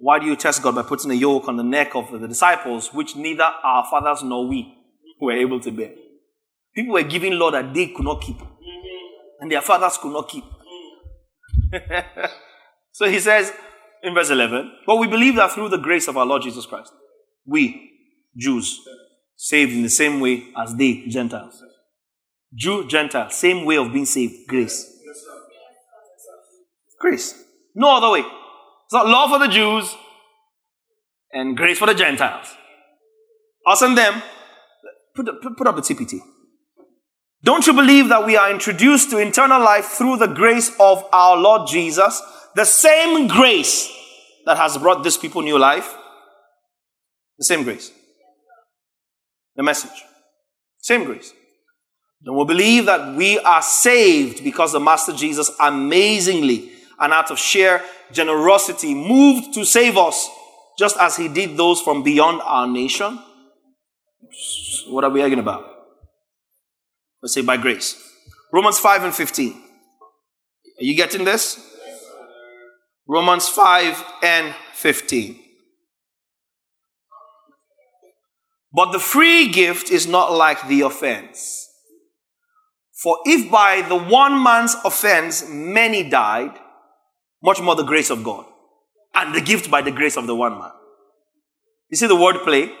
Why 0.00 0.18
do 0.18 0.24
you 0.24 0.34
test 0.34 0.62
God 0.62 0.74
by 0.74 0.82
putting 0.82 1.10
a 1.10 1.14
yoke 1.14 1.46
on 1.46 1.56
the 1.56 1.62
neck 1.62 1.94
of 1.94 2.10
the 2.10 2.26
disciples, 2.26 2.92
which 2.94 3.16
neither 3.16 3.42
our 3.42 3.84
fathers 3.84 4.22
nor 4.22 4.48
we 4.48 4.74
were 5.20 5.32
able 5.32 5.60
to 5.60 5.70
bear? 5.70 5.90
People 6.74 6.94
were 6.94 7.02
giving 7.02 7.34
law 7.34 7.50
that 7.50 7.74
they 7.74 7.88
could 7.88 8.06
not 8.06 8.22
keep, 8.22 8.38
and 9.40 9.52
their 9.52 9.60
fathers 9.60 9.98
could 9.98 10.12
not 10.12 10.26
keep. 10.26 10.44
so 12.92 13.08
he 13.08 13.20
says 13.20 13.52
in 14.02 14.14
verse 14.14 14.30
11, 14.30 14.72
But 14.86 14.96
we 14.96 15.06
believe 15.06 15.36
that 15.36 15.52
through 15.52 15.68
the 15.68 15.76
grace 15.76 16.08
of 16.08 16.16
our 16.16 16.24
Lord 16.24 16.42
Jesus 16.42 16.64
Christ, 16.64 16.92
we, 17.44 17.90
Jews, 18.34 18.80
saved 19.36 19.72
in 19.72 19.82
the 19.82 19.90
same 19.90 20.18
way 20.20 20.44
as 20.56 20.74
they, 20.74 21.04
Gentiles. 21.08 21.62
Jew, 22.54 22.88
Gentile, 22.88 23.28
same 23.28 23.66
way 23.66 23.76
of 23.76 23.92
being 23.92 24.06
saved, 24.06 24.48
grace. 24.48 24.96
Grace. 26.98 27.44
No 27.74 27.96
other 27.96 28.10
way. 28.10 28.39
It's 28.90 28.94
not 28.94 29.06
law 29.06 29.28
for 29.28 29.38
the 29.38 29.46
Jews 29.46 29.94
and 31.32 31.56
grace 31.56 31.78
for 31.78 31.86
the 31.86 31.94
Gentiles. 31.94 32.56
Us 33.64 33.82
and 33.82 33.96
them, 33.96 34.20
put, 35.14 35.28
put 35.56 35.66
up 35.68 35.76
the 35.76 35.80
TPT. 35.80 36.18
Don't 37.44 37.64
you 37.68 37.72
believe 37.72 38.08
that 38.08 38.26
we 38.26 38.36
are 38.36 38.50
introduced 38.50 39.10
to 39.10 39.18
eternal 39.18 39.60
life 39.62 39.84
through 39.84 40.16
the 40.16 40.26
grace 40.26 40.72
of 40.80 41.04
our 41.12 41.36
Lord 41.36 41.68
Jesus? 41.68 42.20
The 42.56 42.64
same 42.64 43.28
grace 43.28 43.88
that 44.44 44.56
has 44.56 44.76
brought 44.76 45.04
these 45.04 45.16
people 45.16 45.42
new 45.42 45.56
life. 45.56 45.94
The 47.38 47.44
same 47.44 47.62
grace. 47.62 47.92
The 49.54 49.62
message. 49.62 50.02
Same 50.78 51.04
grace. 51.04 51.32
Don't 52.24 52.36
we 52.36 52.44
believe 52.44 52.86
that 52.86 53.14
we 53.14 53.38
are 53.38 53.62
saved 53.62 54.42
because 54.42 54.72
the 54.72 54.80
Master 54.80 55.12
Jesus 55.12 55.52
amazingly 55.60 56.69
and 57.00 57.12
out 57.12 57.30
of 57.30 57.38
sheer 57.38 57.82
generosity 58.12 58.94
moved 58.94 59.54
to 59.54 59.64
save 59.64 59.96
us, 59.96 60.28
just 60.78 60.96
as 60.98 61.16
he 61.16 61.28
did 61.28 61.56
those 61.56 61.80
from 61.80 62.02
beyond 62.02 62.40
our 62.44 62.66
nation? 62.66 63.18
What 64.88 65.04
are 65.04 65.10
we 65.10 65.22
arguing 65.22 65.40
about? 65.40 65.64
Let's 67.22 67.34
say 67.34 67.42
by 67.42 67.56
grace. 67.56 67.96
Romans 68.52 68.78
5 68.78 69.04
and 69.04 69.14
15. 69.14 69.52
Are 69.52 70.84
you 70.84 70.96
getting 70.96 71.24
this? 71.24 71.66
Romans 73.06 73.48
5 73.48 74.04
and 74.22 74.54
15. 74.74 75.38
But 78.72 78.92
the 78.92 79.00
free 79.00 79.48
gift 79.48 79.90
is 79.90 80.06
not 80.06 80.32
like 80.32 80.68
the 80.68 80.82
offense. 80.82 81.68
For 83.02 83.18
if 83.24 83.50
by 83.50 83.82
the 83.82 83.96
one 83.96 84.42
man's 84.42 84.76
offense 84.84 85.48
many 85.48 86.08
died, 86.08 86.52
much 87.42 87.60
more 87.60 87.74
the 87.74 87.82
grace 87.82 88.10
of 88.10 88.24
God. 88.24 88.46
And 89.14 89.34
the 89.34 89.40
gift 89.40 89.70
by 89.70 89.82
the 89.82 89.90
grace 89.90 90.16
of 90.16 90.26
the 90.26 90.36
one 90.36 90.58
man. 90.58 90.70
You 91.90 91.96
see 91.96 92.06
the 92.06 92.16
word 92.16 92.36
play? 92.44 92.72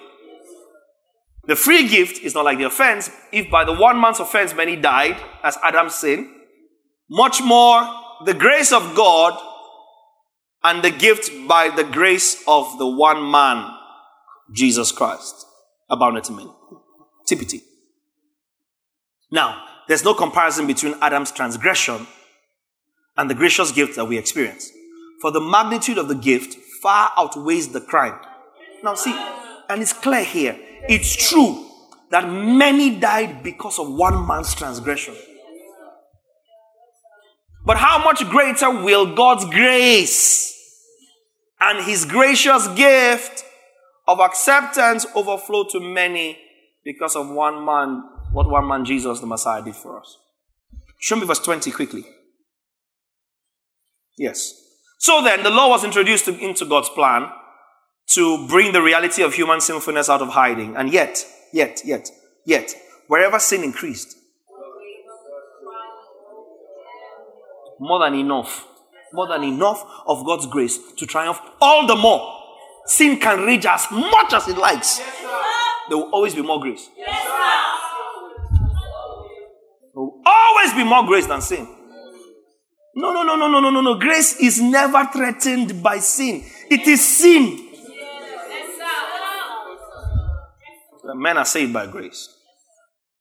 The 1.46 1.56
free 1.56 1.88
gift 1.88 2.22
is 2.22 2.34
not 2.34 2.44
like 2.44 2.58
the 2.58 2.64
offense. 2.64 3.10
If 3.32 3.50
by 3.50 3.64
the 3.64 3.72
one 3.72 4.00
man's 4.00 4.20
offense 4.20 4.54
many 4.54 4.76
died, 4.76 5.16
as 5.42 5.58
Adam's 5.64 5.96
sin, 5.96 6.32
much 7.08 7.42
more 7.42 7.82
the 8.24 8.34
grace 8.34 8.72
of 8.72 8.94
God 8.94 9.40
and 10.62 10.84
the 10.84 10.90
gift 10.90 11.30
by 11.48 11.70
the 11.70 11.84
grace 11.84 12.42
of 12.46 12.78
the 12.78 12.86
one 12.86 13.30
man, 13.30 13.74
Jesus 14.52 14.92
Christ, 14.92 15.46
abounded 15.88 16.24
to 16.24 16.32
many. 16.32 16.50
TPT. 17.28 17.62
Now, 19.30 19.64
there's 19.88 20.04
no 20.04 20.14
comparison 20.14 20.66
between 20.66 20.94
Adam's 21.00 21.32
transgression 21.32 22.06
and 23.16 23.28
the 23.28 23.34
gracious 23.34 23.72
gift 23.72 23.96
that 23.96 24.06
we 24.06 24.18
experience. 24.18 24.70
For 25.20 25.30
the 25.30 25.40
magnitude 25.40 25.98
of 25.98 26.08
the 26.08 26.14
gift 26.14 26.54
far 26.82 27.10
outweighs 27.16 27.68
the 27.68 27.80
crime. 27.80 28.18
Now, 28.82 28.94
see, 28.94 29.14
and 29.68 29.82
it's 29.82 29.92
clear 29.92 30.24
here. 30.24 30.58
It's 30.88 31.28
true 31.28 31.66
that 32.10 32.28
many 32.28 32.98
died 32.98 33.42
because 33.42 33.78
of 33.78 33.92
one 33.92 34.26
man's 34.26 34.54
transgression. 34.54 35.14
But 37.64 37.76
how 37.76 38.02
much 38.02 38.26
greater 38.28 38.70
will 38.70 39.14
God's 39.14 39.44
grace 39.44 40.56
and 41.60 41.84
his 41.84 42.04
gracious 42.04 42.66
gift 42.68 43.44
of 44.08 44.18
acceptance 44.18 45.06
overflow 45.14 45.64
to 45.70 45.78
many 45.78 46.38
because 46.84 47.14
of 47.14 47.28
one 47.28 47.64
man, 47.64 48.02
what 48.32 48.48
one 48.48 48.66
man 48.66 48.84
Jesus 48.84 49.20
the 49.20 49.26
Messiah 49.26 49.62
did 49.62 49.76
for 49.76 50.00
us. 50.00 50.18
Show 50.98 51.16
me 51.16 51.26
verse 51.26 51.38
20 51.38 51.70
quickly. 51.70 52.04
Yes. 54.20 54.52
So 54.98 55.22
then, 55.24 55.42
the 55.42 55.48
law 55.48 55.70
was 55.70 55.82
introduced 55.82 56.26
to, 56.26 56.38
into 56.38 56.66
God's 56.66 56.90
plan 56.90 57.30
to 58.08 58.46
bring 58.48 58.74
the 58.74 58.82
reality 58.82 59.22
of 59.22 59.32
human 59.32 59.62
sinfulness 59.62 60.10
out 60.10 60.20
of 60.20 60.28
hiding. 60.28 60.76
And 60.76 60.92
yet, 60.92 61.24
yet, 61.54 61.80
yet, 61.86 62.10
yet, 62.44 62.74
wherever 63.06 63.38
sin 63.38 63.64
increased, 63.64 64.14
more 67.78 68.00
than 68.00 68.12
enough, 68.14 68.66
more 69.14 69.26
than 69.26 69.42
enough 69.42 69.82
of 70.06 70.26
God's 70.26 70.44
grace 70.44 70.78
to 70.98 71.06
triumph 71.06 71.40
all 71.58 71.86
the 71.86 71.96
more. 71.96 72.36
Sin 72.84 73.18
can 73.18 73.46
rage 73.46 73.64
as 73.64 73.86
much 73.90 74.34
as 74.34 74.48
it 74.48 74.58
likes. 74.58 74.98
There 75.88 75.96
will 75.96 76.10
always 76.12 76.34
be 76.34 76.42
more 76.42 76.60
grace. 76.60 76.90
There 76.94 77.06
will 79.94 80.20
always 80.26 80.74
be 80.74 80.84
more 80.84 81.06
grace 81.06 81.26
than 81.26 81.40
sin. 81.40 81.79
No, 83.00 83.14
no, 83.14 83.22
no, 83.22 83.34
no, 83.34 83.48
no, 83.48 83.60
no, 83.60 83.70
no, 83.70 83.80
no. 83.80 83.98
Grace 83.98 84.38
is 84.40 84.60
never 84.60 85.06
threatened 85.06 85.82
by 85.82 85.98
sin. 85.98 86.44
It 86.70 86.86
is 86.86 87.02
sin. 87.02 87.68
Men 91.14 91.38
are 91.38 91.46
saved 91.46 91.72
by 91.72 91.86
grace. 91.86 92.28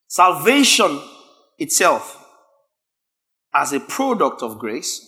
Salvation 0.07 0.99
itself, 1.57 2.23
as 3.53 3.71
a 3.71 3.79
product 3.79 4.43
of 4.43 4.59
grace, 4.59 5.05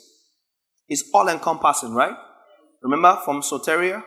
is 0.87 1.03
all 1.13 1.27
encompassing, 1.27 1.93
right? 1.93 2.15
Remember 2.81 3.19
from 3.25 3.41
soteria? 3.41 4.01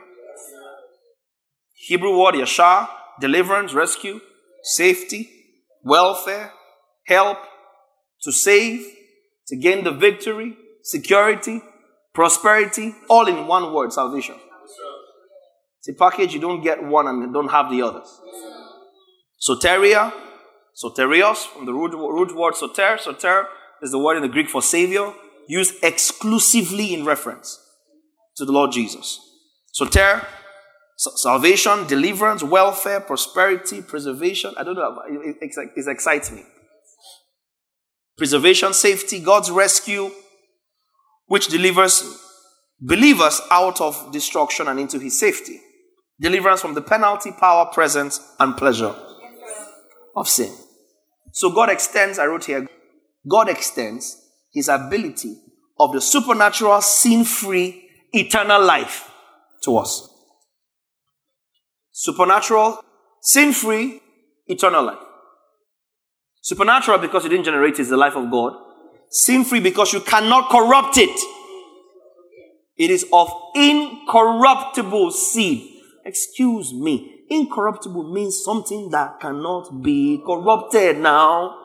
Hebrew 1.74 2.18
word 2.18 2.36
yashar, 2.36 2.88
deliverance, 3.20 3.74
rescue, 3.74 4.18
safety, 4.62 5.28
welfare, 5.82 6.52
help, 7.06 7.38
to 8.22 8.32
save, 8.32 8.86
to 9.48 9.56
gain 9.56 9.84
the 9.84 9.92
victory, 9.92 10.56
security, 10.82 11.60
prosperity, 12.14 12.94
all 13.08 13.26
in 13.26 13.46
one 13.46 13.72
word 13.72 13.92
salvation. 13.92 14.36
It's 15.78 15.88
a 15.88 15.94
package 15.94 16.32
you 16.32 16.40
don't 16.40 16.62
get 16.62 16.82
one 16.82 17.06
and 17.06 17.32
don't 17.32 17.50
have 17.50 17.70
the 17.70 17.82
others. 17.82 18.08
Soteria, 19.46 20.12
soterios, 20.82 21.46
from 21.46 21.66
the 21.66 21.72
root, 21.74 21.92
root 21.92 22.34
word 22.34 22.54
soter, 22.54 22.96
soter 22.98 23.46
is 23.82 23.90
the 23.90 23.98
word 23.98 24.16
in 24.16 24.22
the 24.22 24.28
Greek 24.28 24.48
for 24.48 24.62
savior, 24.62 25.12
used 25.46 25.74
exclusively 25.82 26.94
in 26.94 27.04
reference 27.04 27.60
to 28.36 28.46
the 28.46 28.52
Lord 28.52 28.72
Jesus. 28.72 29.20
Soter, 29.72 30.26
salvation, 30.96 31.86
deliverance, 31.86 32.42
welfare, 32.42 33.00
prosperity, 33.00 33.82
preservation. 33.82 34.54
I 34.56 34.62
don't 34.62 34.76
know, 34.76 35.02
it, 35.06 35.36
it, 35.42 35.70
it 35.76 35.88
excites 35.88 36.30
me 36.30 36.44
preservation, 38.16 38.72
safety, 38.72 39.20
God's 39.20 39.50
rescue, 39.50 40.10
which 41.26 41.48
delivers 41.48 42.20
believers 42.80 43.40
out 43.50 43.80
of 43.80 44.12
destruction 44.12 44.68
and 44.68 44.78
into 44.78 44.98
his 44.98 45.18
safety. 45.18 45.60
Deliverance 46.20 46.60
from 46.60 46.74
the 46.74 46.82
penalty, 46.82 47.32
power, 47.32 47.66
presence, 47.66 48.20
and 48.38 48.56
pleasure 48.56 48.94
of 50.14 50.28
sin. 50.28 50.54
So 51.32 51.50
God 51.50 51.70
extends, 51.70 52.18
I 52.18 52.26
wrote 52.26 52.44
here, 52.44 52.66
God 53.28 53.48
extends 53.48 54.20
his 54.52 54.68
ability 54.68 55.34
of 55.80 55.92
the 55.92 56.00
supernatural, 56.00 56.80
sin 56.82 57.24
free, 57.24 57.88
eternal 58.12 58.64
life 58.64 59.10
to 59.64 59.76
us. 59.78 60.08
Supernatural, 61.90 62.80
sin 63.20 63.52
free, 63.52 64.00
eternal 64.46 64.84
life. 64.84 64.98
Supernatural 66.44 66.98
because 66.98 67.24
you 67.24 67.30
didn't 67.30 67.46
generate 67.46 67.78
is 67.78 67.88
the 67.88 67.96
life 67.96 68.16
of 68.16 68.30
God. 68.30 68.52
Sin 69.08 69.44
free 69.44 69.60
because 69.60 69.94
you 69.94 70.00
cannot 70.00 70.50
corrupt 70.50 70.98
it. 70.98 71.18
It 72.76 72.90
is 72.90 73.06
of 73.14 73.30
incorruptible 73.54 75.10
seed. 75.12 75.80
Excuse 76.04 76.74
me. 76.74 77.24
Incorruptible 77.30 78.12
means 78.12 78.44
something 78.44 78.90
that 78.90 79.20
cannot 79.20 79.82
be 79.82 80.22
corrupted 80.26 80.98
now. 80.98 81.56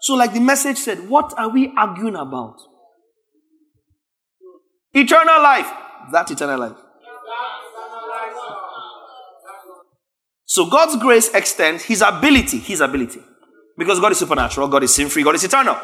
So, 0.00 0.14
like 0.14 0.32
the 0.32 0.40
message 0.40 0.78
said, 0.78 1.08
what 1.08 1.32
are 1.38 1.48
we 1.48 1.72
arguing 1.76 2.16
about? 2.16 2.56
Eternal 4.92 5.40
life. 5.40 5.70
That 6.10 6.28
eternal 6.28 6.58
life. 6.58 6.76
So 10.48 10.64
God's 10.64 10.96
grace 10.96 11.28
extends 11.34 11.84
his 11.84 12.00
ability, 12.00 12.58
his 12.58 12.80
ability. 12.80 13.20
Because 13.76 14.00
God 14.00 14.12
is 14.12 14.18
supernatural, 14.18 14.66
God 14.68 14.82
is 14.82 14.94
sin 14.94 15.10
free, 15.10 15.22
God 15.22 15.34
is 15.34 15.44
eternal. 15.44 15.78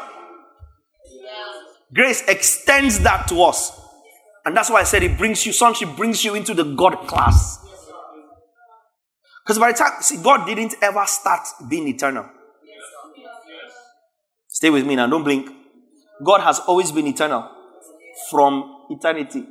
Grace 1.93 2.23
extends 2.27 2.99
that 3.01 3.27
to 3.27 3.43
us. 3.43 3.79
And 4.43 4.57
that's 4.57 4.71
why 4.71 4.81
I 4.81 4.83
said 4.83 5.03
it 5.03 5.19
brings 5.19 5.45
you, 5.45 5.53
sonship 5.53 5.95
brings 5.95 6.25
you 6.25 6.33
into 6.33 6.55
the 6.55 6.63
God 6.63 7.07
class. 7.07 7.63
Because 9.45 9.59
by 9.59 9.71
the 9.71 9.77
time, 9.77 10.01
see, 10.01 10.17
God 10.17 10.47
didn't 10.47 10.73
ever 10.81 11.05
start 11.05 11.41
being 11.69 11.87
eternal. 11.87 12.25
Stay 14.47 14.71
with 14.71 14.85
me 14.87 14.95
now, 14.95 15.05
don't 15.05 15.23
blink. 15.23 15.47
God 16.23 16.41
has 16.41 16.59
always 16.61 16.91
been 16.91 17.05
eternal 17.05 17.47
from 18.31 18.87
eternity. 18.89 19.45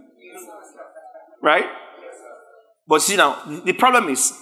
Right? 1.41 1.67
But 2.89 3.01
see 3.01 3.17
now, 3.17 3.41
the 3.65 3.75
problem 3.75 4.09
is, 4.09 4.33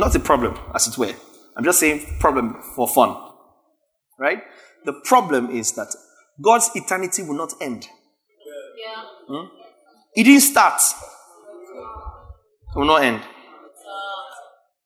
not 0.00 0.14
a 0.14 0.20
problem, 0.20 0.58
as 0.74 0.88
it 0.88 0.96
were. 0.98 1.14
I'm 1.56 1.64
just 1.64 1.80
saying 1.80 2.16
problem 2.18 2.62
for 2.74 2.88
fun. 2.88 3.16
Right? 4.18 4.42
The 4.84 4.94
problem 5.04 5.50
is 5.50 5.72
that 5.72 5.94
God's 6.40 6.70
eternity 6.74 7.22
will 7.22 7.36
not 7.36 7.52
end. 7.60 7.86
Yeah. 8.76 9.04
Hmm? 9.28 9.46
It 10.14 10.24
didn't 10.24 10.42
start. 10.42 10.80
It 12.74 12.78
will 12.78 12.86
not 12.86 13.02
end. 13.02 13.22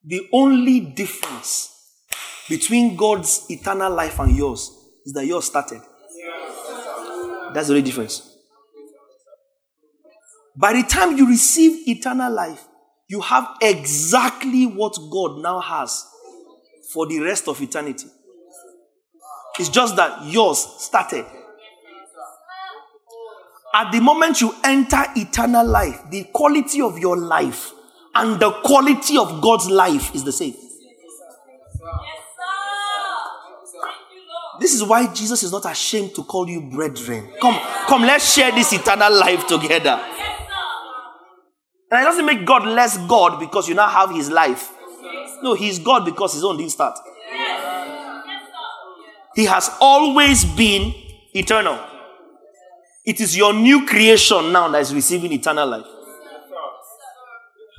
The 0.04 0.28
only 0.32 0.80
difference 0.80 1.72
between 2.48 2.96
God's 2.96 3.44
eternal 3.48 3.92
life 3.92 4.18
and 4.20 4.36
yours 4.36 4.70
is 5.04 5.12
that 5.14 5.26
yours 5.26 5.46
started. 5.46 5.82
That's 7.52 7.68
the 7.68 7.74
only 7.74 7.82
difference. 7.82 8.34
By 10.56 10.74
the 10.74 10.82
time 10.84 11.16
you 11.16 11.28
receive 11.28 11.88
eternal 11.88 12.32
life, 12.32 12.64
you 13.08 13.20
have 13.20 13.56
exactly 13.62 14.66
what 14.66 14.96
God 15.10 15.38
now 15.38 15.60
has 15.60 16.06
for 16.92 17.06
the 17.06 17.20
rest 17.20 17.48
of 17.48 17.60
eternity. 17.60 18.06
It's 19.58 19.68
just 19.68 19.96
that 19.96 20.24
yours 20.26 20.58
started. 20.78 21.24
At 23.74 23.92
the 23.92 24.00
moment 24.00 24.40
you 24.40 24.54
enter 24.64 25.04
eternal 25.16 25.66
life, 25.66 26.00
the 26.10 26.24
quality 26.32 26.80
of 26.80 26.98
your 26.98 27.16
life 27.16 27.72
and 28.14 28.40
the 28.40 28.50
quality 28.64 29.18
of 29.18 29.40
God's 29.42 29.68
life 29.68 30.14
is 30.14 30.24
the 30.24 30.32
same. 30.32 30.54
This 34.58 34.74
is 34.74 34.82
why 34.82 35.12
Jesus 35.12 35.42
is 35.42 35.52
not 35.52 35.70
ashamed 35.70 36.14
to 36.14 36.24
call 36.24 36.48
you 36.48 36.62
brethren. 36.62 37.30
Come, 37.40 37.58
come, 37.86 38.02
let's 38.02 38.32
share 38.32 38.50
this 38.52 38.72
eternal 38.72 39.14
life 39.14 39.46
together. 39.46 40.02
And 41.90 42.00
it 42.00 42.04
doesn't 42.04 42.26
make 42.26 42.44
God 42.44 42.66
less 42.66 42.98
God 43.06 43.38
because 43.38 43.68
you 43.68 43.74
now 43.74 43.88
have 43.88 44.10
his 44.10 44.30
life. 44.30 44.72
No, 45.42 45.54
he's 45.54 45.78
God 45.78 46.04
because 46.04 46.34
his 46.34 46.42
own 46.42 46.56
didn't 46.56 46.72
start. 46.72 46.98
He 49.34 49.44
has 49.44 49.70
always 49.80 50.44
been 50.44 50.94
eternal. 51.34 51.78
It 53.04 53.20
is 53.20 53.36
your 53.36 53.52
new 53.52 53.86
creation 53.86 54.50
now 54.50 54.68
that 54.68 54.80
is 54.80 54.94
receiving 54.94 55.32
eternal 55.32 55.68
life. 55.68 55.86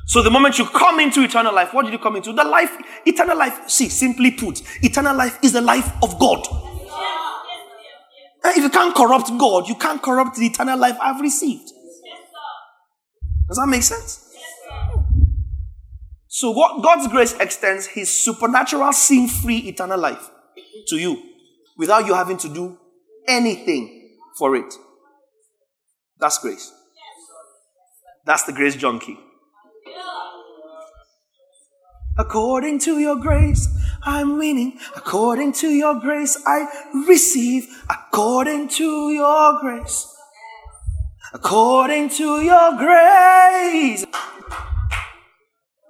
So 0.06 0.22
the 0.22 0.32
moment 0.32 0.58
you 0.58 0.66
come 0.68 1.02
into 1.02 1.22
eternal 1.22 1.54
life, 1.54 1.74
what 1.74 1.84
did 1.84 1.92
you 1.92 2.00
come 2.00 2.16
into? 2.16 2.32
The 2.32 2.46
life, 2.46 2.72
eternal 3.06 3.38
life. 3.38 3.70
See, 3.70 3.90
simply 3.90 4.32
put, 4.32 4.62
eternal 4.82 5.14
life 5.14 5.38
is 5.44 5.52
the 5.52 5.60
life 5.60 5.92
of 6.02 6.18
God. 6.18 6.48
If 8.46 8.64
you 8.64 8.70
can't 8.70 8.96
corrupt 8.96 9.38
God, 9.38 9.68
you 9.68 9.76
can't 9.76 10.02
corrupt 10.02 10.38
the 10.38 10.46
eternal 10.46 10.80
life 10.80 10.98
I've 11.02 11.20
received. 11.20 11.74
Does 13.48 13.58
that 13.58 13.68
make 13.68 13.84
sense? 13.84 14.24
So 16.28 16.52
what 16.52 16.84
God's 16.84 17.08
grace 17.08 17.34
extends 17.40 17.88
his 17.88 18.10
supernatural 18.10 18.94
sin-free 18.94 19.60
eternal 19.60 20.00
life 20.00 20.30
to 20.88 20.98
you 20.98 21.22
without 21.78 22.06
you 22.06 22.14
having 22.14 22.38
to 22.38 22.50
do 22.50 22.78
anything 23.28 24.18
for 24.38 24.56
it. 24.56 24.74
That's 26.20 26.38
grace. 26.40 26.72
That's 28.26 28.44
the 28.44 28.54
grace 28.54 28.76
junkie. 28.76 29.18
According 32.20 32.80
to 32.80 33.00
your 33.00 33.16
grace, 33.16 33.68
I'm 34.04 34.38
winning. 34.38 34.80
According 34.96 35.54
to 35.54 35.70
your 35.70 36.00
grace, 36.00 36.42
I 36.46 36.68
receive. 37.08 37.68
According 37.90 38.70
to 38.70 39.12
your 39.12 39.60
grace. 39.62 40.17
According 41.38 42.10
to 42.10 42.42
your 42.42 42.78
grace. 42.78 44.06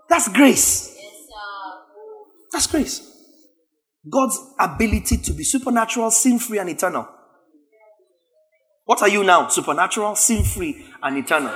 That's 0.10 0.28
grace. 0.28 0.93
That's 2.52 2.68
grace. 2.68 3.02
God's 4.10 4.38
ability 4.60 5.18
to 5.18 5.32
be 5.32 5.45
supernatural, 5.45 6.12
sin 6.12 6.38
free, 6.39 6.60
and 6.60 6.70
eternal. 6.70 7.08
What 8.84 9.02
are 9.02 9.08
you 9.08 9.24
now? 9.24 9.48
Supernatural, 9.48 10.16
sin 10.16 10.43
free, 10.43 10.86
and 11.02 11.18
eternal. 11.18 11.54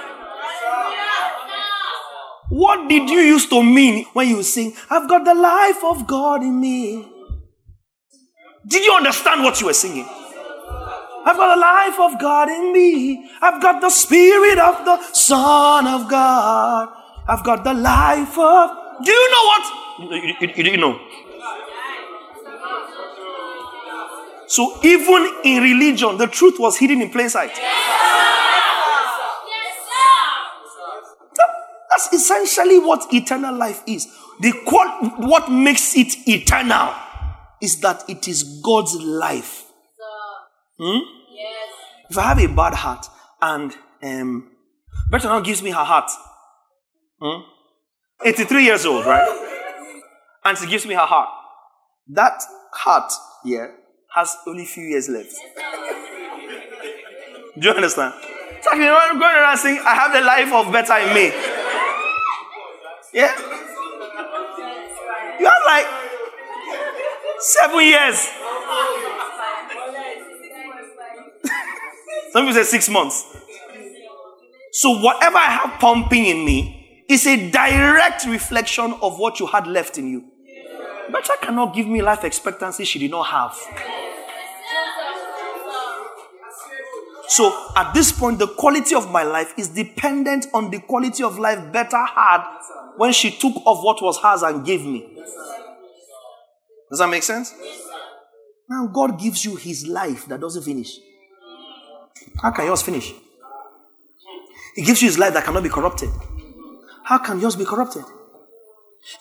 What 2.49 2.87
did 2.87 3.09
you 3.09 3.19
used 3.19 3.49
to 3.49 3.61
mean 3.61 4.05
when 4.13 4.29
you 4.29 4.41
sing, 4.43 4.73
I've 4.89 5.09
got 5.09 5.25
the 5.25 5.33
life 5.33 5.83
of 5.83 6.07
God 6.07 6.43
in 6.43 6.61
me? 6.61 7.07
Did 8.65 8.85
you 8.85 8.93
understand 8.93 9.43
what 9.43 9.59
you 9.59 9.67
were 9.67 9.73
singing? 9.73 10.07
I've 11.23 11.37
got 11.37 11.55
the 11.55 11.61
life 11.61 11.99
of 11.99 12.19
God 12.19 12.49
in 12.49 12.73
me. 12.73 13.29
I've 13.41 13.61
got 13.61 13.81
the 13.81 13.89
spirit 13.89 14.57
of 14.59 14.85
the 14.85 15.01
Son 15.13 15.87
of 15.87 16.09
God. 16.09 16.89
I've 17.27 17.43
got 17.43 17.63
the 17.63 17.73
life 17.73 18.37
of. 18.37 19.03
Do 19.03 19.11
you 19.11 19.31
know 19.31 19.45
what? 19.45 19.63
You, 20.57 20.77
know. 20.77 20.99
So 24.47 24.79
even 24.83 25.33
in 25.43 25.63
religion, 25.63 26.17
the 26.17 26.27
truth 26.27 26.59
was 26.59 26.77
hidden 26.77 27.01
in 27.01 27.09
plain 27.09 27.29
sight. 27.29 27.51
That's 31.89 32.13
essentially 32.13 32.79
what 32.79 33.13
eternal 33.13 33.55
life 33.55 33.83
is. 33.85 34.07
The 34.39 34.51
what 35.17 35.51
makes 35.51 35.95
it 35.95 36.27
eternal 36.27 36.93
is 37.61 37.79
that 37.81 38.03
it 38.09 38.27
is 38.27 38.43
God's 38.63 38.95
life. 38.95 39.60
Hmm? 40.81 40.97
Yes. 41.29 41.69
If 42.09 42.17
I 42.17 42.23
have 42.23 42.39
a 42.39 42.47
bad 42.47 42.73
heart 42.73 43.05
and 43.39 43.71
um, 44.01 44.49
Berta 45.11 45.27
now 45.27 45.39
gives 45.39 45.61
me 45.61 45.69
her 45.69 45.83
heart, 45.83 46.09
hmm? 47.21 47.41
83 48.25 48.63
years 48.63 48.85
old, 48.85 49.05
right? 49.05 49.27
And 50.43 50.57
she 50.57 50.65
gives 50.65 50.87
me 50.87 50.95
her 50.95 51.05
heart. 51.05 51.29
That 52.07 52.41
heart, 52.73 53.13
yeah, 53.45 53.67
has 54.15 54.35
only 54.47 54.65
few 54.65 54.83
years 54.85 55.07
left. 55.07 55.35
Do 57.59 57.67
you 57.67 57.75
understand? 57.75 58.15
It's 58.57 58.65
like 58.65 58.79
I'm 58.79 59.19
going 59.19 59.35
around 59.35 59.57
saying, 59.57 59.81
I 59.85 59.93
have 59.93 60.11
the 60.13 60.21
life 60.21 60.51
of 60.51 60.71
Berta 60.71 60.97
in 61.07 61.13
me. 61.13 61.31
Yeah? 63.13 63.35
You 65.37 65.45
have 65.45 65.63
like 65.65 65.85
seven 67.39 67.81
years. 67.81 68.29
Some 72.31 72.45
people 72.45 72.53
say 72.53 72.63
six 72.63 72.89
months. 72.89 73.25
So 74.71 75.01
whatever 75.01 75.37
I 75.37 75.51
have 75.51 75.79
pumping 75.79 76.25
in 76.25 76.45
me 76.45 77.03
is 77.09 77.27
a 77.27 77.51
direct 77.51 78.25
reflection 78.25 78.93
of 79.01 79.19
what 79.19 79.39
you 79.39 79.47
had 79.47 79.67
left 79.67 79.97
in 79.97 80.07
you. 80.07 80.25
Berta 81.11 81.33
cannot 81.41 81.75
give 81.75 81.87
me 81.87 82.01
life 82.01 82.23
expectancy 82.23 82.85
she 82.85 82.99
did 82.99 83.11
not 83.11 83.23
have. 83.23 83.57
So 87.27 87.71
at 87.75 87.93
this 87.93 88.11
point, 88.11 88.39
the 88.39 88.47
quality 88.47 88.95
of 88.95 89.11
my 89.11 89.23
life 89.23 89.53
is 89.57 89.69
dependent 89.69 90.47
on 90.53 90.69
the 90.69 90.79
quality 90.79 91.23
of 91.23 91.37
life 91.37 91.71
Berta 91.71 92.05
had 92.15 92.43
when 92.97 93.11
she 93.11 93.31
took 93.31 93.55
of 93.65 93.83
what 93.83 94.01
was 94.01 94.17
hers 94.19 94.41
and 94.41 94.65
gave 94.65 94.85
me. 94.85 95.07
Does 96.89 96.99
that 96.99 97.09
make 97.09 97.23
sense? 97.23 97.53
Now 98.69 98.87
God 98.87 99.19
gives 99.19 99.43
you 99.43 99.55
his 99.55 99.87
life 99.87 100.25
that 100.27 100.39
doesn't 100.39 100.63
finish. 100.63 100.97
How 102.41 102.51
can 102.51 102.65
yours 102.65 102.81
finish? 102.81 103.13
He 104.75 104.83
gives 104.83 105.01
you 105.01 105.07
his 105.07 105.19
life 105.19 105.33
that 105.33 105.43
cannot 105.43 105.63
be 105.63 105.69
corrupted. 105.69 106.09
How 107.03 107.17
can 107.17 107.39
yours 107.39 107.55
be 107.55 107.65
corrupted? 107.65 108.03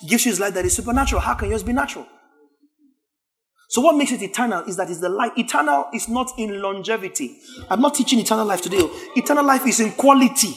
He 0.01 0.07
gives 0.07 0.25
you 0.25 0.33
his 0.33 0.41
life 0.41 0.55
that 0.55 0.65
is 0.65 0.77
supernatural. 0.77 1.21
How 1.21 1.35
can 1.35 1.51
yours 1.51 1.63
be 1.63 1.73
natural? 1.73 2.07
So 3.69 3.81
what 3.81 3.97
makes 3.97 4.13
it 4.13 4.23
eternal 4.23 4.65
is 4.65 4.77
that 4.77 4.91
it's 4.91 5.01
the 5.01 5.09
life. 5.09 5.33
Eternal 5.37 5.87
is 5.95 6.09
not 6.09 6.33
in 6.39 6.61
longevity. 6.61 7.37
I'm 7.69 7.81
not 7.81 7.95
teaching 7.95 8.19
eternal 8.19 8.45
life 8.45 8.63
today. 8.63 8.83
Eternal 9.17 9.45
life 9.45 9.67
is 9.67 9.79
in 9.81 9.93
quality. 9.93 10.55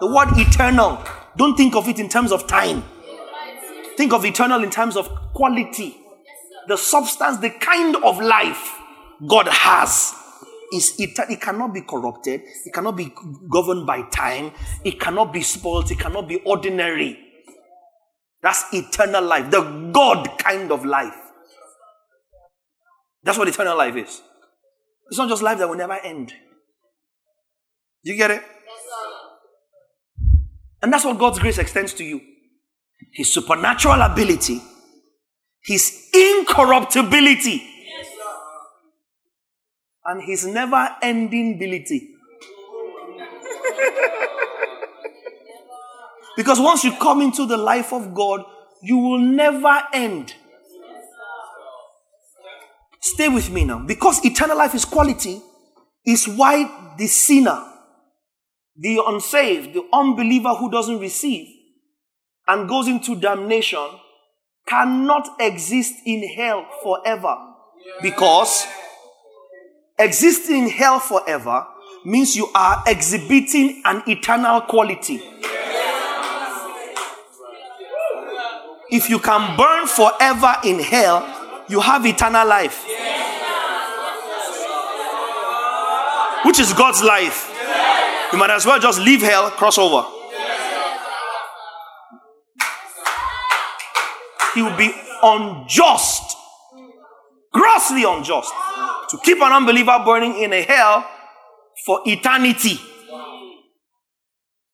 The 0.00 0.06
word 0.06 0.28
eternal, 0.32 1.02
don't 1.36 1.56
think 1.56 1.74
of 1.74 1.88
it 1.88 1.98
in 1.98 2.10
terms 2.10 2.32
of 2.32 2.46
time. 2.46 2.84
Think 3.96 4.12
of 4.12 4.26
eternal 4.26 4.62
in 4.62 4.70
terms 4.70 4.96
of 4.96 5.08
quality. 5.32 5.96
The 6.68 6.76
substance, 6.76 7.38
the 7.38 7.50
kind 7.50 7.96
of 7.96 8.20
life 8.20 8.78
God 9.26 9.48
has 9.48 10.14
is 10.72 10.98
eternal. 11.00 11.32
It 11.32 11.40
cannot 11.40 11.74
be 11.74 11.82
corrupted. 11.82 12.42
It 12.64 12.72
cannot 12.72 12.96
be 12.96 13.12
governed 13.50 13.86
by 13.86 14.02
time. 14.02 14.52
It 14.84 15.00
cannot 15.00 15.32
be 15.32 15.42
spoiled. 15.42 15.90
It 15.90 15.98
cannot 15.98 16.28
be 16.28 16.36
ordinary. 16.36 17.18
That's 18.42 18.64
eternal 18.72 19.24
life, 19.24 19.50
the 19.50 19.90
God 19.92 20.38
kind 20.38 20.70
of 20.70 20.84
life. 20.84 21.14
That's 23.22 23.38
what 23.38 23.48
eternal 23.48 23.76
life 23.76 23.96
is. 23.96 24.22
It's 25.08 25.18
not 25.18 25.28
just 25.28 25.42
life 25.42 25.58
that 25.58 25.68
will 25.68 25.76
never 25.76 25.94
end. 25.94 26.32
You 28.02 28.16
get 28.16 28.30
it? 28.30 28.42
And 30.82 30.92
that's 30.92 31.04
what 31.04 31.18
God's 31.18 31.40
grace 31.40 31.58
extends 31.58 31.92
to 31.94 32.04
you 32.04 32.20
His 33.12 33.32
supernatural 33.32 34.00
ability, 34.02 34.60
His 35.64 36.08
incorruptibility, 36.14 37.68
and 40.06 40.22
His 40.22 40.46
never 40.46 40.88
ending 41.02 41.54
ability. 41.54 42.14
because 46.36 46.60
once 46.60 46.84
you 46.84 46.92
come 46.92 47.22
into 47.22 47.46
the 47.46 47.56
life 47.56 47.92
of 47.92 48.14
God, 48.14 48.44
you 48.82 48.98
will 48.98 49.18
never 49.18 49.82
end. 49.92 50.34
Stay 53.00 53.28
with 53.28 53.50
me 53.50 53.64
now. 53.64 53.78
Because 53.78 54.24
eternal 54.24 54.56
life 54.56 54.74
is 54.74 54.84
quality, 54.84 55.40
is 56.04 56.26
why 56.26 56.94
the 56.98 57.06
sinner, 57.06 57.64
the 58.76 59.00
unsaved, 59.06 59.74
the 59.74 59.86
unbeliever 59.92 60.54
who 60.54 60.70
doesn't 60.70 60.98
receive 60.98 61.46
and 62.48 62.68
goes 62.68 62.88
into 62.88 63.16
damnation 63.16 63.86
cannot 64.68 65.28
exist 65.40 65.94
in 66.04 66.26
hell 66.28 66.66
forever. 66.82 67.36
Because 68.02 68.66
existing 69.98 70.64
in 70.64 70.70
hell 70.70 70.98
forever 71.00 71.66
means 72.04 72.36
you 72.36 72.48
are 72.54 72.82
exhibiting 72.86 73.82
an 73.84 74.02
eternal 74.06 74.60
quality. 74.62 75.20
If 78.90 79.10
you 79.10 79.18
can 79.18 79.56
burn 79.56 79.86
forever 79.86 80.54
in 80.64 80.78
hell, 80.78 81.64
you 81.68 81.80
have 81.80 82.06
eternal 82.06 82.46
life. 82.46 82.84
Which 86.44 86.60
is 86.60 86.72
God's 86.72 87.02
life. 87.02 87.52
You 88.32 88.38
might 88.38 88.50
as 88.50 88.64
well 88.64 88.78
just 88.78 89.00
leave 89.00 89.22
hell, 89.22 89.50
cross 89.50 89.78
over. 89.78 90.06
He 94.54 94.62
will 94.62 94.76
be 94.76 94.94
unjust, 95.22 96.36
grossly 97.52 98.04
unjust, 98.04 98.52
to 99.08 99.18
keep 99.18 99.40
an 99.40 99.52
unbeliever 99.52 99.98
burning 100.04 100.42
in 100.42 100.52
a 100.52 100.62
hell 100.62 101.08
for 101.84 102.00
eternity. 102.06 102.78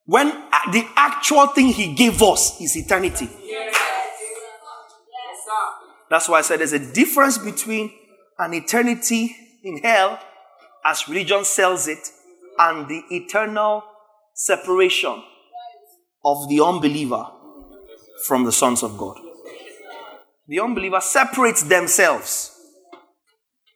When 0.05 0.27
the 0.71 0.85
actual 0.95 1.47
thing 1.47 1.67
he 1.67 1.93
gave 1.93 2.21
us 2.21 2.59
is 2.59 2.75
eternity. 2.75 3.29
That's 6.09 6.29
why 6.29 6.39
I 6.39 6.41
said 6.41 6.59
there's 6.59 6.73
a 6.73 6.93
difference 6.93 7.37
between 7.37 7.91
an 8.37 8.53
eternity 8.53 9.35
in 9.63 9.77
hell, 9.77 10.19
as 10.85 11.07
religion 11.07 11.45
sells 11.45 11.87
it, 11.87 12.09
and 12.59 12.87
the 12.87 13.01
eternal 13.09 13.83
separation 14.33 15.23
of 16.25 16.49
the 16.49 16.61
unbeliever 16.61 17.25
from 18.25 18.43
the 18.43 18.51
sons 18.51 18.83
of 18.83 18.97
God. 18.97 19.19
The 20.47 20.59
unbeliever 20.59 21.01
separates 21.01 21.63
themselves 21.63 22.52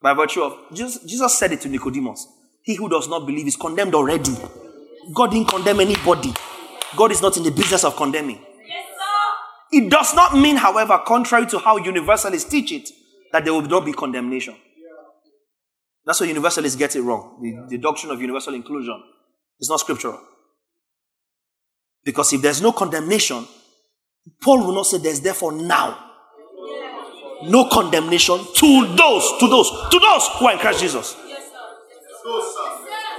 by 0.02 0.14
virtue 0.14 0.42
of 0.42 0.58
Jesus, 0.74 1.04
Jesus 1.04 1.38
said 1.38 1.52
it 1.52 1.62
to 1.62 1.70
Nicodemus. 1.70 2.28
He 2.62 2.76
who 2.76 2.90
does 2.90 3.08
not 3.08 3.26
believe 3.26 3.48
is 3.48 3.56
condemned 3.56 3.96
already. 3.96 4.36
God 5.14 5.32
didn't 5.32 5.48
condemn 5.48 5.80
anybody. 5.80 6.34
God 6.96 7.12
is 7.12 7.22
not 7.22 7.38
in 7.38 7.44
the 7.44 7.52
business 7.52 7.84
of 7.84 7.96
condemning. 7.96 8.40
It 9.72 9.90
does 9.90 10.14
not 10.14 10.34
mean, 10.38 10.56
however, 10.56 11.02
contrary 11.06 11.46
to 11.48 11.60
how 11.60 11.78
universalists 11.78 12.50
teach 12.50 12.72
it, 12.72 12.90
that 13.32 13.44
there 13.44 13.54
will 13.54 13.62
not 13.62 13.86
be 13.86 13.94
condemnation. 13.94 14.56
That's 16.06 16.22
where 16.22 16.30
universalists 16.30 16.78
get 16.78 16.96
it 16.96 17.02
wrong. 17.02 17.40
The, 17.42 17.76
the 17.76 17.82
doctrine 17.82 18.12
of 18.12 18.22
universal 18.22 18.54
inclusion 18.54 19.02
is 19.60 19.70
not 19.70 19.82
scriptural. 19.82 20.22
Because 22.06 22.32
if 22.32 22.42
there's 22.42 22.62
no 22.62 22.72
condemnation, 22.72 23.46
Paul 24.42 24.66
will 24.66 24.74
not 24.74 24.86
say 24.86 25.00
there's 25.00 25.20
therefore 25.20 25.52
now 25.52 26.07
no 27.44 27.70
condemnation 27.70 28.40
to 28.56 28.96
those, 28.96 29.38
to 29.40 29.48
those, 29.48 29.70
to 29.92 30.00
those 30.00 30.28
who 30.40 30.48
are 30.48 30.54
in 30.54 30.60
Christ 30.60 30.80
Jesus. 30.80 31.16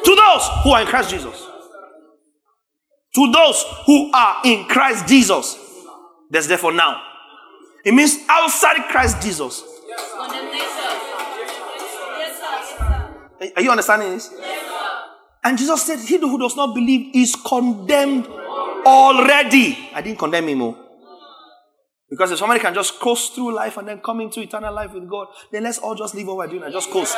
To 0.04 0.14
those 0.14 0.48
who 0.62 0.70
are 0.70 0.80
in 0.82 0.86
Christ 0.86 1.10
Jesus. 1.10 1.46
To 3.14 3.32
those 3.32 3.64
who 3.86 4.10
are 4.12 4.40
in 4.44 4.64
Christ 4.66 5.08
Jesus. 5.08 5.58
There's 6.30 6.46
therefore 6.46 6.72
now. 6.72 7.02
It 7.84 7.92
means 7.92 8.18
outside 8.28 8.76
Christ 8.90 9.22
Jesus. 9.22 9.64
Are 13.56 13.62
you 13.62 13.70
understanding 13.70 14.10
this? 14.10 14.34
And 15.44 15.56
Jesus 15.56 15.82
said, 15.84 16.00
He 16.00 16.18
who 16.18 16.38
does 16.38 16.56
not 16.56 16.74
believe 16.74 17.14
is 17.14 17.36
condemned 17.36 18.26
already. 18.26 19.90
I 19.94 20.02
didn't 20.02 20.18
condemn 20.18 20.48
him. 20.48 20.62
Oh. 20.62 20.87
Because 22.10 22.30
if 22.30 22.38
somebody 22.38 22.60
can 22.60 22.72
just 22.74 22.98
coast 22.98 23.34
through 23.34 23.54
life 23.54 23.76
and 23.76 23.86
then 23.86 24.00
come 24.00 24.20
into 24.20 24.40
eternal 24.40 24.74
life 24.74 24.94
with 24.94 25.08
God, 25.08 25.28
then 25.52 25.64
let's 25.64 25.78
all 25.78 25.94
just 25.94 26.14
leave 26.14 26.26
what 26.26 26.38
we're 26.38 26.46
doing 26.46 26.62
and 26.62 26.72
just 26.72 26.90
coast. 26.90 27.16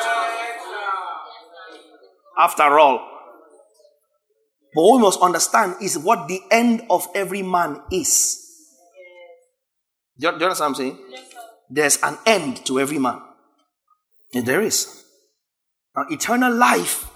After 2.37 2.79
all. 2.79 3.07
But 4.75 4.83
what 4.83 4.97
we 4.97 5.03
must 5.03 5.21
understand 5.21 5.77
is 5.81 5.99
what 5.99 6.29
the 6.29 6.41
end 6.51 6.85
of 6.91 7.07
every 7.15 7.43
man 7.43 7.83
is. 7.93 8.47
Do 10.19 10.27
you, 10.27 10.33
do 10.33 10.39
you 10.39 10.45
understand 10.47 10.75
what 10.75 10.81
I'm 10.81 10.97
saying? 10.97 10.99
There's 11.69 11.99
an 12.03 12.19
end 12.27 12.65
to 12.67 12.81
every 12.81 12.99
man. 12.99 13.21
And 14.35 14.47
there 14.47 14.61
is. 14.61 15.05
Now, 15.97 16.07
eternal 16.11 16.55
life, 16.55 17.09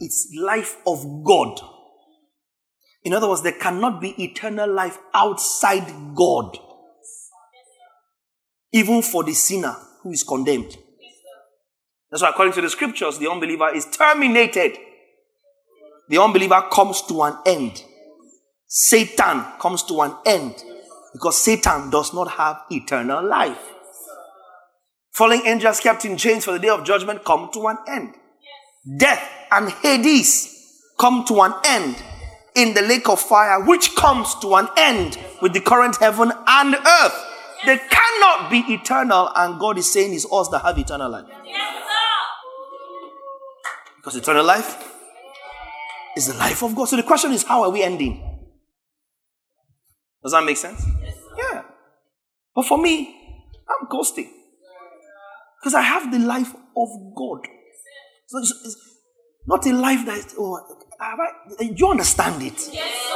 it's 0.00 0.34
life 0.38 0.76
of 0.86 1.24
God. 1.24 1.60
In 3.02 3.12
other 3.12 3.28
words, 3.28 3.42
there 3.42 3.52
cannot 3.52 4.00
be 4.00 4.10
eternal 4.22 4.70
life 4.70 4.98
outside 5.12 6.14
God 6.14 6.58
even 8.74 9.02
for 9.02 9.22
the 9.22 9.32
sinner 9.32 9.76
who 10.02 10.10
is 10.10 10.24
condemned. 10.24 10.76
That's 12.10 12.22
why, 12.22 12.30
according 12.30 12.54
to 12.54 12.60
the 12.60 12.68
scriptures, 12.68 13.18
the 13.18 13.30
unbeliever 13.30 13.72
is 13.72 13.86
terminated. 13.86 14.76
The 16.08 16.18
unbeliever 16.18 16.68
comes 16.70 17.00
to 17.02 17.22
an 17.22 17.38
end. 17.46 17.82
Satan 18.66 19.44
comes 19.60 19.84
to 19.84 20.00
an 20.02 20.16
end 20.26 20.56
because 21.12 21.40
Satan 21.40 21.88
does 21.90 22.12
not 22.12 22.32
have 22.32 22.62
eternal 22.70 23.24
life. 23.24 23.70
Falling 25.12 25.46
angels 25.46 25.78
kept 25.78 26.04
in 26.04 26.16
chains 26.16 26.44
for 26.44 26.50
the 26.50 26.58
day 26.58 26.68
of 26.68 26.84
judgment 26.84 27.24
come 27.24 27.50
to 27.52 27.68
an 27.68 27.78
end. 27.88 28.14
Death 28.98 29.30
and 29.52 29.70
Hades 29.70 30.82
come 30.98 31.24
to 31.26 31.40
an 31.42 31.54
end 31.64 32.02
in 32.56 32.74
the 32.74 32.82
lake 32.82 33.08
of 33.08 33.20
fire, 33.20 33.64
which 33.64 33.94
comes 33.94 34.34
to 34.40 34.56
an 34.56 34.66
end 34.76 35.16
with 35.40 35.52
the 35.52 35.60
current 35.60 35.96
heaven 35.96 36.32
and 36.48 36.74
earth. 36.74 37.33
They 37.66 37.78
cannot 37.78 38.50
be 38.50 38.58
eternal, 38.74 39.30
and 39.34 39.58
God 39.58 39.78
is 39.78 39.90
saying 39.90 40.12
it's 40.14 40.26
us 40.30 40.48
that 40.48 40.60
have 40.60 40.78
eternal 40.78 41.10
life. 41.10 41.26
Because 43.96 44.16
eternal 44.16 44.44
life 44.44 44.92
is 46.16 46.26
the 46.26 46.34
life 46.34 46.62
of 46.62 46.74
God. 46.74 46.86
So 46.86 46.96
the 46.96 47.02
question 47.02 47.32
is, 47.32 47.42
how 47.42 47.62
are 47.62 47.70
we 47.70 47.82
ending? 47.82 48.20
Does 50.22 50.32
that 50.32 50.44
make 50.44 50.56
sense? 50.58 50.84
Yeah. 51.38 51.62
But 52.54 52.66
for 52.66 52.78
me, 52.78 53.16
I'm 53.68 53.88
ghosting. 53.88 54.28
Because 55.60 55.74
I 55.74 55.80
have 55.80 56.12
the 56.12 56.18
life 56.18 56.52
of 56.54 56.88
God. 57.16 57.46
So 58.26 58.38
it's, 58.38 58.50
it's 58.64 58.76
not 59.46 59.66
a 59.66 59.72
life 59.72 60.04
that 60.04 60.18
is, 60.18 60.34
oh, 60.38 60.58
I, 61.00 61.14
eh, 61.60 61.68
do 61.68 61.74
you 61.74 61.88
understand 61.90 62.42
it? 62.42 62.60
Yes, 62.72 63.12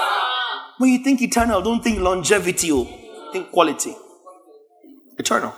When 0.78 0.90
you 0.90 1.04
think 1.04 1.20
eternal, 1.20 1.60
don't 1.60 1.82
think 1.84 2.00
longevity, 2.00 2.72
oh. 2.72 2.84
think 3.32 3.50
quality 3.50 3.94
eternal, 5.18 5.54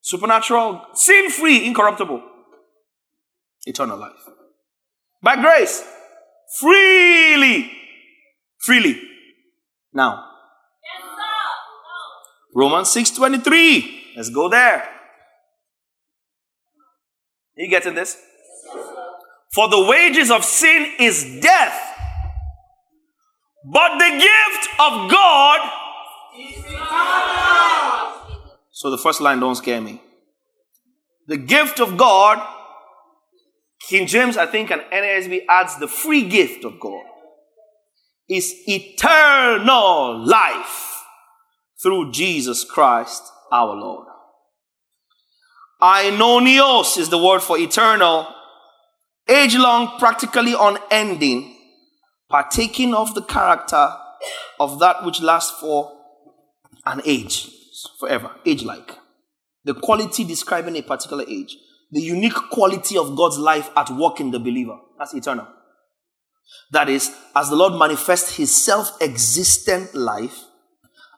supernatural, 0.00 0.82
sin 0.94 1.30
free, 1.30 1.66
incorruptible, 1.66 2.22
eternal 3.64 3.98
life. 3.98 4.12
By 5.22 5.36
grace, 5.36 5.82
freely, 6.60 7.70
freely. 8.58 9.00
Now, 9.92 10.30
Romans 12.54 12.90
6:23. 12.90 14.14
Let's 14.16 14.30
go 14.30 14.48
there. 14.48 14.88
You 17.56 17.68
getting 17.68 17.94
this? 17.94 18.16
For 19.52 19.68
the 19.68 19.80
wages 19.80 20.30
of 20.30 20.44
sin 20.44 20.94
is 20.98 21.40
death, 21.40 21.96
but 23.64 23.98
the 23.98 24.10
gift 24.18 24.68
of 24.80 25.10
God 25.10 25.60
so 28.74 28.90
the 28.90 28.98
first 28.98 29.20
line 29.20 29.38
don't 29.38 29.54
scare 29.54 29.80
me. 29.80 30.02
The 31.28 31.36
gift 31.36 31.78
of 31.78 31.96
God, 31.96 32.44
King 33.88 34.08
James, 34.08 34.36
I 34.36 34.46
think, 34.46 34.72
and 34.72 34.82
NASB 34.92 35.42
adds 35.48 35.78
the 35.78 35.86
free 35.86 36.28
gift 36.28 36.64
of 36.64 36.80
God, 36.80 37.04
is 38.28 38.52
eternal 38.66 40.26
life 40.26 41.04
through 41.80 42.10
Jesus 42.10 42.64
Christ 42.64 43.22
our 43.52 43.76
Lord. 43.76 44.08
Aionios 45.80 46.98
is 46.98 47.10
the 47.10 47.18
word 47.18 47.42
for 47.42 47.56
eternal, 47.56 48.26
age 49.28 49.54
long, 49.54 50.00
practically 50.00 50.54
unending, 50.58 51.56
partaking 52.28 52.92
of 52.92 53.14
the 53.14 53.22
character 53.22 53.90
of 54.58 54.80
that 54.80 55.04
which 55.04 55.22
lasts 55.22 55.60
for 55.60 55.92
an 56.84 57.00
age 57.04 57.50
forever, 57.98 58.30
age 58.44 58.62
like. 58.64 58.98
The 59.64 59.74
quality 59.74 60.24
describing 60.24 60.76
a 60.76 60.82
particular 60.82 61.24
age. 61.28 61.56
The 61.90 62.00
unique 62.00 62.34
quality 62.50 62.98
of 62.98 63.16
God's 63.16 63.38
life 63.38 63.70
at 63.76 63.90
work 63.90 64.20
in 64.20 64.30
the 64.30 64.38
believer. 64.38 64.78
That's 64.98 65.14
eternal. 65.14 65.46
That 66.70 66.88
is, 66.88 67.14
as 67.34 67.50
the 67.50 67.56
Lord 67.56 67.78
manifests 67.78 68.36
his 68.36 68.54
self 68.54 68.90
existent 69.00 69.94
life 69.94 70.44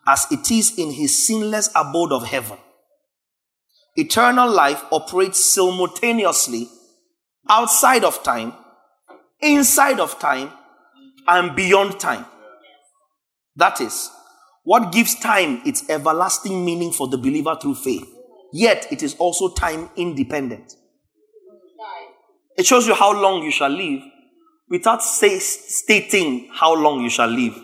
as 0.06 0.26
it 0.30 0.50
is 0.50 0.78
in 0.78 0.92
his 0.92 1.26
sinless 1.26 1.68
abode 1.74 2.12
of 2.12 2.26
heaven. 2.26 2.58
Eternal 3.96 4.50
life 4.50 4.84
operates 4.92 5.44
simultaneously 5.44 6.68
outside 7.48 8.04
of 8.04 8.22
time, 8.22 8.52
inside 9.40 9.98
of 9.98 10.18
time, 10.18 10.52
and 11.26 11.56
beyond 11.56 11.98
time. 11.98 12.26
That 13.56 13.80
is, 13.80 14.10
what 14.66 14.90
gives 14.90 15.14
time 15.14 15.62
its 15.64 15.88
everlasting 15.88 16.64
meaning 16.64 16.90
for 16.90 17.06
the 17.06 17.16
believer 17.16 17.56
through 17.62 17.76
faith? 17.76 18.04
Yet 18.52 18.88
it 18.90 19.00
is 19.00 19.14
also 19.14 19.54
time 19.54 19.90
independent. 19.94 20.74
It 22.58 22.66
shows 22.66 22.84
you 22.88 22.94
how 22.94 23.12
long 23.12 23.44
you 23.44 23.52
shall 23.52 23.70
live 23.70 24.02
without 24.68 25.04
say, 25.04 25.38
stating 25.38 26.50
how 26.52 26.74
long 26.74 27.00
you 27.00 27.08
shall 27.10 27.28
live. 27.28 27.54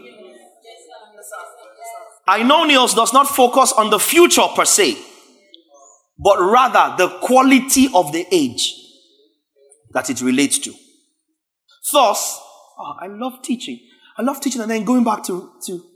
Aionios 2.28 2.94
does 2.94 3.12
not 3.12 3.26
focus 3.26 3.72
on 3.72 3.90
the 3.90 3.98
future 3.98 4.46
per 4.54 4.64
se, 4.64 4.96
but 6.16 6.38
rather 6.38 6.94
the 6.96 7.18
quality 7.18 7.88
of 7.92 8.12
the 8.12 8.24
age 8.30 8.76
that 9.90 10.08
it 10.08 10.20
relates 10.22 10.60
to. 10.60 10.70
Thus, 11.92 12.38
oh, 12.78 12.94
I 13.00 13.08
love 13.08 13.42
teaching. 13.42 13.80
I 14.16 14.22
love 14.22 14.40
teaching 14.40 14.60
and 14.60 14.70
then 14.70 14.84
going 14.84 15.02
back 15.02 15.24
to, 15.24 15.50
to 15.66 15.91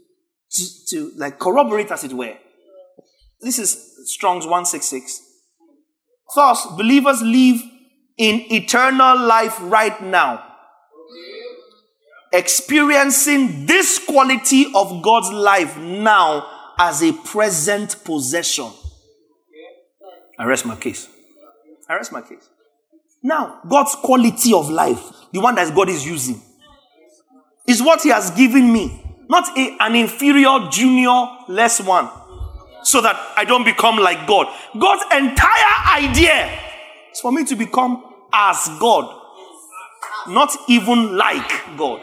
to, 0.51 0.85
to 0.89 1.11
like 1.17 1.39
corroborate 1.39 1.91
as 1.91 2.03
it 2.03 2.13
were. 2.13 2.35
This 3.41 3.59
is 3.59 4.11
Strong's 4.11 4.45
166. 4.45 5.21
Thus, 6.35 6.65
believers 6.75 7.21
live 7.21 7.61
in 8.17 8.51
eternal 8.51 9.19
life 9.19 9.57
right 9.61 10.01
now, 10.01 10.43
experiencing 12.33 13.65
this 13.65 13.99
quality 13.99 14.71
of 14.73 15.01
God's 15.03 15.29
life 15.29 15.77
now 15.77 16.73
as 16.79 17.01
a 17.03 17.13
present 17.13 18.03
possession. 18.03 18.71
I 20.39 20.45
rest 20.45 20.65
my 20.65 20.75
case. 20.75 21.07
I 21.89 21.95
rest 21.95 22.11
my 22.11 22.21
case. 22.21 22.49
Now, 23.23 23.61
God's 23.67 23.95
quality 23.95 24.53
of 24.53 24.69
life, 24.69 25.01
the 25.31 25.39
one 25.39 25.55
that 25.55 25.73
God 25.73 25.89
is 25.89 26.05
using, 26.05 26.41
is 27.67 27.81
what 27.81 28.01
He 28.01 28.09
has 28.09 28.31
given 28.31 28.71
me 28.71 29.06
not 29.29 29.57
a, 29.57 29.77
an 29.79 29.95
inferior, 29.95 30.69
junior, 30.69 31.27
less 31.47 31.81
one. 31.81 32.09
So 32.83 33.01
that 33.01 33.33
I 33.35 33.43
don't 33.43 33.65
become 33.65 33.97
like 33.97 34.27
God. 34.27 34.47
God's 34.79 35.03
entire 35.13 36.03
idea 36.03 36.49
is 37.11 37.19
for 37.19 37.31
me 37.31 37.43
to 37.45 37.55
become 37.55 38.03
as 38.31 38.69
God, 38.79 39.13
not 40.27 40.55
even 40.69 41.17
like 41.17 41.77
God. 41.77 42.01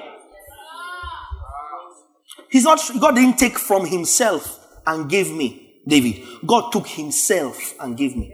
He's 2.50 2.64
not, 2.64 2.80
God 3.00 3.14
didn't 3.14 3.38
take 3.38 3.58
from 3.58 3.86
himself 3.86 4.60
and 4.86 5.08
gave 5.08 5.32
me, 5.32 5.80
David. 5.86 6.22
God 6.46 6.70
took 6.70 6.86
himself 6.86 7.74
and 7.80 7.96
gave 7.96 8.16
me. 8.16 8.32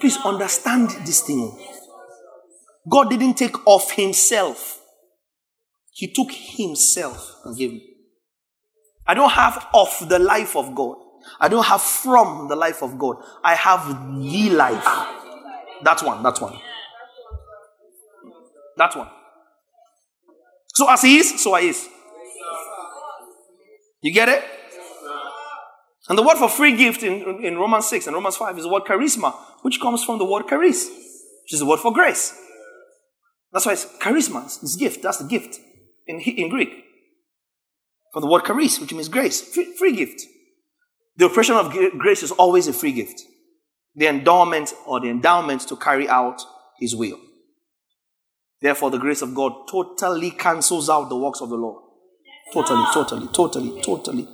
Please 0.00 0.16
understand 0.24 0.90
this 1.06 1.20
thing. 1.22 1.56
God 2.88 3.10
didn't 3.10 3.34
take 3.34 3.54
of 3.66 3.90
himself, 3.92 4.80
he 5.92 6.12
took 6.12 6.30
himself 6.30 7.36
and 7.44 7.56
gave 7.56 7.72
me. 7.72 7.95
I 9.06 9.14
don't 9.14 9.30
have 9.30 9.66
of 9.72 10.08
the 10.08 10.18
life 10.18 10.56
of 10.56 10.74
God. 10.74 10.96
I 11.40 11.48
don't 11.48 11.64
have 11.64 11.82
from 11.82 12.48
the 12.48 12.56
life 12.56 12.82
of 12.82 12.98
God. 12.98 13.16
I 13.42 13.54
have 13.54 13.88
the 14.20 14.50
life. 14.50 14.84
That 15.82 16.02
one, 16.02 16.22
that 16.22 16.40
one. 16.40 16.58
That 18.76 18.96
one. 18.96 19.08
So 20.74 20.90
as 20.90 21.02
he 21.02 21.18
is, 21.18 21.42
so 21.42 21.54
I 21.54 21.60
is. 21.60 21.88
You 24.02 24.12
get 24.12 24.28
it? 24.28 24.44
And 26.08 26.16
the 26.16 26.22
word 26.22 26.36
for 26.36 26.48
free 26.48 26.76
gift 26.76 27.02
in, 27.02 27.44
in 27.44 27.58
Romans 27.58 27.88
6 27.88 28.06
and 28.06 28.14
Romans 28.14 28.36
5 28.36 28.58
is 28.58 28.64
the 28.64 28.70
word 28.70 28.84
charisma, 28.84 29.34
which 29.62 29.80
comes 29.80 30.04
from 30.04 30.18
the 30.18 30.24
word 30.24 30.46
charis, 30.48 30.88
which 30.88 31.52
is 31.52 31.60
the 31.60 31.66
word 31.66 31.80
for 31.80 31.92
grace. 31.92 32.38
That's 33.52 33.66
why 33.66 33.72
it's 33.72 33.86
charisma, 33.98 34.44
it's 34.44 34.76
gift. 34.76 35.02
That's 35.02 35.18
the 35.18 35.26
gift 35.26 35.58
in, 36.06 36.20
in 36.20 36.48
Greek. 36.48 36.85
For 38.16 38.20
the 38.20 38.28
word 38.28 38.46
charis, 38.46 38.80
which 38.80 38.94
means 38.94 39.10
grace, 39.10 39.42
free, 39.42 39.74
free 39.76 39.94
gift. 39.94 40.22
The 41.16 41.26
operation 41.26 41.54
of 41.54 41.70
grace 41.98 42.22
is 42.22 42.30
always 42.30 42.66
a 42.66 42.72
free 42.72 42.92
gift. 42.92 43.20
The 43.94 44.06
endowment 44.06 44.72
or 44.86 45.00
the 45.00 45.10
endowment 45.10 45.68
to 45.68 45.76
carry 45.76 46.08
out 46.08 46.40
his 46.80 46.96
will. 46.96 47.20
Therefore, 48.62 48.90
the 48.90 48.96
grace 48.96 49.20
of 49.20 49.34
God 49.34 49.52
totally 49.70 50.30
cancels 50.30 50.88
out 50.88 51.10
the 51.10 51.16
works 51.18 51.42
of 51.42 51.50
the 51.50 51.56
law. 51.56 51.78
Totally, 52.54 52.86
totally, 52.94 53.28
totally, 53.34 53.82
totally, 53.82 54.28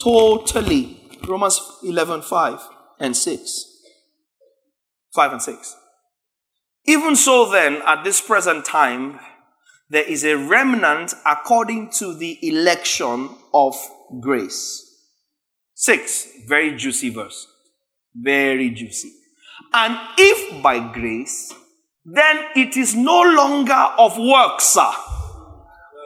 totally. 0.00 1.18
Romans 1.26 1.60
11, 1.82 2.22
5 2.22 2.68
and 3.00 3.16
6. 3.16 3.64
5 5.16 5.32
and 5.32 5.42
6. 5.42 5.76
Even 6.84 7.16
so, 7.16 7.50
then, 7.50 7.82
at 7.84 8.04
this 8.04 8.20
present 8.20 8.64
time, 8.64 9.18
there 9.88 10.04
is 10.04 10.24
a 10.24 10.36
remnant 10.36 11.14
according 11.24 11.90
to 11.90 12.14
the 12.14 12.38
election 12.46 13.30
of 13.54 13.76
grace. 14.20 14.82
6. 15.74 16.28
Very 16.46 16.76
juicy 16.76 17.10
verse. 17.10 17.46
Very 18.14 18.70
juicy. 18.70 19.12
And 19.72 19.96
if 20.18 20.62
by 20.62 20.92
grace, 20.92 21.52
then 22.04 22.44
it 22.54 22.76
is 22.76 22.94
no 22.94 23.22
longer 23.22 23.74
of 23.98 24.18
works. 24.18 24.76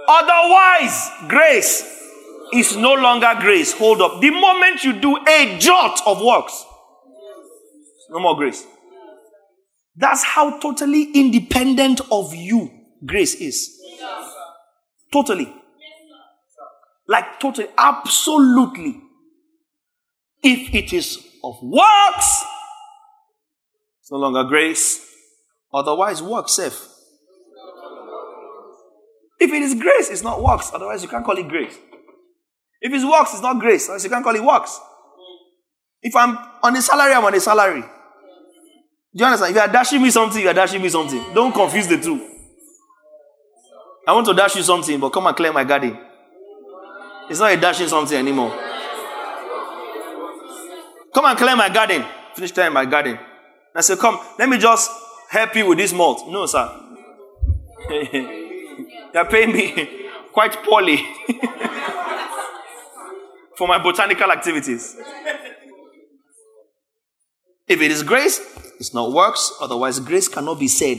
Otherwise, 0.09 1.11
grace 1.29 1.85
is 2.53 2.77
no 2.77 2.95
longer 2.95 3.33
grace. 3.39 3.73
Hold 3.73 4.03
up. 4.03 4.21
The 4.21 4.31
moment 4.31 4.83
you 4.83 4.95
do 4.95 5.17
a 5.27 5.59
jot 5.59 6.01
of 6.07 6.21
works, 6.21 6.65
no 8.11 8.19
more 8.19 8.37
grace. 8.37 8.67
That's 9.97 10.25
how 10.25 10.59
totally 10.59 11.13
independent 11.15 12.01
of 12.11 12.35
you 12.35 12.80
grace 13.05 13.35
is. 13.35 13.81
Totally. 15.13 15.53
Like 17.09 17.41
totally, 17.41 17.69
absolutely. 17.77 19.03
If 20.43 20.75
it 20.75 20.93
is 20.93 21.19
of 21.43 21.57
works, 21.63 22.45
it's 24.01 24.11
no 24.11 24.19
longer 24.19 24.45
grace. 24.45 25.07
Otherwise, 25.73 26.23
works 26.23 26.55
safe. 26.55 26.87
If 29.41 29.51
it 29.53 29.63
is 29.63 29.75
grace, 29.75 30.11
it's 30.11 30.23
not 30.23 30.43
works. 30.43 30.71
Otherwise, 30.73 31.03
you 31.03 31.09
can't 31.09 31.25
call 31.25 31.37
it 31.37 31.49
grace. 31.49 31.77
If 32.81 32.93
it's 32.93 33.05
works, 33.05 33.33
it's 33.33 33.43
not 33.43 33.59
grace. 33.59 33.85
Otherwise, 33.85 34.05
you 34.05 34.11
can't 34.11 34.25
call 34.25 34.37
it 34.37 34.45
works. 34.45 34.79
If 36.03 36.15
I'm 36.15 36.39
on 36.63 36.77
a 36.77 36.83
salary, 36.83 37.13
I'm 37.13 37.25
on 37.25 37.35
a 37.35 37.41
salary. 37.41 37.83
Do 37.83 37.89
you 39.15 39.25
understand? 39.25 39.51
If 39.51 39.57
you 39.57 39.69
are 39.69 39.73
dashing 39.73 40.03
me 40.03 40.11
something, 40.11 40.41
you 40.41 40.49
are 40.49 40.55
dashing 40.55 40.81
me 40.81 40.89
something. 40.89 41.35
Don't 41.35 41.53
confuse 41.53 41.89
the 41.89 42.01
two. 42.01 42.40
I 44.11 44.13
want 44.13 44.27
to 44.27 44.35
dash 44.35 44.57
you 44.57 44.63
something, 44.65 44.99
but 44.99 45.11
come 45.11 45.29
and 45.29 45.37
clear 45.37 45.53
my 45.53 45.63
garden. 45.63 45.97
It's 47.31 47.39
not 47.39 47.53
a 47.53 47.57
dashing 47.57 47.87
something 47.87 48.19
anymore. 48.19 48.51
Come 51.15 51.27
and 51.27 51.39
clear 51.39 51.55
my 51.55 51.69
garden. 51.69 52.05
Finish 52.35 52.51
clearing 52.51 52.73
my 52.73 52.87
garden. 52.87 53.21
I 53.73 53.83
said, 53.83 54.01
Come, 54.01 54.19
let 54.37 54.49
me 54.49 54.59
just 54.59 54.91
help 55.29 55.55
you 55.55 55.69
with 55.69 55.79
this 55.79 55.93
malt. 55.93 56.25
No, 56.29 56.45
sir. 56.47 56.69
They're 59.13 59.27
paying 59.27 59.53
me 59.53 60.09
quite 60.33 60.61
poorly 60.65 60.97
for 63.57 63.69
my 63.69 63.79
botanical 63.81 64.33
activities. 64.33 64.97
If 67.69 67.81
it 67.81 67.93
is 67.93 68.03
grace, 68.03 68.41
it's 68.81 68.93
not 68.93 69.13
works. 69.13 69.53
Otherwise, 69.61 70.01
grace 70.01 70.27
cannot 70.27 70.59
be 70.59 70.67
said 70.67 70.99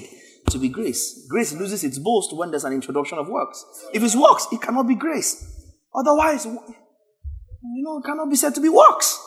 to 0.52 0.60
be 0.60 0.70
grace. 0.70 1.26
Grace 1.30 1.54
loses 1.54 1.84
its 1.84 1.99
boast 1.99 2.36
when 2.36 2.52
there's 2.52 2.64
an 2.64 2.74
introduction 2.74 3.18
of 3.18 3.28
works. 3.28 3.64
If 3.93 4.04
it's 4.04 4.16
works, 4.16 4.47
it 4.52 4.62
cannot 4.62 4.88
be 4.88 4.95
grace. 4.95 5.45
Otherwise, 5.93 6.45
you 6.45 7.84
know, 7.84 7.99
it 7.99 8.06
cannot 8.06 8.30
be 8.30 8.36
said 8.36 8.56
to 8.56 8.62
be 8.62 8.70
works. 8.70 9.20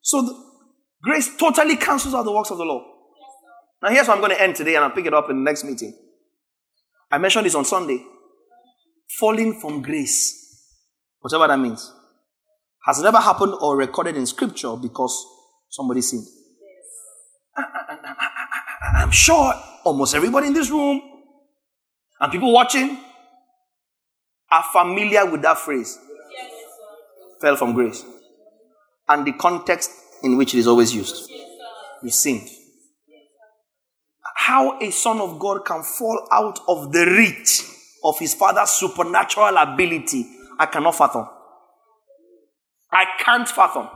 So 0.00 0.22
the, 0.22 0.44
grace 1.02 1.36
totally 1.36 1.76
cancels 1.76 2.14
out 2.14 2.24
the 2.24 2.32
works 2.32 2.50
of 2.50 2.58
the 2.58 2.64
law. 2.64 2.84
Now, 3.82 3.90
here's 3.90 4.08
what 4.08 4.14
I'm 4.14 4.20
going 4.20 4.34
to 4.34 4.42
end 4.42 4.56
today, 4.56 4.74
and 4.74 4.84
I'll 4.84 4.90
pick 4.90 5.06
it 5.06 5.14
up 5.14 5.30
in 5.30 5.36
the 5.36 5.42
next 5.42 5.64
meeting. 5.64 5.96
I 7.10 7.18
mentioned 7.18 7.46
this 7.46 7.54
on 7.54 7.64
Sunday. 7.64 8.04
Falling 9.18 9.58
from 9.60 9.80
grace, 9.80 10.66
whatever 11.20 11.46
that 11.46 11.58
means, 11.58 11.92
has 12.84 13.00
never 13.02 13.18
happened 13.18 13.54
or 13.60 13.76
recorded 13.76 14.16
in 14.16 14.26
Scripture 14.26 14.76
because 14.76 15.26
somebody 15.70 16.02
sinned. 16.02 16.26
I'm 18.96 19.10
sure 19.10 19.54
almost 19.88 20.14
everybody 20.14 20.46
in 20.48 20.52
this 20.52 20.70
room 20.70 21.00
and 22.20 22.32
people 22.32 22.52
watching 22.52 22.98
are 24.50 24.64
familiar 24.72 25.30
with 25.30 25.42
that 25.42 25.58
phrase. 25.58 25.98
Fell 27.40 27.56
from 27.56 27.74
grace. 27.74 28.04
And 29.08 29.26
the 29.26 29.32
context 29.32 29.90
in 30.22 30.36
which 30.36 30.54
it 30.54 30.58
is 30.58 30.66
always 30.66 30.94
used. 30.94 31.30
You 32.02 32.10
sinned. 32.10 32.48
How 34.36 34.78
a 34.80 34.90
son 34.90 35.20
of 35.20 35.38
God 35.38 35.64
can 35.64 35.82
fall 35.82 36.26
out 36.32 36.58
of 36.68 36.92
the 36.92 37.04
reach 37.06 37.64
of 38.04 38.18
his 38.18 38.34
father's 38.34 38.70
supernatural 38.70 39.56
ability, 39.56 40.26
I 40.58 40.66
cannot 40.66 40.94
fathom. 40.94 41.28
I 42.90 43.04
can't 43.20 43.48
fathom. 43.48 43.88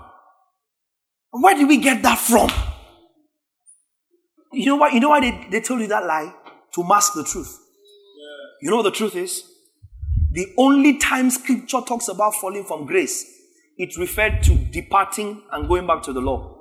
Where 1.30 1.55
did 1.55 1.66
we 1.66 1.78
get 1.78 2.03
that 2.03 2.18
from? 2.18 2.51
You 4.53 4.66
know 4.66 4.76
what? 4.76 4.92
You 4.92 5.00
know 5.00 5.11
why 5.11 5.20
they, 5.20 5.48
they 5.50 5.61
told 5.61 5.80
you 5.80 5.86
that 5.88 6.05
lie? 6.05 6.32
To 6.74 6.84
mask 6.84 7.14
the 7.14 7.24
truth. 7.24 7.59
You 8.61 8.70
know 8.70 8.76
what 8.76 8.84
the 8.84 8.90
truth 8.90 9.16
is? 9.16 9.44
The 10.30 10.53
only 10.57 10.98
time 10.98 11.30
scripture 11.30 11.80
talks 11.80 12.09
about 12.09 12.34
falling 12.34 12.64
from 12.64 12.86
grace, 12.86 13.24
it 13.76 13.96
referred 13.98 14.42
to 14.44 14.55
departing 14.55 15.42
and 15.50 15.68
going 15.68 15.86
back 15.86 16.03
to 16.05 16.12
the 16.12 16.20
law. 16.20 16.59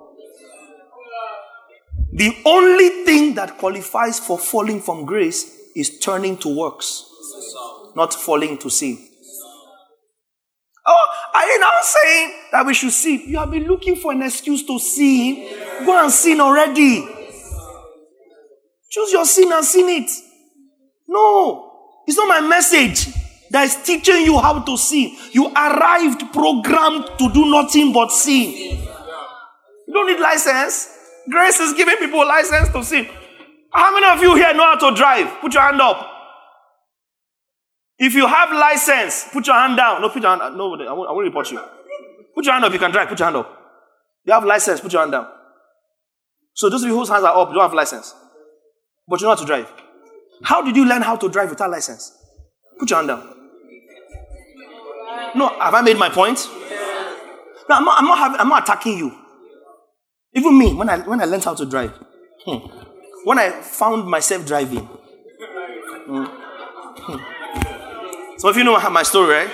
The 2.14 2.36
only 2.46 3.06
thing 3.06 3.36
that 3.36 3.58
qualifies 3.58 4.20
for 4.20 4.38
falling 4.38 4.82
from 4.82 5.06
grace 5.06 5.58
is 5.76 6.00
turning 6.00 6.36
to 6.38 6.54
works, 6.54 7.06
not 7.96 8.14
falling 8.14 8.58
to 8.58 8.70
sin. 8.70 8.98
Oh, 10.86 11.08
are 11.34 11.46
you 11.46 11.60
now 11.60 11.72
saying 11.82 12.34
that 12.52 12.66
we 12.66 12.74
should 12.74 12.92
sin? 12.92 13.24
You 13.28 13.38
have 13.38 13.52
been 13.52 13.66
looking 13.66 13.96
for 13.96 14.12
an 14.12 14.24
excuse 14.24 14.66
to 14.66 14.80
sin. 14.80 15.86
Go 15.86 16.04
and 16.04 16.12
sin 16.12 16.42
already. 16.42 17.21
Choose 18.92 19.14
your 19.14 19.26
sin 19.26 19.52
and 19.54 19.64
sin 19.64 19.88
it. 19.88 20.12
No, 21.08 21.72
it's 22.06 22.18
not 22.18 22.28
my 22.28 22.46
message 22.46 23.08
that 23.50 23.64
is 23.64 23.76
teaching 23.84 24.26
you 24.26 24.38
how 24.38 24.60
to 24.62 24.78
sin. 24.78 25.16
You 25.32 25.48
arrived 25.54 26.34
programmed 26.34 27.06
to 27.18 27.32
do 27.34 27.50
nothing 27.50 27.94
but 27.94 28.12
sin. 28.12 28.52
You 29.88 29.94
don't 29.94 30.08
need 30.08 30.20
license. 30.20 30.90
Grace 31.30 31.60
is 31.62 31.74
giving 31.74 31.98
people 31.98 32.20
license 32.28 32.70
to 32.70 32.84
sin. 32.84 33.08
How 33.72 33.94
many 33.94 34.08
of 34.08 34.22
you 34.22 34.36
here 34.36 34.54
know 34.54 34.76
how 34.76 34.90
to 34.90 34.96
drive? 34.96 35.40
Put 35.40 35.54
your 35.54 35.64
hand 35.64 35.80
up. 35.80 36.08
If 37.98 38.14
you 38.14 38.28
have 38.28 38.52
license, 38.52 39.26
put 39.32 39.48
your 39.48 39.56
hand 39.56 39.78
down. 39.78 40.02
No, 40.02 40.10
put 40.10 40.22
your 40.22 40.32
hand 40.32 40.42
up. 40.42 40.54
No, 40.54 40.74
I 40.74 40.92
won't, 40.92 41.10
I 41.10 41.12
won't 41.14 41.26
report 41.26 41.50
you. 41.52 41.62
Put 42.36 42.44
your 42.44 42.54
hand 42.54 42.66
up. 42.66 42.74
You 42.74 42.80
can 42.80 42.92
drive. 42.92 43.08
Put 43.08 43.20
your 43.20 43.28
hand 43.28 43.38
up. 43.38 43.58
You 44.26 44.34
have 44.34 44.44
license. 44.44 44.82
Put 44.82 44.92
your 44.92 45.02
hand 45.02 45.14
down. 45.14 45.28
So 46.54 46.70
those 46.70 46.84
of 46.84 46.90
you 46.90 46.98
whose 46.98 47.08
hands 47.08 47.24
are 47.24 47.38
up, 47.38 47.50
you 47.50 47.54
don't 47.54 47.64
have 47.64 47.74
license 47.74 48.16
but 49.08 49.20
you 49.20 49.28
know 49.28 49.36
how 49.36 49.42
to 49.42 49.46
drive. 49.46 49.72
How 50.44 50.62
did 50.62 50.76
you 50.76 50.86
learn 50.86 51.02
how 51.02 51.16
to 51.16 51.30
drive 51.30 51.50
without 51.50 51.70
license? 51.70 52.18
Put 52.80 52.90
your 52.90 52.98
hand 52.98 53.10
down. 53.10 53.36
No, 55.36 55.50
have 55.60 55.74
I 55.74 55.82
made 55.82 55.98
my 55.98 56.10
point? 56.10 56.48
No, 57.70 57.76
I'm 57.76 57.86
not, 57.86 58.00
I'm 58.00 58.06
not, 58.06 58.18
having, 58.18 58.40
I'm 58.40 58.50
not 58.50 58.64
attacking 58.64 58.98
you. 58.98 59.16
Even 60.34 60.58
me, 60.58 60.74
when 60.74 60.90
I, 60.90 61.00
when 61.00 61.22
I 61.22 61.26
learned 61.26 61.44
how 61.44 61.54
to 61.54 61.66
drive, 61.66 61.92
hmm, 62.46 62.58
when 63.24 63.38
I 63.38 63.52
found 63.62 64.10
myself 64.10 64.46
driving, 64.46 64.80
hmm, 64.80 66.26
hmm. 66.26 68.38
some 68.38 68.50
of 68.50 68.58
you 68.58 68.64
know 68.64 68.80
my 68.90 69.04
story, 69.04 69.36
right? 69.36 69.50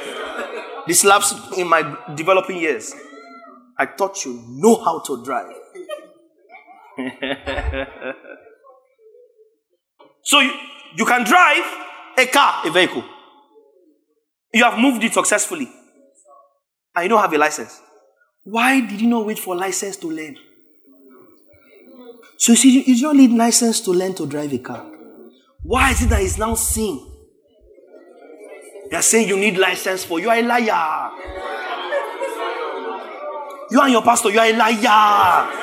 This 0.88 1.04
lapse 1.04 1.36
in 1.58 1.68
my 1.68 1.98
developing 2.16 2.58
years. 2.58 2.94
I 3.78 3.86
thought 3.86 4.26
you 4.26 4.42
know 4.48 4.84
how 4.84 5.00
to 5.00 5.24
drive. 5.24 5.54
So 10.28 10.42
you, 10.42 10.52
you 10.98 11.06
can 11.06 11.24
drive 11.24 11.64
a 12.18 12.26
car, 12.26 12.62
a 12.66 12.70
vehicle. 12.70 13.02
You 14.54 14.66
have 14.66 14.78
moved 14.78 15.02
it 15.06 15.14
successfully. 15.14 15.72
And 16.94 17.04
you 17.04 17.10
don't 17.10 17.22
have 17.22 17.32
a 17.32 17.38
license. 17.38 17.82
Why 18.44 18.82
did 18.82 19.00
you 19.00 19.08
not 19.08 19.26
wait 19.26 19.40
for 19.40 19.56
license 19.56 19.96
to 19.98 20.12
learn? 20.12 20.36
So 22.36 22.52
you 22.52 22.56
see, 22.58 22.84
you 22.84 23.02
don't 23.02 23.16
need 23.16 23.32
license 23.32 23.80
to 23.82 23.92
learn 23.92 24.16
to 24.16 24.28
drive 24.28 24.52
a 24.52 24.58
car. 24.58 24.86
Why 25.64 25.92
is 25.92 26.02
it 26.02 26.10
that 26.10 26.22
it's 26.22 26.38
now 26.38 26.56
sin? 26.56 27.00
They 28.92 28.98
are 28.98 29.02
saying 29.02 29.30
you 29.30 29.38
need 29.38 29.58
license 29.58 30.04
for 30.04 30.20
you 30.20 30.30
are 30.30 30.36
a 30.36 30.42
liar. 30.42 31.12
You 33.72 33.80
and 33.82 33.92
your 33.94 34.02
pastor, 34.02 34.30
you 34.30 34.40
are 34.40 34.46
a 34.46 34.58
liar. 34.58 35.54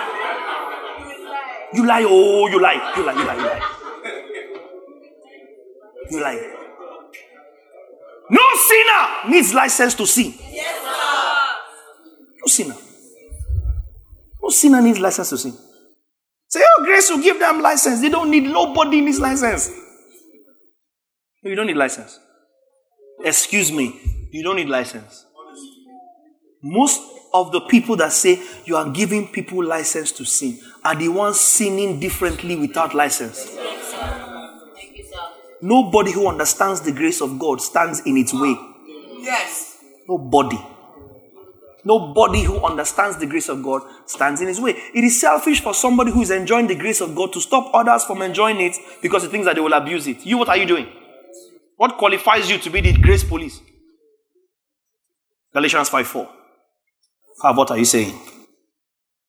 You 1.74 1.86
lie, 1.86 2.06
oh, 2.08 2.46
you 2.46 2.62
lie, 2.62 2.94
you 2.96 3.04
lie, 3.04 3.12
you 3.12 3.26
lie, 3.26 3.34
you 3.34 3.42
lie. 3.42 3.73
You 6.10 6.20
lie. 6.20 6.55
No 8.31 8.43
sinner 8.56 9.31
needs 9.31 9.52
license 9.55 9.94
to 9.94 10.06
sin. 10.06 10.35
No 12.40 12.47
sinner. 12.47 12.76
No 14.43 14.48
sinner 14.48 14.82
needs 14.82 14.98
license 14.98 15.31
to 15.31 15.39
sin. 15.39 15.56
Say, 16.48 16.60
oh, 16.62 16.85
grace 16.85 17.10
will 17.10 17.22
give 17.22 17.39
them 17.39 17.60
license. 17.60 18.01
They 18.01 18.10
don't 18.10 18.31
need, 18.31 18.44
nobody 18.44 19.01
needs 19.01 19.18
license. 19.18 19.70
You 21.43 21.55
don't 21.55 21.66
need 21.66 21.76
license. 21.76 22.18
Excuse 23.22 23.70
me, 23.72 24.01
you 24.31 24.43
don't 24.43 24.56
need 24.56 24.68
license. 24.68 25.24
Most 26.62 27.02
of 27.32 27.52
the 27.52 27.60
people 27.62 27.97
that 27.97 28.12
say 28.12 28.40
you 28.64 28.76
are 28.76 28.89
giving 28.90 29.28
people 29.28 29.64
license 29.64 30.12
to 30.12 30.24
sin 30.24 30.59
are 30.85 30.94
the 30.94 31.09
ones 31.09 31.40
sinning 31.40 32.01
differently 32.01 32.56
without 32.56 32.94
license. 32.94 33.56
Nobody 35.64 36.12
who 36.12 36.28
understands 36.28 36.82
the 36.82 36.92
grace 36.92 37.22
of 37.22 37.38
God 37.38 37.58
stands 37.58 38.00
in 38.04 38.18
its 38.18 38.34
way. 38.34 38.54
Yes. 39.20 39.78
Nobody. 40.06 40.58
Nobody 41.82 42.42
who 42.42 42.62
understands 42.62 43.16
the 43.16 43.24
grace 43.24 43.48
of 43.48 43.62
God 43.62 43.80
stands 44.04 44.42
in 44.42 44.48
his 44.48 44.60
way. 44.60 44.72
It 44.94 45.04
is 45.04 45.18
selfish 45.18 45.62
for 45.62 45.72
somebody 45.72 46.12
who 46.12 46.20
is 46.20 46.30
enjoying 46.30 46.66
the 46.66 46.74
grace 46.74 47.00
of 47.00 47.14
God 47.14 47.32
to 47.32 47.40
stop 47.40 47.70
others 47.72 48.04
from 48.04 48.20
enjoying 48.20 48.60
it 48.60 48.76
because 49.00 49.22
he 49.22 49.30
thinks 49.30 49.46
that 49.46 49.54
they 49.54 49.62
will 49.62 49.72
abuse 49.72 50.06
it. 50.06 50.26
You, 50.26 50.36
what 50.36 50.50
are 50.50 50.56
you 50.58 50.66
doing? 50.66 50.86
What 51.78 51.96
qualifies 51.96 52.50
you 52.50 52.58
to 52.58 52.68
be 52.68 52.82
the 52.82 52.92
grace 52.92 53.24
police? 53.24 53.58
Galatians 55.54 55.88
5 55.88 56.06
4. 56.06 56.28
what 57.54 57.70
are 57.70 57.78
you 57.78 57.86
saying? 57.86 58.20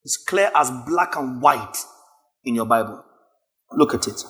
It's 0.04 0.18
clear 0.18 0.52
as 0.54 0.70
black 0.86 1.16
and 1.16 1.42
white 1.42 1.78
in 2.44 2.56
your 2.56 2.66
Bible. 2.66 3.06
Look 3.72 3.94
at 3.94 4.06
it. 4.06 4.22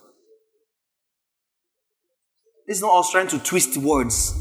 This 2.68 2.78
is 2.78 2.82
not 2.82 2.98
us 2.98 3.12
trying 3.12 3.28
to 3.28 3.40
twist 3.40 3.78
words. 3.78 4.34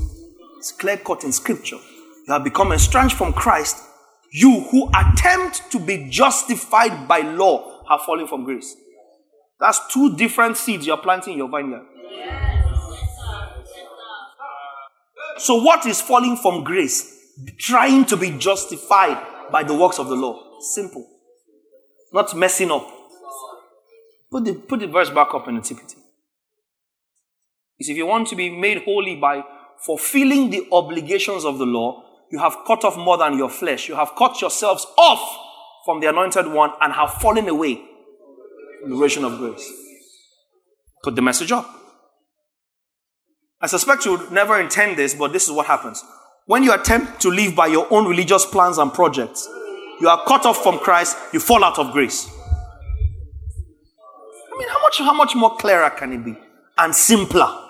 It's 0.59 0.73
clear 0.73 0.97
cut 0.97 1.25
in 1.25 1.33
scripture. 1.33 1.77
You 2.27 2.33
have 2.33 2.43
become 2.43 2.73
estranged 2.73 3.17
from 3.17 3.35
Christ. 3.35 3.77
You 4.33 4.61
who 4.71 4.89
attempt 4.89 5.71
to 5.73 5.79
be 5.79 6.09
justified 6.09 7.07
by 7.07 7.21
law 7.21 7.85
have 7.89 8.01
fallen 8.01 8.27
from 8.27 8.45
grace. 8.45 8.75
That's 9.61 9.81
two 9.93 10.17
different 10.17 10.57
seeds 10.57 10.87
you're 10.87 10.97
planting 10.97 11.35
in 11.35 11.39
your 11.39 11.51
vineyard. 11.51 11.87
So, 15.37 15.63
what 15.63 15.85
is 15.85 16.01
falling 16.01 16.37
from 16.37 16.65
grace? 16.65 17.13
Trying 17.59 18.07
to 18.07 18.17
be 18.17 18.31
justified 18.39 19.51
by 19.53 19.65
the 19.65 19.75
works 19.75 19.99
of 19.99 20.09
the 20.09 20.15
law. 20.15 20.61
Simple. 20.61 21.07
Not 22.13 22.35
messing 22.35 22.71
up. 22.71 22.89
Put 24.31 24.45
the, 24.45 24.55
put 24.55 24.81
the 24.81 24.87
verse 24.87 25.11
back 25.11 25.35
up 25.35 25.47
in 25.49 25.57
the 25.57 25.61
TPT. 25.61 25.97
Is 27.79 27.89
if 27.89 27.97
you 27.97 28.07
want 28.07 28.29
to 28.29 28.37
be 28.37 28.51
made 28.51 28.85
holy 28.85 29.17
by 29.17 29.43
fulfilling 29.85 30.51
the 30.51 30.67
obligations 30.73 31.45
of 31.45 31.59
the 31.59 31.67
law, 31.67 32.05
you 32.31 32.39
have 32.39 32.57
cut 32.67 32.85
off 32.85 32.97
more 32.97 33.19
than 33.19 33.37
your 33.37 33.51
flesh. 33.51 33.89
You 33.89 33.97
have 33.97 34.15
cut 34.17 34.41
yourselves 34.41 34.87
off 34.97 35.39
from 35.85 36.01
the 36.01 36.09
anointed 36.09 36.47
one 36.47 36.71
and 36.81 36.93
have 36.93 37.15
fallen 37.15 37.49
away 37.49 37.81
from 38.81 38.91
the 38.91 39.27
of 39.27 39.39
grace. 39.39 39.73
Put 41.03 41.17
the 41.17 41.23
message 41.23 41.53
up. 41.53 41.69
I 43.61 43.67
suspect 43.67 44.05
you 44.05 44.17
would 44.17 44.31
never 44.31 44.61
intend 44.61 44.97
this, 44.97 45.15
but 45.15 45.33
this 45.33 45.45
is 45.47 45.53
what 45.53 45.67
happens. 45.67 46.03
When 46.47 46.63
you 46.63 46.75
attempt 46.75 47.21
to 47.23 47.31
live 47.31 47.55
by 47.57 47.69
your 47.69 47.87
own 47.91 48.07
religious 48.07 48.45
plans 48.45 48.79
and 48.79 48.93
projects, 48.93 49.49
you 50.01 50.09
are 50.09 50.23
cut 50.27 50.45
off 50.45 50.63
from 50.63 50.79
Christ, 50.79 51.17
you 51.33 51.41
fall 51.41 51.65
out 51.65 51.79
of 51.79 51.93
grace. 51.93 52.29
I 54.53 54.59
mean, 54.59 54.69
how 54.69 54.83
much, 54.83 54.99
how 54.99 55.15
much 55.15 55.35
more 55.35 55.57
clearer 55.57 55.91
can 55.91 56.13
it 56.13 56.25
be? 56.25 56.37
And 56.77 56.95
simpler. 56.95 57.64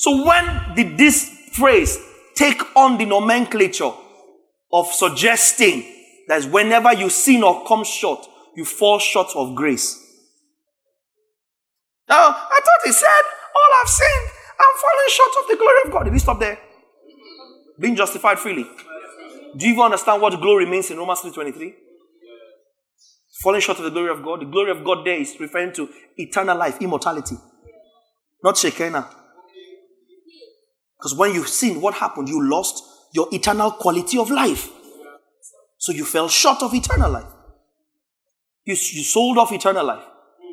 So 0.00 0.24
when 0.24 0.74
did 0.76 0.96
this 0.96 1.28
phrase 1.52 1.98
take 2.34 2.62
on 2.74 2.96
the 2.96 3.04
nomenclature 3.04 3.92
of 4.72 4.86
suggesting 4.86 5.84
that 6.26 6.44
whenever 6.46 6.94
you 6.94 7.10
sin 7.10 7.42
or 7.42 7.66
come 7.66 7.84
short, 7.84 8.26
you 8.56 8.64
fall 8.64 8.98
short 8.98 9.28
of 9.36 9.54
grace? 9.54 10.02
Now, 12.08 12.28
I 12.30 12.60
thought 12.64 12.82
he 12.86 12.92
said, 12.92 13.08
All 13.54 13.70
I've 13.82 13.88
sinned, 13.90 14.30
I'm 14.58 14.76
falling 14.80 15.08
short 15.08 15.32
of 15.38 15.48
the 15.50 15.56
glory 15.56 15.78
of 15.84 15.92
God. 15.92 16.04
Did 16.04 16.14
he 16.14 16.18
stop 16.18 16.40
there? 16.40 16.58
Being 17.78 17.94
justified 17.94 18.38
freely. 18.38 18.64
Do 19.54 19.66
you 19.66 19.74
even 19.74 19.84
understand 19.84 20.22
what 20.22 20.40
glory 20.40 20.64
means 20.64 20.90
in 20.90 20.96
Romans 20.96 21.20
3.23? 21.20 21.74
Falling 23.42 23.60
short 23.60 23.76
of 23.76 23.84
the 23.84 23.90
glory 23.90 24.10
of 24.10 24.22
God. 24.22 24.40
The 24.40 24.46
glory 24.46 24.70
of 24.70 24.82
God 24.82 25.04
there 25.04 25.20
is 25.20 25.38
referring 25.38 25.74
to 25.74 25.90
eternal 26.16 26.56
life, 26.56 26.80
immortality. 26.80 27.36
Not 28.42 28.56
Shekinah. 28.56 29.19
Because 31.00 31.14
when 31.14 31.32
you 31.32 31.46
sinned, 31.46 31.80
what 31.80 31.94
happened? 31.94 32.28
You 32.28 32.46
lost 32.46 32.84
your 33.14 33.26
eternal 33.32 33.70
quality 33.70 34.18
of 34.18 34.30
life. 34.30 34.68
So 35.78 35.92
you 35.92 36.04
fell 36.04 36.28
short 36.28 36.62
of 36.62 36.74
eternal 36.74 37.10
life. 37.10 37.32
You, 38.66 38.74
you 38.74 39.02
sold 39.02 39.38
off 39.38 39.50
eternal 39.50 39.86
life. 39.86 40.04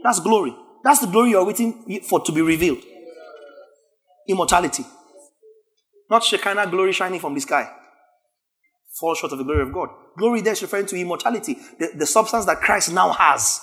That's 0.03 0.21
glory. 0.21 0.55
That's 0.85 0.99
the 0.99 1.07
glory 1.07 1.31
you're 1.31 1.45
waiting 1.45 1.99
for 2.07 2.21
to 2.21 2.31
be 2.31 2.41
revealed. 2.41 2.81
Immortality. 4.29 4.85
Not 6.09 6.23
Shekinah 6.23 6.67
glory 6.67 6.93
shining 6.93 7.19
from 7.19 7.33
the 7.33 7.41
sky. 7.41 7.69
Fall 8.97 9.15
short 9.15 9.33
of 9.33 9.39
the 9.39 9.43
glory 9.43 9.63
of 9.63 9.73
God. 9.73 9.89
Glory 10.17 10.39
there 10.39 10.53
is 10.53 10.61
referring 10.61 10.85
to 10.85 10.95
immortality, 10.95 11.57
the, 11.77 11.89
the 11.93 12.05
substance 12.05 12.45
that 12.45 12.61
Christ 12.61 12.93
now 12.93 13.11
has. 13.11 13.59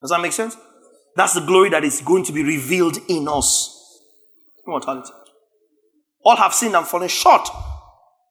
Does 0.00 0.10
that 0.10 0.20
make 0.20 0.32
sense? 0.32 0.56
That's 1.14 1.34
the 1.34 1.46
glory 1.46 1.70
that 1.70 1.84
is 1.84 2.00
going 2.00 2.24
to 2.24 2.32
be 2.32 2.42
revealed 2.42 2.98
in 3.08 3.28
us 3.28 3.77
immortality. 4.68 5.12
All 6.24 6.36
have 6.36 6.54
sinned 6.54 6.76
and 6.76 6.86
fallen 6.86 7.08
short 7.08 7.48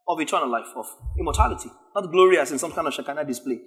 of 0.08 0.20
eternal 0.20 0.50
life, 0.50 0.68
of 0.76 0.86
immortality. 1.20 1.70
Not 1.96 2.12
glory 2.12 2.38
as 2.38 2.52
in 2.52 2.60
some 2.60 2.72
kind 2.72 2.88
of 2.88 2.94
Shekinah 2.94 3.26
display. 3.26 3.60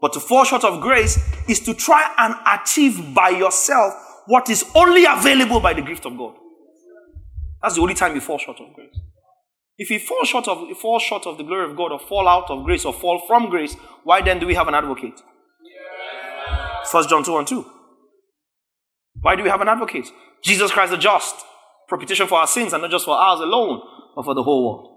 But 0.00 0.12
to 0.14 0.20
fall 0.20 0.44
short 0.44 0.64
of 0.64 0.80
grace 0.80 1.18
is 1.48 1.60
to 1.60 1.74
try 1.74 2.14
and 2.16 2.34
achieve 2.46 3.14
by 3.14 3.30
yourself 3.30 3.92
what 4.26 4.48
is 4.48 4.64
only 4.74 5.04
available 5.04 5.60
by 5.60 5.74
the 5.74 5.82
gift 5.82 6.06
of 6.06 6.16
God. 6.16 6.34
That's 7.62 7.74
the 7.74 7.82
only 7.82 7.94
time 7.94 8.14
you 8.14 8.20
fall 8.20 8.38
short 8.38 8.58
of 8.60 8.72
grace. 8.74 8.96
If 9.76 9.90
you 9.90 9.98
fall 9.98 10.24
short 10.24 10.46
of 10.48 10.76
fall 10.78 10.98
short 10.98 11.26
of 11.26 11.38
the 11.38 11.42
glory 11.42 11.70
of 11.70 11.76
God, 11.76 11.92
or 11.92 11.98
fall 11.98 12.28
out 12.28 12.50
of 12.50 12.64
grace, 12.64 12.84
or 12.84 12.92
fall 12.92 13.22
from 13.26 13.50
grace, 13.50 13.74
why 14.04 14.22
then 14.22 14.38
do 14.38 14.46
we 14.46 14.54
have 14.54 14.68
an 14.68 14.74
advocate? 14.74 15.20
First 16.90 17.08
John 17.08 17.24
2 17.24 17.36
and 17.38 17.46
2. 17.46 17.64
Why 19.20 19.36
do 19.36 19.42
we 19.42 19.48
have 19.48 19.60
an 19.60 19.68
advocate? 19.68 20.08
Jesus 20.42 20.70
Christ 20.70 20.92
the 20.92 20.98
just, 20.98 21.36
propitiation 21.88 22.26
for 22.26 22.38
our 22.38 22.46
sins, 22.46 22.72
and 22.72 22.82
not 22.82 22.90
just 22.90 23.04
for 23.04 23.16
ours 23.16 23.40
alone, 23.40 23.82
but 24.14 24.24
for 24.24 24.34
the 24.34 24.42
whole 24.42 24.64
world. 24.64 24.96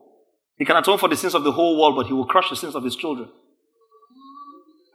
He 0.57 0.65
can 0.65 0.75
atone 0.75 0.97
for 0.97 1.09
the 1.09 1.15
sins 1.15 1.33
of 1.33 1.43
the 1.43 1.51
whole 1.51 1.79
world, 1.79 1.95
but 1.95 2.07
he 2.07 2.13
will 2.13 2.25
crush 2.25 2.49
the 2.49 2.55
sins 2.55 2.75
of 2.75 2.83
his 2.83 2.95
children. 2.95 3.29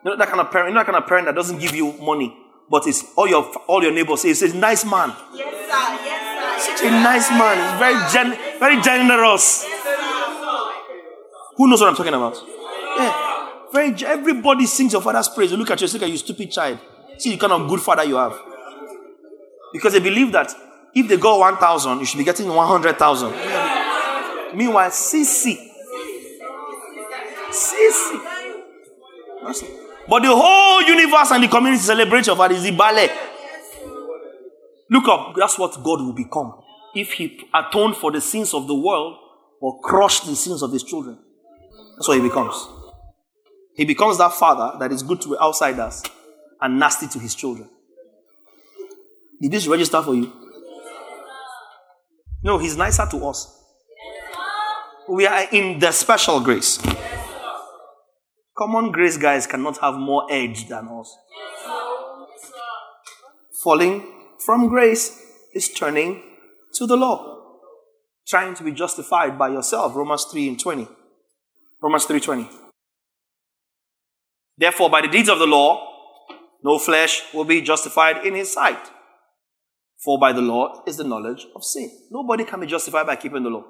You 0.04 0.12
know 0.12 0.16
that 0.16 0.28
kind 0.28 0.40
of 0.40 0.50
parent, 0.50 0.70
you 0.70 0.74
know 0.74 0.80
that 0.80 0.86
kind 0.86 1.02
of 1.02 1.08
parent 1.08 1.26
that 1.26 1.34
doesn't 1.34 1.58
give 1.58 1.74
you 1.74 1.92
money, 1.94 2.34
but 2.70 2.86
it's 2.86 3.04
all 3.16 3.26
your 3.26 3.44
all 3.66 3.82
your 3.82 3.92
neighbors 3.92 4.20
say, 4.20 4.30
a 4.30 4.54
nice 4.54 4.84
man. 4.84 5.12
Yes, 5.34 5.54
sir. 5.66 6.04
Yes, 6.04 6.60
sir. 6.60 6.76
Such 6.76 6.86
a 6.86 6.90
nice 6.90 7.30
man. 7.30 7.56
He's 7.58 7.78
very 7.78 8.12
gen- 8.12 8.58
very 8.60 8.80
generous. 8.80 9.66
Who 11.56 11.68
knows 11.68 11.80
what 11.80 11.90
I'm 11.90 11.96
talking 11.96 12.14
about? 12.14 12.36
Yeah. 12.96 13.48
Very 13.72 14.06
everybody 14.06 14.66
sings 14.66 14.92
your 14.92 15.02
father's 15.02 15.28
praise. 15.28 15.50
You 15.50 15.56
look 15.56 15.70
at 15.72 15.80
you, 15.80 15.88
look 15.88 16.02
at 16.02 16.08
you, 16.08 16.16
stupid 16.16 16.52
child. 16.52 16.78
See 17.18 17.30
the 17.30 17.36
kind 17.36 17.52
of 17.52 17.68
good 17.68 17.80
father 17.80 18.04
you 18.04 18.14
have. 18.14 18.40
Because 19.72 19.92
they 19.92 20.00
believe 20.00 20.32
that 20.32 20.52
if 20.94 21.08
they 21.08 21.16
go 21.16 21.38
1,000, 21.38 21.98
you 22.00 22.06
should 22.06 22.18
be 22.18 22.24
getting 22.24 22.48
100,000. 22.48 23.30
Meanwhile, 24.56 24.90
CC. 24.90 25.58
CC. 27.50 28.20
But 30.08 30.22
the 30.22 30.34
whole 30.34 30.82
universe 30.82 31.30
and 31.32 31.44
the 31.44 31.48
community 31.48 31.82
celebrate 31.82 32.26
your 32.26 32.36
father 32.36 32.58
the 32.58 32.70
ballet. 32.70 33.10
Look 34.90 35.06
up. 35.08 35.34
That's 35.36 35.58
what 35.58 35.74
God 35.84 36.00
will 36.00 36.14
become 36.14 36.62
if 36.94 37.12
He 37.12 37.38
atoned 37.54 37.96
for 37.96 38.10
the 38.10 38.20
sins 38.20 38.54
of 38.54 38.66
the 38.66 38.74
world 38.74 39.18
or 39.60 39.80
crushed 39.80 40.26
the 40.26 40.34
sins 40.34 40.62
of 40.62 40.72
His 40.72 40.82
children. 40.82 41.18
That's 41.96 42.08
what 42.08 42.16
He 42.16 42.22
becomes. 42.22 42.66
He 43.74 43.84
becomes 43.84 44.18
that 44.18 44.32
father 44.32 44.78
that 44.78 44.92
is 44.92 45.02
good 45.02 45.20
to 45.22 45.38
outsiders 45.38 46.02
and 46.60 46.78
nasty 46.78 47.06
to 47.08 47.18
His 47.18 47.34
children. 47.34 47.68
Did 49.40 49.52
this 49.52 49.66
register 49.66 50.02
for 50.02 50.14
you? 50.14 50.32
No, 52.42 52.58
he's 52.58 52.76
nicer 52.76 53.06
to 53.10 53.26
us. 53.26 53.54
We 55.08 55.26
are 55.26 55.46
in 55.50 55.78
the 55.78 55.92
special 55.92 56.40
grace. 56.40 56.78
Common 58.56 58.90
grace 58.92 59.16
guys 59.16 59.46
cannot 59.46 59.78
have 59.78 59.94
more 59.94 60.26
edge 60.30 60.68
than 60.68 60.88
us. 60.88 61.16
Falling 63.62 64.06
from 64.44 64.68
grace 64.68 65.20
is 65.54 65.68
turning 65.72 66.22
to 66.74 66.86
the 66.86 66.96
law. 66.96 67.38
trying 68.28 68.54
to 68.54 68.62
be 68.62 68.72
justified 68.72 69.38
by 69.38 69.48
yourself. 69.48 69.96
Romans 69.96 70.26
3 70.30 70.48
and 70.48 70.60
20. 70.60 70.86
Romans 71.82 72.04
3:20. 72.06 72.48
Therefore, 74.56 74.90
by 74.90 75.00
the 75.00 75.08
deeds 75.08 75.28
of 75.28 75.38
the 75.38 75.46
law, 75.46 75.68
no 76.62 76.78
flesh 76.78 77.22
will 77.32 77.44
be 77.44 77.62
justified 77.62 78.26
in 78.26 78.34
his 78.34 78.52
sight. 78.52 78.90
For 80.04 80.18
by 80.18 80.32
the 80.32 80.40
law 80.40 80.82
is 80.86 80.96
the 80.96 81.04
knowledge 81.04 81.46
of 81.56 81.64
sin. 81.64 81.90
Nobody 82.10 82.44
can 82.44 82.60
be 82.60 82.66
justified 82.66 83.06
by 83.06 83.16
keeping 83.16 83.42
the 83.42 83.50
law. 83.50 83.64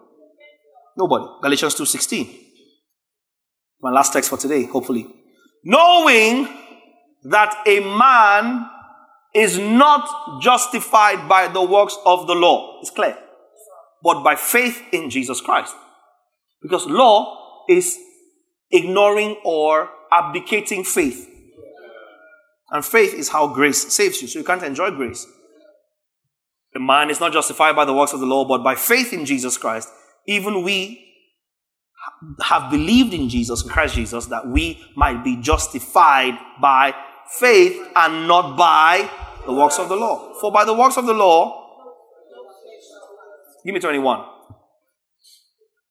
Nobody. 0.97 1.27
Galatians 1.43 1.75
2:16. 1.75 2.29
My 3.81 3.91
last 3.91 4.13
text 4.13 4.29
for 4.29 4.37
today, 4.37 4.65
hopefully. 4.65 5.07
Knowing 5.65 6.49
that 7.25 7.63
a 7.67 7.81
man 7.81 8.69
is 9.35 9.59
not 9.59 10.41
justified 10.43 11.29
by 11.29 11.49
the 11.49 11.63
works 11.63 11.97
of 12.05 12.27
the 12.27 12.35
law. 12.35 12.79
It's 12.81 12.91
clear. 12.91 13.17
But 14.03 14.23
by 14.23 14.37
faith 14.37 14.83
in 14.93 15.11
Jesus 15.11 15.41
Christ. 15.41 15.75
Because 16.63 16.87
law 16.87 17.65
is 17.69 17.99
ignoring 18.71 19.37
or 19.45 19.91
abdicating 20.13 20.85
faith. 20.85 21.29
And 22.71 22.85
faith 22.85 23.15
is 23.15 23.29
how 23.29 23.49
grace 23.49 23.93
saves 23.93 24.21
you. 24.21 24.29
So 24.29 24.39
you 24.41 24.45
can't 24.45 24.63
enjoy 24.63 24.91
grace. 24.91 25.27
The 26.79 26.85
man 26.85 27.11
is 27.11 27.19
not 27.19 27.33
justified 27.33 27.75
by 27.75 27.85
the 27.85 27.93
works 27.93 28.13
of 28.13 28.21
the 28.21 28.27
law, 28.27 28.45
but 28.45 28.63
by 28.63 28.77
faith 28.77 29.13
in 29.13 29.25
Jesus 29.25 29.59
Christ. 29.59 29.89
Even 30.29 30.63
we 30.63 31.13
have 32.45 32.71
believed 32.71 33.13
in 33.13 33.29
Jesus, 33.29 33.63
Christ 33.63 33.97
Jesus, 33.97 34.27
that 34.27 34.47
we 34.47 34.81
might 34.95 35.25
be 35.25 35.35
justified 35.39 36.39
by 36.63 36.95
faith 37.41 37.85
and 37.97 38.29
not 38.29 38.57
by 38.57 39.11
the 39.45 39.53
works 39.53 39.81
of 39.81 39.89
the 39.89 39.97
law. 39.97 40.33
For 40.41 40.53
by 40.53 40.65
the 40.65 40.73
works 40.73 40.97
of 40.97 41.07
the 41.07 41.15
law, 41.15 41.67
give 43.67 43.75
me 43.75 43.81
21. 43.81 44.25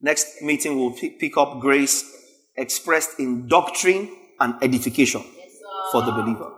Next 0.00 0.40
meeting, 0.40 0.78
we'll 0.78 0.92
pick 0.94 1.36
up 1.36 1.60
grace 1.60 2.02
expressed 2.56 3.20
in 3.20 3.46
doctrine 3.46 4.08
and 4.40 4.54
edification 4.62 5.22
for 5.92 6.00
the 6.00 6.12
believer. 6.12 6.50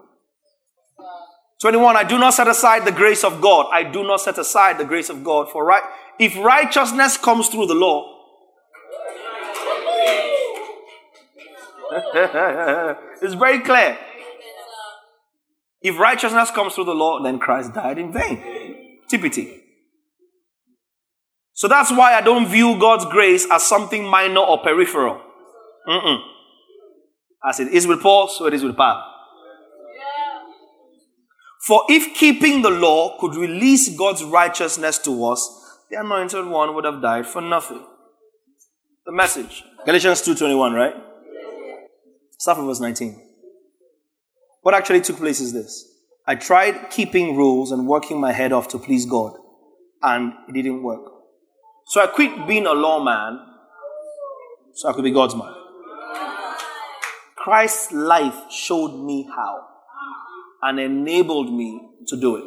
21. 1.60 1.96
I 1.96 2.04
do 2.04 2.18
not 2.18 2.34
set 2.34 2.48
aside 2.48 2.86
the 2.86 2.92
grace 2.92 3.22
of 3.22 3.40
God. 3.40 3.68
I 3.70 3.84
do 3.84 4.02
not 4.02 4.20
set 4.20 4.38
aside 4.38 4.78
the 4.78 4.84
grace 4.84 5.10
of 5.10 5.22
God. 5.22 5.50
For 5.50 5.64
right, 5.64 5.82
if 6.18 6.36
righteousness 6.36 7.16
comes 7.16 7.48
through 7.48 7.66
the 7.66 7.74
law, 7.74 8.16
it's 13.22 13.34
very 13.34 13.60
clear. 13.60 13.98
If 15.82 15.98
righteousness 15.98 16.50
comes 16.50 16.74
through 16.74 16.84
the 16.84 16.94
law, 16.94 17.22
then 17.22 17.38
Christ 17.38 17.74
died 17.74 17.98
in 17.98 18.12
vain. 18.12 18.98
TPT. 19.10 19.60
So 21.52 21.68
that's 21.68 21.90
why 21.90 22.14
I 22.14 22.20
don't 22.20 22.48
view 22.48 22.78
God's 22.78 23.04
grace 23.06 23.46
as 23.50 23.64
something 23.64 24.04
minor 24.04 24.40
or 24.40 24.58
peripheral. 24.58 25.20
Mm-mm. 25.86 26.22
As 27.44 27.60
it 27.60 27.68
is 27.68 27.86
with 27.86 28.00
Paul, 28.00 28.28
so 28.28 28.46
it 28.46 28.54
is 28.54 28.62
with 28.62 28.76
Paul. 28.76 29.09
For 31.70 31.84
if 31.88 32.16
keeping 32.16 32.62
the 32.62 32.70
law 32.70 33.16
could 33.20 33.36
release 33.36 33.96
God's 33.96 34.24
righteousness 34.24 34.98
to 35.04 35.24
us, 35.26 35.78
the 35.88 36.00
anointed 36.00 36.46
one 36.46 36.74
would 36.74 36.84
have 36.84 37.00
died 37.00 37.28
for 37.28 37.40
nothing. 37.40 37.86
The 39.06 39.12
message. 39.12 39.62
Galatians 39.86 40.20
2.21, 40.22 40.74
right? 40.74 40.94
Start 42.38 42.58
from 42.58 42.66
verse 42.66 42.80
19. 42.80 43.22
What 44.62 44.74
actually 44.74 45.00
took 45.00 45.18
place 45.18 45.38
is 45.38 45.52
this. 45.52 45.86
I 46.26 46.34
tried 46.34 46.90
keeping 46.90 47.36
rules 47.36 47.70
and 47.70 47.86
working 47.86 48.20
my 48.20 48.32
head 48.32 48.52
off 48.52 48.66
to 48.70 48.78
please 48.80 49.06
God, 49.06 49.34
and 50.02 50.32
it 50.48 50.54
didn't 50.54 50.82
work. 50.82 51.04
So 51.86 52.02
I 52.02 52.08
quit 52.08 52.48
being 52.48 52.66
a 52.66 52.72
lawman 52.72 53.46
so 54.74 54.88
I 54.88 54.92
could 54.92 55.04
be 55.04 55.12
God's 55.12 55.36
man. 55.36 55.54
Christ's 57.36 57.92
life 57.92 58.50
showed 58.50 59.04
me 59.04 59.28
how 59.32 59.69
and 60.62 60.78
enabled 60.78 61.52
me 61.52 61.80
to 62.08 62.16
do 62.16 62.36
it. 62.36 62.44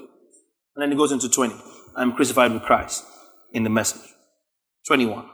And 0.76 0.82
then 0.82 0.92
he 0.92 0.98
goes 0.98 1.12
into 1.12 1.30
20. 1.30 1.56
I'm 1.96 2.14
crucified 2.14 2.52
with 2.52 2.64
Christ 2.64 3.04
in 3.52 3.64
the 3.64 3.70
message. 3.70 4.10
21. 4.88 5.26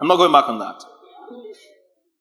I'm 0.00 0.08
not 0.08 0.16
going 0.16 0.32
back 0.32 0.48
on 0.48 0.58
that. 0.58 0.82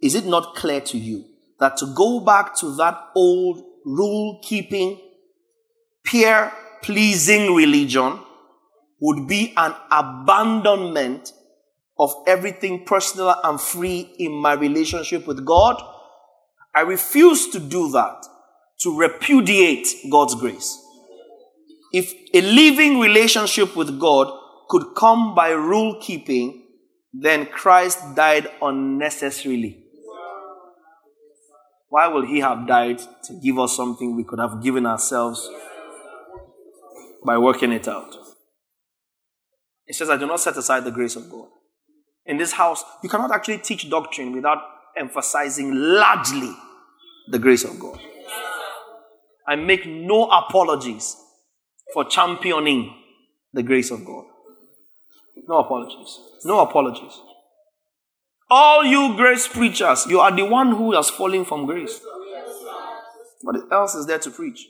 Is 0.01 0.15
it 0.15 0.25
not 0.25 0.55
clear 0.55 0.81
to 0.81 0.97
you 0.97 1.25
that 1.59 1.77
to 1.77 1.85
go 1.95 2.19
back 2.19 2.55
to 2.57 2.75
that 2.75 2.99
old 3.15 3.63
rule 3.85 4.39
keeping, 4.43 4.99
peer 6.03 6.51
pleasing 6.81 7.55
religion 7.55 8.19
would 8.99 9.27
be 9.27 9.53
an 9.57 9.73
abandonment 9.91 11.33
of 11.97 12.13
everything 12.27 12.83
personal 12.85 13.35
and 13.43 13.59
free 13.59 14.11
in 14.17 14.31
my 14.31 14.53
relationship 14.53 15.27
with 15.27 15.45
God? 15.45 15.81
I 16.73 16.81
refuse 16.81 17.49
to 17.49 17.59
do 17.59 17.91
that, 17.91 18.25
to 18.81 18.97
repudiate 18.97 19.87
God's 20.09 20.35
grace. 20.35 20.77
If 21.93 22.13
a 22.33 22.41
living 22.41 22.99
relationship 22.99 23.75
with 23.75 23.99
God 23.99 24.31
could 24.69 24.95
come 24.95 25.35
by 25.35 25.49
rule 25.49 25.99
keeping, 26.01 26.63
then 27.13 27.45
Christ 27.45 27.99
died 28.15 28.49
unnecessarily. 28.61 29.83
Why 31.89 32.07
will 32.07 32.25
he 32.25 32.39
have 32.39 32.65
died 32.67 32.99
to 33.25 33.33
give 33.43 33.59
us 33.59 33.75
something 33.75 34.15
we 34.15 34.23
could 34.23 34.39
have 34.39 34.63
given 34.63 34.85
ourselves 34.85 35.49
by 37.25 37.37
working 37.37 37.73
it 37.73 37.89
out? 37.89 38.15
It 39.85 39.95
says, 39.95 40.09
I 40.09 40.15
do 40.15 40.25
not 40.25 40.39
set 40.39 40.55
aside 40.55 40.85
the 40.85 40.91
grace 40.91 41.17
of 41.17 41.29
God. 41.29 41.49
In 42.25 42.37
this 42.37 42.53
house, 42.53 42.85
you 43.03 43.09
cannot 43.09 43.33
actually 43.33 43.57
teach 43.57 43.89
doctrine 43.89 44.31
without 44.31 44.59
emphasizing 44.97 45.73
largely 45.73 46.53
the 47.27 47.39
grace 47.39 47.63
of 47.63 47.79
God. 47.79 47.99
I 49.47 49.55
make 49.55 49.85
no 49.85 50.29
apologies 50.29 51.15
for 51.93 52.05
championing 52.05 52.95
the 53.53 53.63
grace 53.63 53.91
of 53.91 54.05
God. 54.05 54.25
No 55.47 55.59
apologies. 55.59 56.19
No 56.45 56.59
apologies. 56.59 57.19
All 58.49 58.83
you 58.83 59.15
grace 59.15 59.47
preachers, 59.47 60.05
you 60.07 60.19
are 60.19 60.35
the 60.35 60.45
one 60.45 60.75
who 60.75 60.93
has 60.93 61.09
fallen 61.09 61.45
from 61.45 61.65
grace. 61.65 62.01
What 63.41 63.55
else 63.71 63.95
is 63.95 64.05
there 64.05 64.19
to 64.19 64.29
preach? 64.29 64.67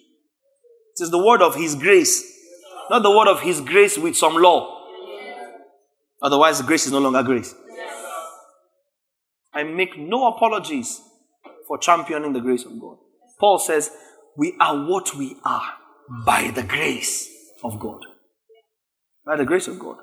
It 0.97 1.03
is 1.03 1.11
the 1.11 1.23
word 1.23 1.41
of 1.41 1.55
His 1.55 1.75
grace, 1.75 2.23
not 2.89 3.03
the 3.03 3.09
word 3.09 3.27
of 3.27 3.41
His 3.41 3.59
grace 3.59 3.97
with 3.97 4.15
some 4.15 4.35
law. 4.35 4.87
Otherwise, 6.21 6.61
grace 6.61 6.85
is 6.85 6.91
no 6.91 6.99
longer 6.99 7.23
grace. 7.23 7.55
I 9.53 9.63
make 9.63 9.97
no 9.97 10.27
apologies 10.27 11.01
for 11.67 11.77
championing 11.77 12.33
the 12.33 12.39
grace 12.39 12.65
of 12.65 12.79
God. 12.79 12.97
Paul 13.39 13.59
says, 13.59 13.91
We 14.37 14.55
are 14.59 14.85
what 14.87 15.15
we 15.15 15.35
are 15.43 15.73
by 16.25 16.51
the 16.51 16.63
grace 16.63 17.29
of 17.63 17.79
God. 17.79 18.01
By 19.25 19.35
the 19.35 19.45
grace 19.45 19.67
of 19.67 19.79
God. 19.79 19.97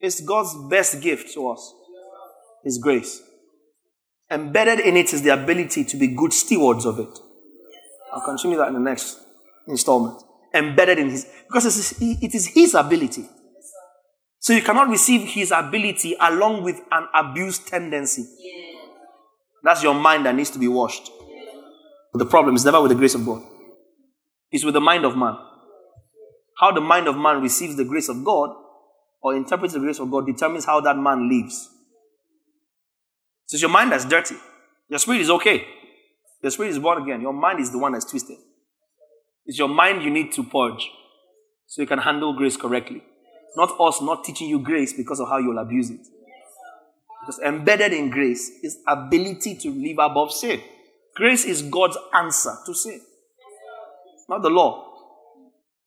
It's 0.00 0.20
God's 0.20 0.54
best 0.68 1.00
gift 1.00 1.32
to 1.34 1.50
us. 1.50 1.74
His 2.64 2.78
grace. 2.78 3.22
Embedded 4.30 4.80
in 4.80 4.96
it 4.96 5.12
is 5.12 5.22
the 5.22 5.30
ability 5.30 5.84
to 5.84 5.96
be 5.96 6.08
good 6.08 6.32
stewards 6.32 6.84
of 6.84 6.98
it. 6.98 7.18
I'll 8.12 8.24
continue 8.24 8.56
that 8.58 8.68
in 8.68 8.74
the 8.74 8.80
next 8.80 9.18
installment. 9.66 10.22
Embedded 10.54 10.98
in 10.98 11.10
His, 11.10 11.26
because 11.46 11.94
it 12.00 12.34
is 12.34 12.46
His 12.46 12.74
ability. 12.74 13.28
So 14.40 14.54
you 14.54 14.62
cannot 14.62 14.88
receive 14.88 15.28
His 15.28 15.50
ability 15.50 16.16
along 16.18 16.64
with 16.64 16.80
an 16.90 17.06
abused 17.14 17.68
tendency. 17.68 18.26
That's 19.62 19.82
your 19.82 19.94
mind 19.94 20.24
that 20.24 20.34
needs 20.34 20.50
to 20.50 20.58
be 20.58 20.66
washed. 20.66 21.10
But 22.12 22.18
the 22.18 22.26
problem 22.26 22.56
is 22.56 22.64
never 22.64 22.80
with 22.80 22.90
the 22.90 22.96
grace 22.96 23.14
of 23.14 23.24
God, 23.24 23.42
it's 24.50 24.64
with 24.64 24.74
the 24.74 24.80
mind 24.80 25.04
of 25.04 25.16
man. 25.16 25.36
How 26.58 26.72
the 26.72 26.80
mind 26.80 27.06
of 27.06 27.16
man 27.16 27.40
receives 27.40 27.76
the 27.76 27.84
grace 27.84 28.08
of 28.08 28.24
God 28.24 28.50
or 29.22 29.36
interprets 29.36 29.74
the 29.74 29.80
grace 29.80 29.98
of 29.98 30.10
God 30.10 30.26
determines 30.26 30.64
how 30.64 30.80
that 30.80 30.96
man 30.96 31.28
lives. 31.28 31.68
Since 33.46 33.62
your 33.62 33.70
mind 33.70 33.92
is 33.92 34.04
dirty, 34.04 34.36
your 34.88 34.98
spirit 34.98 35.20
is 35.20 35.30
okay. 35.30 35.66
Your 36.42 36.50
spirit 36.50 36.70
is 36.70 36.78
born 36.78 37.02
again. 37.02 37.20
Your 37.20 37.32
mind 37.32 37.60
is 37.60 37.70
the 37.70 37.78
one 37.78 37.92
that's 37.92 38.04
twisted. 38.04 38.38
It's 39.44 39.58
your 39.58 39.68
mind 39.68 40.02
you 40.02 40.10
need 40.10 40.32
to 40.32 40.42
purge 40.42 40.90
so 41.66 41.82
you 41.82 41.88
can 41.88 41.98
handle 41.98 42.32
grace 42.32 42.56
correctly. 42.56 43.02
Not 43.56 43.78
us 43.80 44.00
not 44.00 44.24
teaching 44.24 44.48
you 44.48 44.60
grace 44.60 44.92
because 44.92 45.20
of 45.20 45.28
how 45.28 45.38
you'll 45.38 45.58
abuse 45.58 45.90
it. 45.90 46.06
Because 47.20 47.40
embedded 47.44 47.92
in 47.92 48.10
grace 48.10 48.50
is 48.62 48.78
ability 48.86 49.56
to 49.56 49.70
live 49.70 49.98
above 49.98 50.32
sin. 50.32 50.60
Grace 51.14 51.44
is 51.44 51.62
God's 51.62 51.98
answer 52.14 52.54
to 52.64 52.74
sin, 52.74 53.00
not 54.28 54.42
the 54.42 54.48
law. 54.48 54.86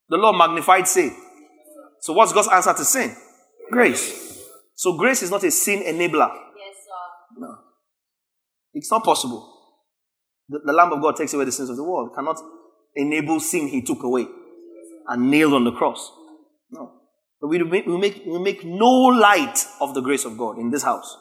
The 0.10 0.18
law 0.18 0.32
magnified 0.34 0.88
sin. 0.88 1.16
So, 2.02 2.14
what's 2.14 2.34
God's 2.34 2.50
answer 2.50 2.74
to 2.74 2.86
sin? 2.86 3.16
Grace. 3.72 4.44
So, 4.76 4.98
grace 4.98 5.24
is 5.24 5.32
not 5.32 5.44
a 5.44 5.50
sin 5.50 5.82
enabler. 5.82 6.30
No. 7.38 7.58
It's 8.74 8.92
not 8.92 9.04
possible. 9.04 9.50
The, 10.50 10.60
the, 10.66 10.74
Lamb 10.74 10.92
of 10.92 11.02
God 11.02 11.16
takes 11.16 11.34
away 11.34 11.46
the 11.46 11.52
sins 11.52 11.70
of 11.70 11.78
the 11.78 11.84
world. 11.84 12.12
Cannot 12.14 12.40
enable 12.96 13.40
sin 13.40 13.68
he 13.70 13.82
took 13.82 14.04
away 14.04 14.28
and 15.08 15.32
nailed 15.32 15.54
on 15.54 15.64
the 15.64 15.72
cross. 15.72 16.12
No. 16.70 16.92
We 17.44 17.60
make, 17.60 17.86
we, 17.86 17.98
make, 17.98 18.24
we 18.26 18.40
make 18.40 18.64
no 18.64 18.90
light 18.90 19.68
of 19.82 19.94
the 19.94 20.00
grace 20.00 20.24
of 20.24 20.38
God 20.38 20.58
in 20.58 20.72
this 20.72 20.84
house. 20.84 21.18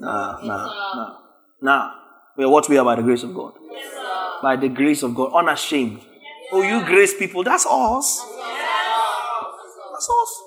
Nah, 0.00 0.38
nah, 0.44 0.66
nah, 0.94 1.16
nah. 1.62 1.90
We 2.36 2.44
are 2.44 2.48
what 2.50 2.68
we 2.68 2.76
are 2.76 2.84
by 2.84 2.96
the 2.96 3.02
grace 3.02 3.22
of 3.22 3.34
God. 3.34 3.54
By 4.42 4.56
the 4.56 4.68
grace 4.68 5.02
of 5.02 5.14
God, 5.14 5.32
unashamed. 5.34 6.02
Oh, 6.52 6.62
you 6.62 6.84
grace 6.84 7.18
people, 7.18 7.42
that's 7.42 7.64
us. 7.66 8.22
That's 9.92 10.10
us. 10.10 10.42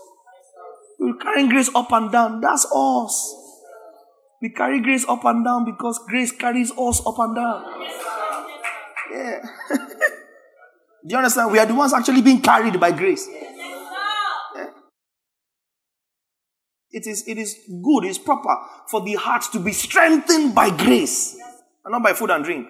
We're 0.99 1.17
carrying 1.17 1.49
grace 1.49 1.69
up 1.73 1.91
and 1.91 2.11
down. 2.11 2.39
That's 2.39 2.65
us. 2.71 3.35
We 4.41 4.49
carry 4.49 4.79
grace 4.81 5.05
up 5.09 5.25
and 5.25 5.43
down 5.43 5.65
because 5.65 5.99
grace 6.07 6.31
carries 6.31 6.71
us 6.71 7.01
up 7.05 7.17
and 7.17 7.35
down. 7.35 7.65
Yeah. 9.11 9.39
Do 11.07 11.07
you 11.07 11.17
understand? 11.17 11.51
We 11.51 11.57
are 11.57 11.65
the 11.65 11.73
ones 11.73 11.93
actually 11.93 12.21
being 12.21 12.41
carried 12.41 12.79
by 12.79 12.91
grace. 12.91 13.27
Yeah. 13.27 13.51
It 16.91 17.07
is, 17.07 17.27
it 17.27 17.37
is 17.37 17.57
good, 17.83 18.03
it's 18.03 18.17
proper 18.17 18.55
for 18.89 19.01
the 19.01 19.15
heart 19.15 19.43
to 19.53 19.59
be 19.59 19.71
strengthened 19.71 20.53
by 20.53 20.75
grace 20.75 21.37
and 21.85 21.91
not 21.91 22.03
by 22.03 22.13
food 22.13 22.31
and 22.31 22.43
drink. 22.43 22.67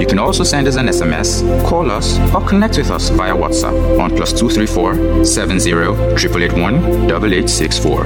You 0.00 0.06
can 0.06 0.18
also 0.18 0.44
send 0.44 0.66
us 0.66 0.76
an 0.76 0.86
SMS, 0.86 1.42
call 1.68 1.90
us, 1.90 2.18
or 2.34 2.40
connect 2.40 2.78
with 2.78 2.90
us 2.90 3.10
via 3.10 3.34
WhatsApp 3.34 4.00
on 4.00 4.16
plus 4.16 4.32
234 4.32 5.26
70 5.26 5.73
881 5.82 6.76
8864. 7.10 8.04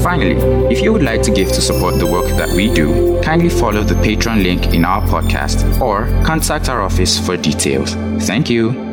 Finally, 0.00 0.36
if 0.72 0.80
you 0.80 0.92
would 0.92 1.02
like 1.02 1.22
to 1.22 1.30
give 1.30 1.48
to 1.48 1.60
support 1.60 1.98
the 1.98 2.06
work 2.06 2.26
that 2.36 2.50
we 2.50 2.72
do, 2.72 3.20
kindly 3.22 3.48
follow 3.48 3.82
the 3.82 3.94
Patreon 3.94 4.42
link 4.42 4.74
in 4.74 4.84
our 4.84 5.02
podcast 5.02 5.80
or 5.80 6.06
contact 6.24 6.68
our 6.68 6.80
office 6.80 7.18
for 7.24 7.36
details. 7.36 7.94
Thank 8.26 8.48
you. 8.48 8.89